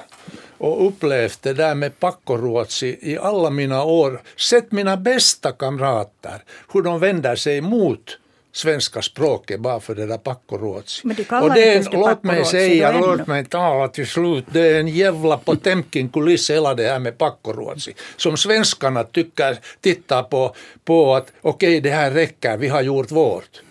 och 0.58 0.88
upplevt 0.88 1.41
det 1.41 1.53
där 1.53 1.75
med 1.75 1.99
pakkoruotsi 1.99 2.97
i 3.01 3.17
alla 3.17 3.49
mina 3.49 3.84
år. 3.84 4.21
Sett 4.38 4.71
mina 4.71 4.97
bästa 4.97 5.51
kamrater, 5.51 6.43
hur 6.73 6.82
de 6.82 6.99
vänder 6.99 7.36
sig 7.36 7.62
mot 7.62 8.17
svenska 8.51 9.01
språket 9.01 9.60
bara 9.60 9.80
för 9.80 9.95
det 9.95 10.06
där 10.06 10.17
pakkoruotsi. 10.17 11.08
Och 11.41 11.53
det 11.53 11.73
är, 11.73 11.97
låt 11.97 12.23
mig 12.23 12.45
säga, 12.45 12.99
låt 12.99 13.27
mig 13.27 13.45
tala 13.45 13.88
till 13.88 14.08
slut, 14.08 14.45
det 14.51 14.67
är 14.67 14.80
en 14.80 14.88
jävla 14.88 15.38
Potemkin 15.38 16.10
kuliss 16.10 16.49
hela 16.49 16.73
det 16.73 16.88
här 16.88 16.99
med 16.99 17.17
pakkoruotsi. 17.17 17.93
Som 18.17 18.38
svenskarna 18.38 19.03
tycker, 19.03 19.58
tittar 19.82 20.23
på, 20.23 20.56
på 20.86 21.15
att 21.15 21.32
okej 21.41 21.69
okay, 21.69 21.80
det 21.80 21.89
här 21.89 22.12
räcker, 22.12 22.58
vi 22.58 22.67
har 22.67 22.82
gjort 22.82 23.12
vårt. 23.12 23.62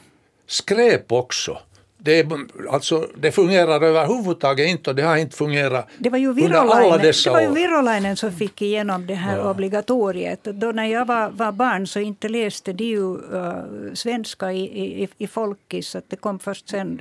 Skräp 0.46 1.12
också 1.12 1.58
det, 1.98 2.26
alltså, 2.70 3.08
det 3.16 3.32
fungerar 3.32 3.82
överhuvudtaget 3.84 4.68
inte 4.68 4.90
och 4.90 4.96
det 4.96 5.02
har 5.02 5.16
inte 5.16 5.36
fungerat 5.36 5.88
det 5.98 6.10
var 6.10 6.18
ju 6.18 6.28
under 6.28 6.54
alla 6.54 6.98
dessa 6.98 7.32
år. 7.32 7.36
Det 7.36 7.48
var 7.48 7.56
ju 7.56 7.66
Virolainen 7.66 8.16
som 8.16 8.32
fick 8.32 8.62
igenom 8.62 9.06
det 9.06 9.14
här 9.14 9.36
ja. 9.36 9.50
obligatoriet. 9.50 10.44
Då 10.44 10.72
när 10.72 10.86
jag 10.86 11.06
var, 11.06 11.30
var, 11.30 11.52
barn 11.52 11.86
så 11.86 12.00
inte 12.00 12.28
läste 12.28 12.72
de 12.72 12.84
ju 12.84 13.16
uh, 13.16 13.94
svenska 13.94 14.52
i, 14.52 14.62
i, 15.02 15.08
i 15.18 15.26
folkis. 15.26 15.88
Så 15.88 16.00
det 16.08 16.16
kom 16.16 16.38
först 16.38 16.68
sen 16.68 17.00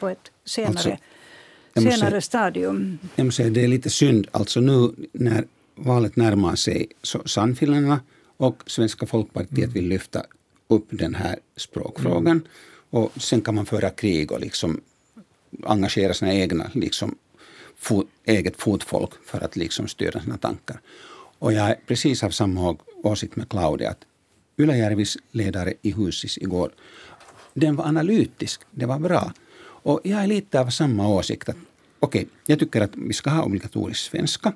på 0.00 0.08
ett 0.08 0.30
senare, 0.44 0.98
alltså, 1.74 1.90
senare 1.90 2.20
stadium. 2.20 2.98
Jag 3.14 3.24
måste 3.24 3.42
säga, 3.42 3.50
det 3.50 3.64
är 3.64 3.68
lite 3.68 3.90
synd. 3.90 4.26
Alltså 4.30 4.60
nu 4.60 4.92
när 5.12 5.44
valet 5.74 6.16
närmar 6.16 6.54
sig 6.54 6.86
så 7.02 7.22
Sannfinländarna 7.24 8.00
och 8.36 8.62
Svenska 8.66 9.06
folkpartiet 9.06 9.58
mm. 9.58 9.70
vill 9.70 9.88
lyfta 9.88 10.22
upp 10.68 10.86
den 10.90 11.14
här 11.14 11.36
språkfrågan. 11.56 12.26
Mm. 12.26 12.44
Och 12.92 13.22
sen 13.22 13.40
kan 13.40 13.54
man 13.54 13.66
föra 13.66 13.90
krig 13.90 14.32
och 14.32 14.40
liksom 14.40 14.80
engagera 15.62 16.14
sina 16.14 16.34
egna 16.34 16.70
liksom, 16.74 17.14
fo, 17.76 18.04
eget 18.24 18.56
fotfolk 18.56 19.10
för 19.26 19.40
att 19.40 19.56
liksom 19.56 19.88
styra 19.88 20.20
sina 20.20 20.38
tankar. 20.38 20.80
Och 21.38 21.52
jag 21.52 21.70
är 21.70 21.76
precis 21.86 22.22
av 22.22 22.30
samma 22.30 22.76
åsikt 23.02 23.36
med 23.36 23.48
Claudia. 23.48 23.90
Att 23.90 24.04
Ylajärvis 24.58 25.16
ledare 25.30 25.74
i 25.82 25.92
Husis 25.92 26.38
igår, 26.38 26.70
den 27.54 27.76
var 27.76 27.84
analytisk, 27.84 28.60
det 28.70 28.86
var 28.86 28.98
bra. 28.98 29.32
Och 29.84 30.00
jag 30.04 30.22
är 30.22 30.26
lite 30.26 30.60
av 30.60 30.70
samma 30.70 31.08
åsikt. 31.08 31.48
att 31.48 31.56
okej, 31.98 32.22
okay, 32.22 32.34
jag 32.46 32.58
tycker 32.58 32.80
att 32.80 32.96
vi 32.96 33.12
ska 33.12 33.30
ha 33.30 33.42
obligatorisk 33.42 34.10
svenska. 34.10 34.52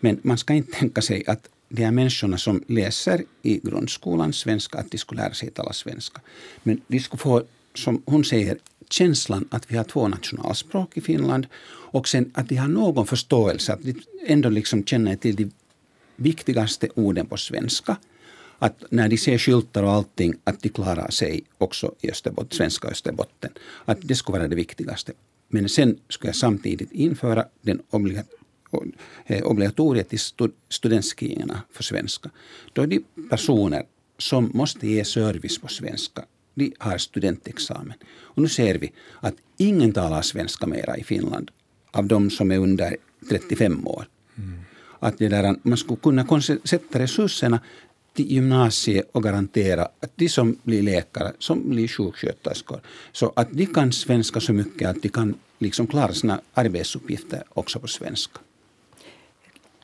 Men 0.00 0.20
man 0.22 0.38
ska 0.38 0.54
inte 0.54 0.72
tänka 0.72 1.02
sig 1.02 1.24
att 1.26 1.48
de 1.68 1.84
här 1.84 1.90
människorna 1.90 2.38
som 2.38 2.64
läser 2.66 3.24
i 3.42 3.60
grundskolan 3.62 4.32
svenska, 4.32 4.78
att 4.78 4.90
de 4.90 4.98
skulle 4.98 5.22
lära 5.22 5.34
sig 5.34 5.50
tala 5.50 5.72
svenska. 5.72 6.20
Men 6.62 6.80
de 6.86 7.00
skulle 7.00 7.18
få, 7.18 7.42
som 7.76 8.02
hon 8.06 8.24
säger, 8.24 8.58
känslan 8.90 9.48
att 9.50 9.72
vi 9.72 9.76
har 9.76 9.84
två 9.84 10.08
nationalspråk 10.08 10.96
i 10.96 11.00
Finland 11.00 11.46
och 11.96 12.08
sen 12.08 12.30
att 12.34 12.48
de 12.48 12.56
har 12.56 12.68
någon 12.68 13.06
förståelse, 13.06 13.72
att 13.72 13.82
de 13.82 13.94
ändå 14.26 14.48
liksom 14.48 14.84
känner 14.84 15.16
till 15.16 15.36
de 15.36 15.50
viktigaste 16.16 16.88
orden 16.94 17.26
på 17.26 17.36
svenska. 17.36 17.96
Att 18.58 18.84
när 18.90 19.08
de 19.08 19.18
ser 19.18 19.38
skyltar 19.38 19.82
och 19.82 19.92
allting, 19.92 20.34
att 20.44 20.62
de 20.62 20.68
klarar 20.68 21.10
sig 21.10 21.44
också 21.58 21.94
i 22.00 22.10
Österbotten, 22.10 22.56
svenska 22.56 22.88
Österbotten. 22.88 23.50
Att 23.84 23.98
det 24.02 24.14
skulle 24.14 24.38
vara 24.38 24.48
det 24.48 24.56
viktigaste. 24.56 25.12
Men 25.48 25.68
sen 25.68 25.98
skulle 26.08 26.28
jag 26.28 26.36
samtidigt 26.36 26.92
införa 26.92 27.44
den 27.62 27.82
eh, 29.26 29.42
obligatoriet 29.42 30.12
i 30.14 30.18
studentskrivningarna 30.68 31.62
för 31.70 31.82
svenska. 31.82 32.30
Då 32.72 32.82
är 32.82 32.86
de 32.86 33.04
personer 33.30 33.86
som 34.18 34.50
måste 34.54 34.88
ge 34.88 35.04
service 35.04 35.58
på 35.58 35.68
svenska 35.68 36.24
de 36.56 36.74
har 36.78 36.98
studentexamen. 36.98 37.94
Och 38.34 38.42
nu 38.42 38.48
ser 38.48 38.78
vi 38.78 38.92
att 39.20 39.34
ingen 39.56 39.92
talar 39.92 40.22
svenska 40.22 40.66
mera 40.66 40.96
i 40.96 41.04
Finland 41.04 41.50
av 41.90 42.06
de 42.06 42.30
som 42.30 42.52
är 42.52 42.58
under 42.58 42.96
35 43.28 43.86
år. 43.86 44.08
Mm. 44.38 44.60
Att 44.98 45.18
det 45.18 45.28
där, 45.28 45.56
man 45.62 45.78
skulle 45.78 46.00
kunna 46.00 46.40
sätta 46.64 46.98
resurserna 46.98 47.60
till 48.14 48.32
gymnasiet 48.32 49.10
och 49.12 49.22
garantera 49.22 49.82
att 49.84 50.12
de 50.16 50.28
som 50.28 50.56
blir 50.62 50.82
läkare, 50.82 51.32
som 51.38 51.70
blir 51.70 51.88
sjuksköterskor, 51.88 52.80
så 53.12 53.32
att 53.36 53.48
de 53.52 53.66
kan 53.66 53.92
svenska 53.92 54.40
så 54.40 54.52
mycket 54.52 54.88
att 54.88 55.02
de 55.02 55.08
kan 55.08 55.34
liksom 55.58 55.86
klara 55.86 56.12
sina 56.12 56.40
arbetsuppgifter 56.54 57.42
också 57.48 57.80
på 57.80 57.88
svenska. 57.88 58.40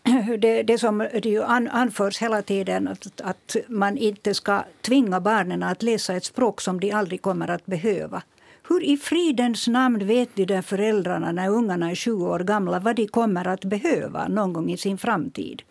det, 0.38 0.62
det 0.62 0.78
som 0.78 0.98
det 0.98 1.28
ju 1.28 1.42
an, 1.42 1.68
anförs 1.68 2.18
hela 2.18 2.42
tiden 2.42 2.88
att, 2.88 3.20
att 3.20 3.56
man 3.68 3.96
inte 3.96 4.34
ska 4.34 4.64
tvinga 4.80 5.20
barnen 5.20 5.62
att 5.62 5.82
läsa 5.82 6.14
ett 6.14 6.24
språk 6.24 6.60
som 6.60 6.80
de 6.80 6.92
aldrig 6.92 7.22
kommer 7.22 7.50
att 7.50 7.66
behöva. 7.66 8.22
Hur 8.68 8.82
i 8.84 8.96
fridens 8.96 9.68
namn 9.68 10.06
vet 10.06 10.36
de 10.36 10.44
där 10.44 10.62
föräldrarna 10.62 11.32
när 11.32 11.48
ungarna 11.48 11.90
är 11.90 11.94
sju 11.94 12.12
år 12.12 12.38
gamla 12.38 12.78
vad 12.78 12.96
de 12.96 13.06
kommer 13.06 13.48
att 13.48 13.64
behöva 13.64 14.28
någon 14.28 14.52
gång 14.52 14.70
i 14.70 14.76
sin 14.76 14.98
framtid? 14.98 15.62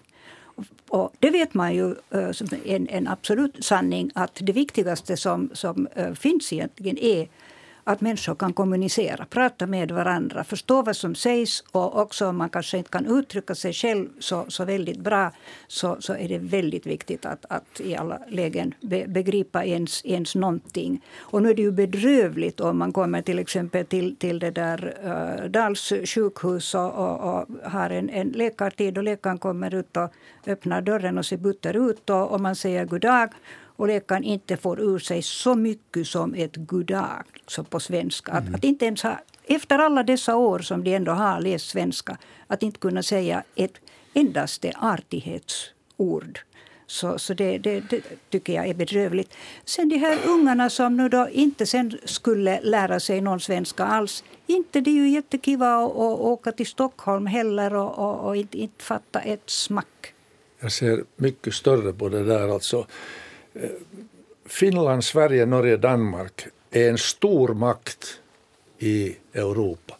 Och 0.90 1.14
det 1.20 1.30
vet 1.30 1.54
man 1.54 1.76
ju 1.76 1.96
eh, 2.10 2.32
som 2.32 2.48
en, 2.66 2.88
en 2.88 3.08
absolut 3.08 3.66
sanning 3.66 4.12
att 4.16 4.40
det 4.42 4.52
viktigaste 4.52 5.18
som, 5.18 5.50
som 5.54 5.88
eh, 5.96 6.14
finns 6.14 6.54
egentligen 6.54 6.98
är 6.98 7.28
att 7.92 8.02
människor 8.02 8.36
kan 8.36 8.54
kommunicera, 8.54 9.26
prata 9.26 9.68
med 9.68 9.92
varandra, 9.92 10.44
förstå 10.44 10.82
vad 10.82 10.96
som 10.96 11.16
sägs 11.16 11.64
och 11.72 12.00
också 12.02 12.28
om 12.28 12.38
man 12.38 12.50
kanske 12.50 12.78
inte 12.78 12.90
kan 12.90 13.20
uttrycka 13.20 13.56
sig 13.56 13.74
själv 13.74 14.10
så, 14.20 14.46
så 14.48 14.66
väldigt 14.66 15.00
bra 15.00 15.32
så, 15.68 15.98
så 16.00 16.14
är 16.14 16.28
det 16.28 16.38
väldigt 16.38 16.86
viktigt 16.86 17.26
att, 17.26 17.46
att 17.50 17.82
i 17.82 17.96
alla 17.96 18.20
lägen 18.28 18.74
be, 18.82 19.06
begripa 19.08 19.66
ens, 19.66 20.06
ens 20.06 20.36
någonting. 20.36 21.02
Och 21.20 21.42
nu 21.42 21.50
är 21.50 21.54
det 21.54 21.62
ju 21.62 21.72
bedrövligt 21.72 22.60
om 22.60 22.78
man 22.78 22.94
kommer 22.94 23.22
till 23.22 23.40
exempel 23.40 23.86
till, 23.86 24.16
till 24.16 24.40
det 24.40 24.52
där 24.52 24.94
eh, 25.04 25.44
uh, 25.44 25.52
Dals 25.52 25.94
sjukhus 26.06 26.76
och, 26.76 26.94
och, 26.94 27.20
och, 27.20 27.46
har 27.64 27.90
en, 27.90 28.10
en 28.10 28.30
läkartid 28.30 28.98
och 28.98 29.04
läkaren 29.04 29.38
kommer 29.38 29.76
ut 29.76 29.98
och 29.98 30.12
öppnar 30.48 30.82
dörren 30.82 31.18
och 31.18 31.26
ser 31.26 31.38
butter 31.38 31.90
ut 31.90 32.10
och, 32.10 32.32
och 32.32 32.42
man 32.42 32.56
säger 32.56 32.86
god 32.86 33.02
dag 33.02 33.30
och 33.82 33.88
läkaren 33.88 34.24
inte 34.24 34.58
får 34.58 34.80
ur 34.80 35.00
sig 35.00 35.22
så 35.22 35.56
mycket 35.56 36.08
som 36.08 36.34
ett 36.34 36.56
goddag 36.56 37.24
så 37.48 37.64
på 37.64 37.80
svenska. 37.80 38.32
Att, 38.32 38.44
mm. 38.44 38.56
att 38.56 38.64
inte 38.64 38.86
ens 38.86 39.04
ha, 39.04 39.20
efter 39.44 39.80
alla 39.80 40.04
dessa 40.04 40.36
år 40.36 40.60
som 40.60 40.84
de 40.84 40.96
ändå 40.96 41.12
har 41.12 41.42
läst 41.42 41.70
svenska, 41.70 42.18
att 42.48 42.64
inte 42.64 42.80
kunna 42.80 43.04
säga 43.04 43.44
ett 43.56 43.74
endaste 44.14 44.74
artighetsord. 44.82 46.40
Så, 46.88 47.20
så 47.20 47.34
det, 47.34 47.58
det, 47.58 47.80
det, 47.90 48.02
tycker 48.30 48.54
jag 48.54 48.68
är 48.68 48.74
bedrövligt. 48.74 49.34
Sen 49.66 49.90
de 49.90 49.98
här 49.98 50.18
ungarna 50.28 50.70
som 50.70 50.98
nu 50.98 51.10
då 51.10 51.30
inte 51.32 51.66
sen 51.66 51.98
skulle 52.06 52.62
lära 52.62 53.00
sig 53.00 53.22
någon 53.22 53.40
svenska 53.40 53.84
alls. 53.84 54.24
Inte 54.48 54.82
det 54.82 54.90
är 54.90 54.96
ju 54.96 55.10
jättekiva 55.10 55.76
att 55.76 55.96
åka 56.20 56.52
till 56.52 56.68
Stockholm 56.68 57.26
heller 57.26 57.74
och, 57.74 58.00
och, 58.00 58.28
och 58.28 58.36
inte, 58.36 58.58
inte 58.58 58.84
fatta 58.84 59.20
ett 59.20 59.50
smack. 59.50 60.14
Jag 60.60 60.72
ser 60.72 61.04
mycket 61.16 61.54
större 61.54 61.94
på 61.94 62.10
det 62.10 62.24
där. 62.24 62.54
Alltså, 62.54 62.86
Finland, 64.46 65.04
Sverige, 65.04 65.46
Norge, 65.46 65.78
Danmark 65.78 66.46
är 66.72 66.90
en 66.90 66.98
stor 66.98 67.54
makt 67.54 68.20
i 68.80 69.16
Europa. 69.34 69.96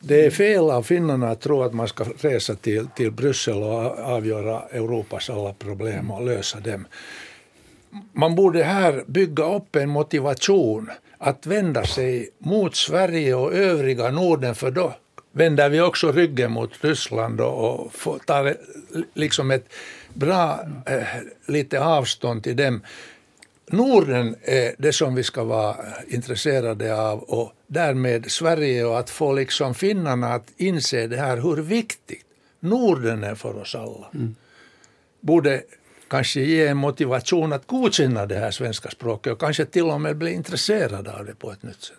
Det 0.00 0.26
är 0.26 0.30
fel 0.30 0.70
av 0.70 0.82
finnarna 0.82 1.30
att 1.30 1.40
tro 1.40 1.62
att 1.62 1.74
man 1.74 1.88
ska 1.88 2.04
resa 2.04 2.54
till, 2.54 2.86
till 2.96 3.10
Bryssel 3.10 3.62
och 3.62 3.98
avgöra 3.98 4.60
Europas 4.60 5.30
alla 5.30 5.52
problem 5.52 6.10
och 6.10 6.24
lösa 6.24 6.60
dem. 6.60 6.86
Man 8.12 8.34
borde 8.34 8.64
här 8.64 9.04
bygga 9.06 9.56
upp 9.56 9.76
en 9.76 9.88
motivation 9.88 10.90
att 11.18 11.46
vända 11.46 11.84
sig 11.84 12.30
mot 12.38 12.76
Sverige 12.76 13.34
och 13.34 13.54
övriga 13.54 14.10
Norden 14.10 14.54
för 14.54 14.70
då 14.70 14.94
vänder 15.32 15.68
vi 15.68 15.80
också 15.80 16.12
ryggen 16.12 16.52
mot 16.52 16.84
Ryssland 16.84 17.40
och, 17.40 17.92
tar 18.26 18.56
liksom 19.14 19.50
ett 19.50 19.68
bra 20.14 20.60
eh, 20.86 21.06
lite 21.46 21.80
avstånd 21.80 22.42
till 22.42 22.56
dem. 22.56 22.80
Norden 23.70 24.36
är 24.42 24.74
det 24.78 24.92
som 24.92 25.14
vi 25.14 25.22
ska 25.22 25.44
vara 25.44 25.76
intresserade 26.08 27.00
av 27.00 27.18
och 27.18 27.52
därmed 27.66 28.30
Sverige 28.30 28.84
och 28.84 28.98
att 28.98 29.10
få 29.10 29.32
liksom 29.32 29.74
finnarna 29.74 30.34
att 30.34 30.52
inse 30.56 31.06
det 31.06 31.16
här 31.16 31.36
hur 31.36 31.56
viktigt 31.56 32.24
Norden 32.60 33.24
är 33.24 33.34
för 33.34 33.56
oss 33.56 33.74
alla. 33.74 34.10
Mm. 34.14 34.34
Borde 35.20 35.62
kanske 36.08 36.40
ge 36.40 36.66
en 36.66 36.76
motivation 36.76 37.52
att 37.52 37.66
godkänna 37.66 38.26
det 38.26 38.34
här 38.34 38.50
svenska 38.50 38.90
språket 38.90 39.32
och 39.32 39.40
kanske 39.40 39.64
till 39.64 39.84
och 39.84 40.00
med 40.00 40.16
bli 40.16 40.32
intresserade 40.32 41.12
av 41.12 41.24
det 41.24 41.34
på 41.34 41.52
ett 41.52 41.62
nytt 41.62 41.82
sätt. 41.82 41.96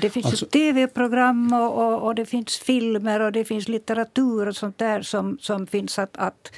Det 0.00 0.10
finns 0.10 0.26
alltså, 0.26 0.46
tv-program 0.46 1.52
och, 1.52 1.78
och, 1.78 2.02
och, 2.02 2.14
det 2.14 2.26
finns 2.26 2.58
filmer 2.58 3.20
och 3.20 3.32
det 3.32 3.44
finns 3.44 3.68
litteratur 3.68 4.48
och 4.48 4.56
sånt 4.56 4.78
där 4.78 5.02
som, 5.02 5.38
som 5.40 5.66
finns 5.66 5.98
att, 5.98 6.16
att 6.16 6.52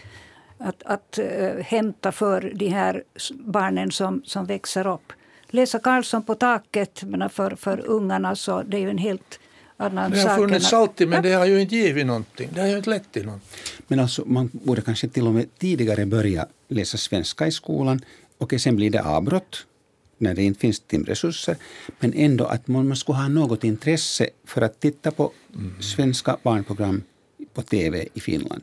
att, 0.64 0.82
att 0.82 1.18
äh, 1.18 1.64
hämta 1.64 2.12
för 2.12 2.52
de 2.54 2.68
här 2.68 3.02
barnen 3.30 3.92
som, 3.92 4.22
som 4.24 4.46
växer 4.46 4.86
upp. 4.86 5.12
Läsa 5.48 5.78
Karlsson 5.78 6.22
på 6.22 6.34
taket 6.34 7.02
men 7.02 7.30
för, 7.30 7.56
för 7.56 7.86
ungarna 7.86 8.36
så 8.36 8.62
det 8.62 8.76
är 8.76 8.80
ju 8.80 8.90
en 8.90 8.98
helt 8.98 9.40
annan 9.76 10.10
sak. 10.10 10.24
Det 10.24 10.30
har 10.30 10.36
funnits 10.36 10.72
alltid 10.72 11.08
men 11.08 11.22
det 11.22 11.32
har 11.32 11.46
ju 11.46 11.60
inte 11.60 11.76
givit 11.76 12.06
någonting. 12.06 12.50
Det 12.54 12.60
har 12.60 12.68
ju 12.68 12.76
inte 12.76 12.90
lett 12.90 13.12
till 13.12 13.24
någonting. 13.24 13.48
Men 13.86 14.00
alltså 14.00 14.22
man 14.26 14.50
borde 14.52 14.82
kanske 14.82 15.08
till 15.08 15.26
och 15.26 15.34
med 15.34 15.58
tidigare 15.58 16.06
börja 16.06 16.46
läsa 16.68 16.98
svenska 16.98 17.46
i 17.46 17.52
skolan 17.52 18.00
och 18.38 18.54
sen 18.58 18.76
blir 18.76 18.90
det 18.90 19.02
avbrott 19.02 19.66
när 20.18 20.34
det 20.34 20.42
inte 20.42 20.60
finns 20.60 20.80
timresurser. 20.80 21.56
Men 22.00 22.12
ändå 22.14 22.44
att 22.44 22.68
man 22.68 22.96
skulle 22.96 23.18
ha 23.18 23.28
något 23.28 23.64
intresse 23.64 24.28
för 24.44 24.62
att 24.62 24.80
titta 24.80 25.10
på 25.10 25.32
mm. 25.54 25.82
svenska 25.82 26.36
barnprogram 26.42 27.02
på 27.54 27.62
tv 27.62 28.08
i 28.14 28.20
Finland. 28.20 28.62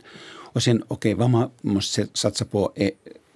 Och 0.53 0.63
sen, 0.63 0.83
okej, 0.87 0.95
okay, 0.95 1.13
vad 1.13 1.29
man 1.29 1.49
måste 1.61 2.07
satsa 2.13 2.45
på 2.45 2.71
är 2.75 2.91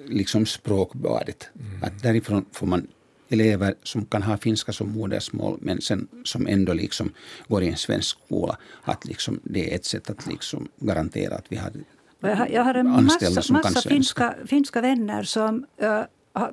liksom 0.08 0.46
språkbadet. 0.46 1.50
Mm. 1.60 1.84
Att 1.84 2.04
därifrån 2.04 2.46
får 2.52 2.68
man 2.68 2.88
elever 3.30 3.76
som 3.84 4.06
kan 4.06 4.24
ha 4.24 4.38
finska 4.38 4.74
som 4.74 4.92
modersmål 4.92 5.58
men 5.62 5.82
sen 5.82 6.08
som 6.24 6.48
ändå 6.48 6.74
liksom 6.74 7.12
går 7.48 7.64
i 7.64 7.68
en 7.68 7.78
svensk 7.78 8.18
skola. 8.26 8.58
Att 8.84 9.06
liksom 9.06 9.40
det 9.44 9.72
är 9.72 9.76
ett 9.76 9.86
sätt 9.86 10.10
att 10.10 10.28
liksom 10.28 10.68
garantera 10.80 11.36
att 11.36 11.46
vi 11.50 11.56
har 11.56 11.72
jag 12.50 12.64
har, 12.64 12.74
en 12.74 13.06
massa, 13.06 13.54
massa 13.54 13.90
finska, 13.90 14.36
finska 14.46 14.82
vänner 14.82 15.24
som 15.24 15.66
uh, 15.84 16.02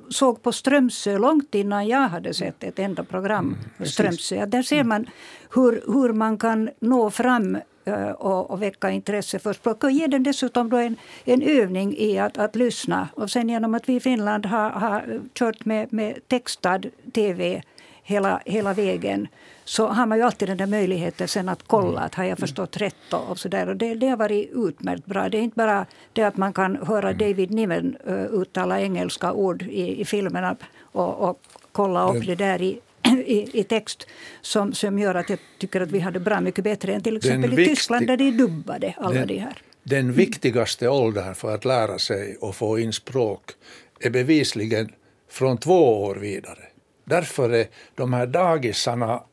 såg 0.09 0.43
på 0.43 0.51
Strömsö 0.51 1.17
långt 1.17 1.55
innan 1.55 1.87
jag 1.87 2.09
hade 2.09 2.33
sett 2.33 2.63
ett 2.63 2.79
enda 2.79 3.03
program. 3.03 3.57
Mm, 3.77 3.89
Strömsö. 3.89 4.45
Där 4.45 4.63
ser 4.63 4.83
man 4.83 5.09
hur, 5.55 5.83
hur 5.87 6.13
man 6.13 6.37
kan 6.37 6.69
nå 6.79 7.09
fram 7.09 7.57
Eh, 7.85 8.11
och, 8.11 8.51
och 8.51 8.61
väcka 8.61 8.91
intresse 8.91 9.39
för 9.39 9.53
språk. 9.53 9.83
Och 9.83 9.91
ge 9.91 10.07
dem 10.07 10.23
dessutom 10.23 10.69
då 10.69 10.77
en, 10.77 10.95
en 11.25 11.41
övning 11.41 11.97
i 11.97 12.19
att, 12.19 12.37
att 12.37 12.55
lyssna. 12.55 13.07
Och 13.15 13.31
sen 13.31 13.49
genom 13.49 13.73
att 13.73 13.89
vi 13.89 13.95
i 13.95 13.99
Finland 13.99 14.45
har, 14.45 14.69
har 14.69 15.21
kört 15.33 15.65
med, 15.65 15.93
med 15.93 16.27
textad 16.27 16.79
tv 17.13 17.63
hela, 18.03 18.41
hela 18.45 18.73
vägen 18.73 19.27
så 19.65 19.87
har 19.87 20.05
man 20.05 20.17
ju 20.17 20.23
alltid 20.23 20.47
den 20.47 20.57
där 20.57 20.65
möjligheten 20.65 21.27
sen 21.27 21.49
att 21.49 21.63
kolla 21.67 21.89
mm. 21.89 22.03
att 22.03 22.15
har 22.15 22.23
jag 22.23 22.37
förstått 22.37 22.77
rätt 22.77 23.13
och, 23.13 23.39
så 23.39 23.49
där. 23.49 23.69
Och 23.69 23.75
det, 23.75 23.95
det 23.95 24.07
har 24.07 24.17
varit 24.17 24.49
utmärkt 24.53 25.05
bra. 25.05 25.29
Det 25.29 25.37
är 25.37 25.41
inte 25.41 25.55
bara 25.55 25.85
det 26.13 26.23
att 26.23 26.37
man 26.37 26.53
kan 26.53 26.75
höra 26.75 27.09
mm. 27.09 27.17
David 27.17 27.51
Niven 27.51 27.97
uh, 28.07 28.25
uttala 28.25 28.81
engelska 28.81 29.33
ord 29.33 29.61
i, 29.61 30.01
i 30.01 30.05
filmerna 30.05 30.55
och, 30.81 31.29
och 31.29 31.41
kolla 31.71 32.13
upp 32.13 32.25
det 32.25 32.35
där 32.35 32.61
i 32.61 32.79
i, 33.25 33.59
i 33.59 33.63
text 33.63 34.07
som, 34.41 34.73
som 34.73 34.99
gör 34.99 35.15
att 35.15 35.29
jag 35.29 35.39
tycker 35.57 35.81
att 35.81 35.91
vi 35.91 35.99
hade 35.99 36.19
bra 36.19 36.41
mycket 36.41 36.63
bättre 36.63 36.93
än 36.93 37.01
till 37.01 37.17
exempel 37.17 37.59
i 37.59 37.65
Tyskland 37.65 38.07
där 38.07 38.17
de 38.17 38.31
dubbade 38.31 38.93
alla 38.97 39.13
den, 39.13 39.27
de 39.27 39.37
här. 39.37 39.57
Den 39.83 40.11
viktigaste 40.11 40.89
åldern 40.89 41.35
för 41.35 41.55
att 41.55 41.65
lära 41.65 41.99
sig 41.99 42.37
och 42.41 42.55
få 42.55 42.79
in 42.79 42.93
språk 42.93 43.51
är 43.99 44.09
bevisligen 44.09 44.91
från 45.29 45.57
två 45.57 46.03
år 46.03 46.15
vidare. 46.15 46.72
Därför 47.05 47.49
är 47.49 47.67
de 47.95 48.13
här 48.13 48.25
dagisarna 48.25 49.23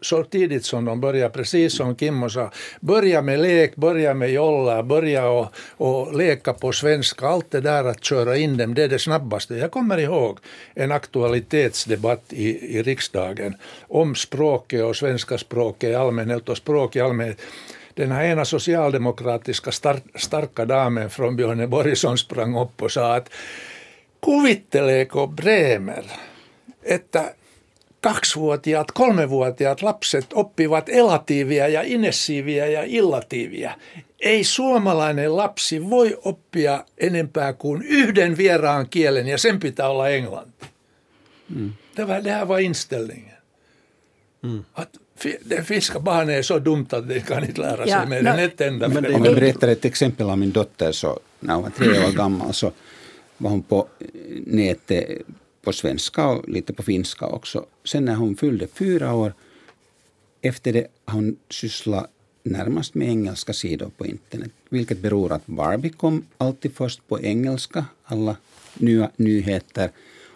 så 0.00 0.24
tidigt 0.24 0.64
som 0.64 0.84
de 0.84 1.00
börjar, 1.00 1.28
precis 1.28 1.76
som 1.76 1.96
Kimmo 1.96 2.30
sa, 2.30 2.50
börja 2.80 3.22
med 3.22 3.40
lek, 3.40 3.76
börja 3.76 4.14
med 4.14 4.30
jolla, 4.30 4.82
börja 4.82 5.28
och, 5.28 5.54
och 5.76 6.16
leka 6.16 6.52
på 6.52 6.72
svenska, 6.72 7.26
allt 7.26 7.50
det 7.50 7.60
där 7.60 7.84
att 7.84 8.04
köra 8.04 8.36
in 8.36 8.56
dem, 8.56 8.74
det 8.74 8.82
är 8.82 8.88
det 8.88 8.98
snabbaste. 8.98 9.54
Jag 9.54 9.70
kommer 9.70 9.98
ihåg 9.98 10.38
en 10.74 10.92
aktualitetsdebatt 10.92 12.32
i, 12.32 12.76
i 12.78 12.82
riksdagen 12.82 13.54
om 13.88 14.14
språket 14.14 14.84
och 14.84 14.96
svenska 14.96 15.38
språket 15.38 15.90
i 15.90 15.94
allmänhet 15.94 16.48
och 16.48 16.56
språk 16.56 16.96
i 16.96 17.00
allmänhet. 17.00 17.40
Den 17.94 18.12
här 18.12 18.24
ena 18.24 18.44
socialdemokratiska 18.44 19.72
star 19.72 20.00
starka 20.14 20.64
damen 20.64 21.10
från 21.10 21.36
Björneborg 21.36 21.96
som 21.96 22.18
sprang 22.18 22.56
upp 22.56 22.82
och 22.82 22.92
sa 22.92 23.16
att 23.16 23.28
kuvitteleeko 24.22 25.26
Bremer, 25.26 26.04
että 26.82 27.34
kaksivuotiaat, 28.00 28.92
kolmevuotiaat 28.92 29.82
lapset 29.82 30.26
oppivat 30.32 30.88
elatiivia 30.88 31.68
ja 31.68 31.82
inessiiviä 31.82 32.66
ja 32.66 32.82
illatiivia. 32.86 33.76
Ei 34.20 34.44
suomalainen 34.44 35.36
lapsi 35.36 35.90
voi 35.90 36.18
oppia 36.24 36.84
enempää 36.98 37.52
kuin 37.52 37.82
yhden 37.82 38.36
vieraan 38.36 38.88
kielen 38.88 39.28
ja 39.28 39.38
sen 39.38 39.60
pitää 39.60 39.88
olla 39.88 40.08
englanti. 40.08 40.66
Mm. 41.54 41.72
Det, 41.96 42.08
var, 42.08 42.24
det 42.24 42.30
här 42.30 42.48
var 42.48 42.58
inställningen. 42.58 43.36
Mm. 44.42 44.64
Att 44.74 44.98
det 45.44 45.62
finska 45.62 46.00
barnet 46.00 46.38
är 46.38 46.42
så 46.42 46.58
dumt 46.58 46.86
att 46.90 47.08
det 47.08 47.20
kan 47.20 47.44
inte 47.44 47.60
lära 47.60 47.84
sig 47.84 47.92
ja, 47.92 48.06
mer 48.06 48.26
än 48.26 48.38
ett 48.38 48.60
enda. 48.60 48.88
Men 48.88 49.14
Om 49.14 49.24
jag 49.24 49.34
berättar 49.34 49.68
ett 49.68 49.84
exempel 49.84 50.30
av 50.30 50.38
min 50.38 50.52
dotter 50.52 50.92
så 50.92 51.20
när 51.40 51.54
hon 51.54 51.62
var 51.62 51.70
tre 51.70 51.88
år 51.88 52.12
gammal 52.12 52.54
så 52.54 52.72
var 53.36 53.50
hon 53.50 53.62
på 53.62 53.88
nätet 54.46 55.22
på 55.62 55.72
svenska 55.72 56.26
och 56.26 56.48
lite 56.48 56.72
på 56.72 56.82
finska 56.82 57.26
också. 57.26 57.66
Sen 57.84 58.04
när 58.04 58.14
hon 58.14 58.36
fyllde 58.36 58.66
fyra 58.66 59.14
år, 59.14 59.34
efter 60.40 60.72
det 60.72 60.86
har 61.04 61.14
hon 61.14 61.36
sysslat 61.48 62.10
närmast 62.42 62.94
med 62.94 63.08
engelska 63.08 63.52
sidor 63.52 63.90
på 63.96 64.06
internet. 64.06 64.50
Vilket 64.68 64.98
beror 64.98 65.32
att 65.32 65.46
Barbie 65.46 65.88
kom 65.88 66.26
alltid 66.38 66.74
först 66.74 67.08
på 67.08 67.20
engelska, 67.20 67.84
alla 68.04 68.36
nya 68.74 69.10
nyheter. 69.16 69.90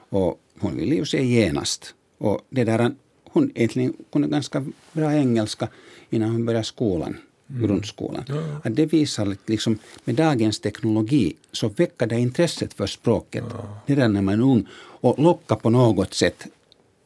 Och 0.09 0.41
hon 0.59 0.77
ville 0.77 0.95
ju 0.95 1.05
se 1.05 1.25
genast. 1.25 1.95
Och 2.19 2.41
det 2.51 2.65
där, 2.65 2.95
hon 3.25 3.51
egentligen 3.55 3.95
kunde 4.13 4.29
ganska 4.29 4.67
bra 4.93 5.13
engelska 5.13 5.69
innan 6.11 6.31
hon 6.31 6.47
började 6.47 6.65
skolan 6.65 7.17
mm. 7.51 7.63
grundskolan. 7.63 8.25
Ja. 8.29 8.61
Att 8.65 8.77
det 8.77 8.87
visar 8.87 9.27
att 9.27 9.49
liksom, 9.49 9.79
med 10.05 10.15
dagens 10.15 10.61
teknologi 10.61 11.37
så 11.53 11.69
väcker 11.69 12.07
det 12.07 12.21
intresset 12.21 12.75
för 12.75 12.87
språket 12.87 13.45
ja. 13.51 13.81
redan 13.87 14.13
när 14.13 14.23
man 14.23 14.35
är 14.35 14.45
ung 14.45 14.69
och 14.77 15.19
lockar 15.19 15.57
på 15.57 15.71
något 15.71 16.15
sätt 16.15 16.47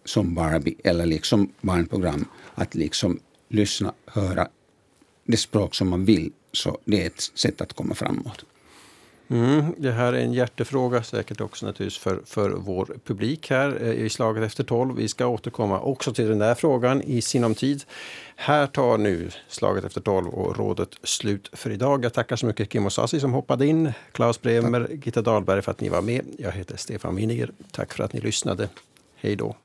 som 0.05 0.35
Barbie 0.35 0.75
eller 0.85 1.07
liksom 1.07 1.53
barnprogram 1.61 2.25
att 2.55 2.75
liksom 2.75 3.21
lyssna, 3.49 3.93
höra 4.07 4.49
det 5.25 5.37
språk 5.37 5.75
som 5.75 5.89
man 5.89 6.05
vill. 6.05 6.33
Så 6.53 6.79
det 6.85 7.03
är 7.03 7.07
ett 7.07 7.21
sätt 7.35 7.61
att 7.61 7.73
komma 7.73 7.95
framåt. 7.95 8.45
Mm, 9.31 9.75
det 9.79 9.93
här 9.93 10.13
är 10.13 10.19
en 10.19 10.33
hjärtefråga 10.33 11.03
säkert 11.03 11.41
också 11.41 11.67
naturligtvis 11.67 11.99
för, 11.99 12.21
för 12.27 12.51
vår 12.51 12.97
publik 13.05 13.51
här 13.51 13.79
eh, 13.83 13.93
i 13.93 14.09
Slaget 14.09 14.45
efter 14.45 14.65
tolv. 14.65 14.97
Vi 14.97 15.09
ska 15.09 15.27
återkomma 15.27 15.81
också 15.81 16.15
till 16.15 16.29
den 16.29 16.39
där 16.39 16.55
frågan 16.55 17.03
i 17.03 17.23
sinom 17.23 17.55
tid. 17.55 17.85
Här 18.37 18.67
tar 18.67 18.99
nu 18.99 19.31
Slaget 19.49 19.85
efter 19.85 20.01
tolv 20.01 20.29
och 20.29 20.57
rådet 20.57 20.89
slut 21.03 21.51
för 21.53 21.71
idag. 21.71 22.05
Jag 22.05 22.13
tackar 22.13 22.37
så 22.37 22.47
mycket 22.47 22.73
Kimmo 22.73 22.91
Sasi 22.91 23.21
som 23.21 23.33
hoppade 23.33 23.67
in, 23.67 23.93
Claes 24.13 24.41
Bremer, 24.41 24.89
Gitta 25.05 25.23
Dahlberg 25.23 25.63
för 25.63 25.71
att 25.71 25.81
ni 25.81 25.89
var 25.89 26.03
med. 26.03 26.25
Jag 26.39 26.53
heter 26.53 26.77
Stefan 26.77 27.17
Winiger. 27.17 27.51
Tack 27.71 27.95
för 27.95 28.05
att 28.05 28.13
ni 28.13 28.21
lyssnade. 28.21 28.69
Hej 29.17 29.37
då. 29.37 29.57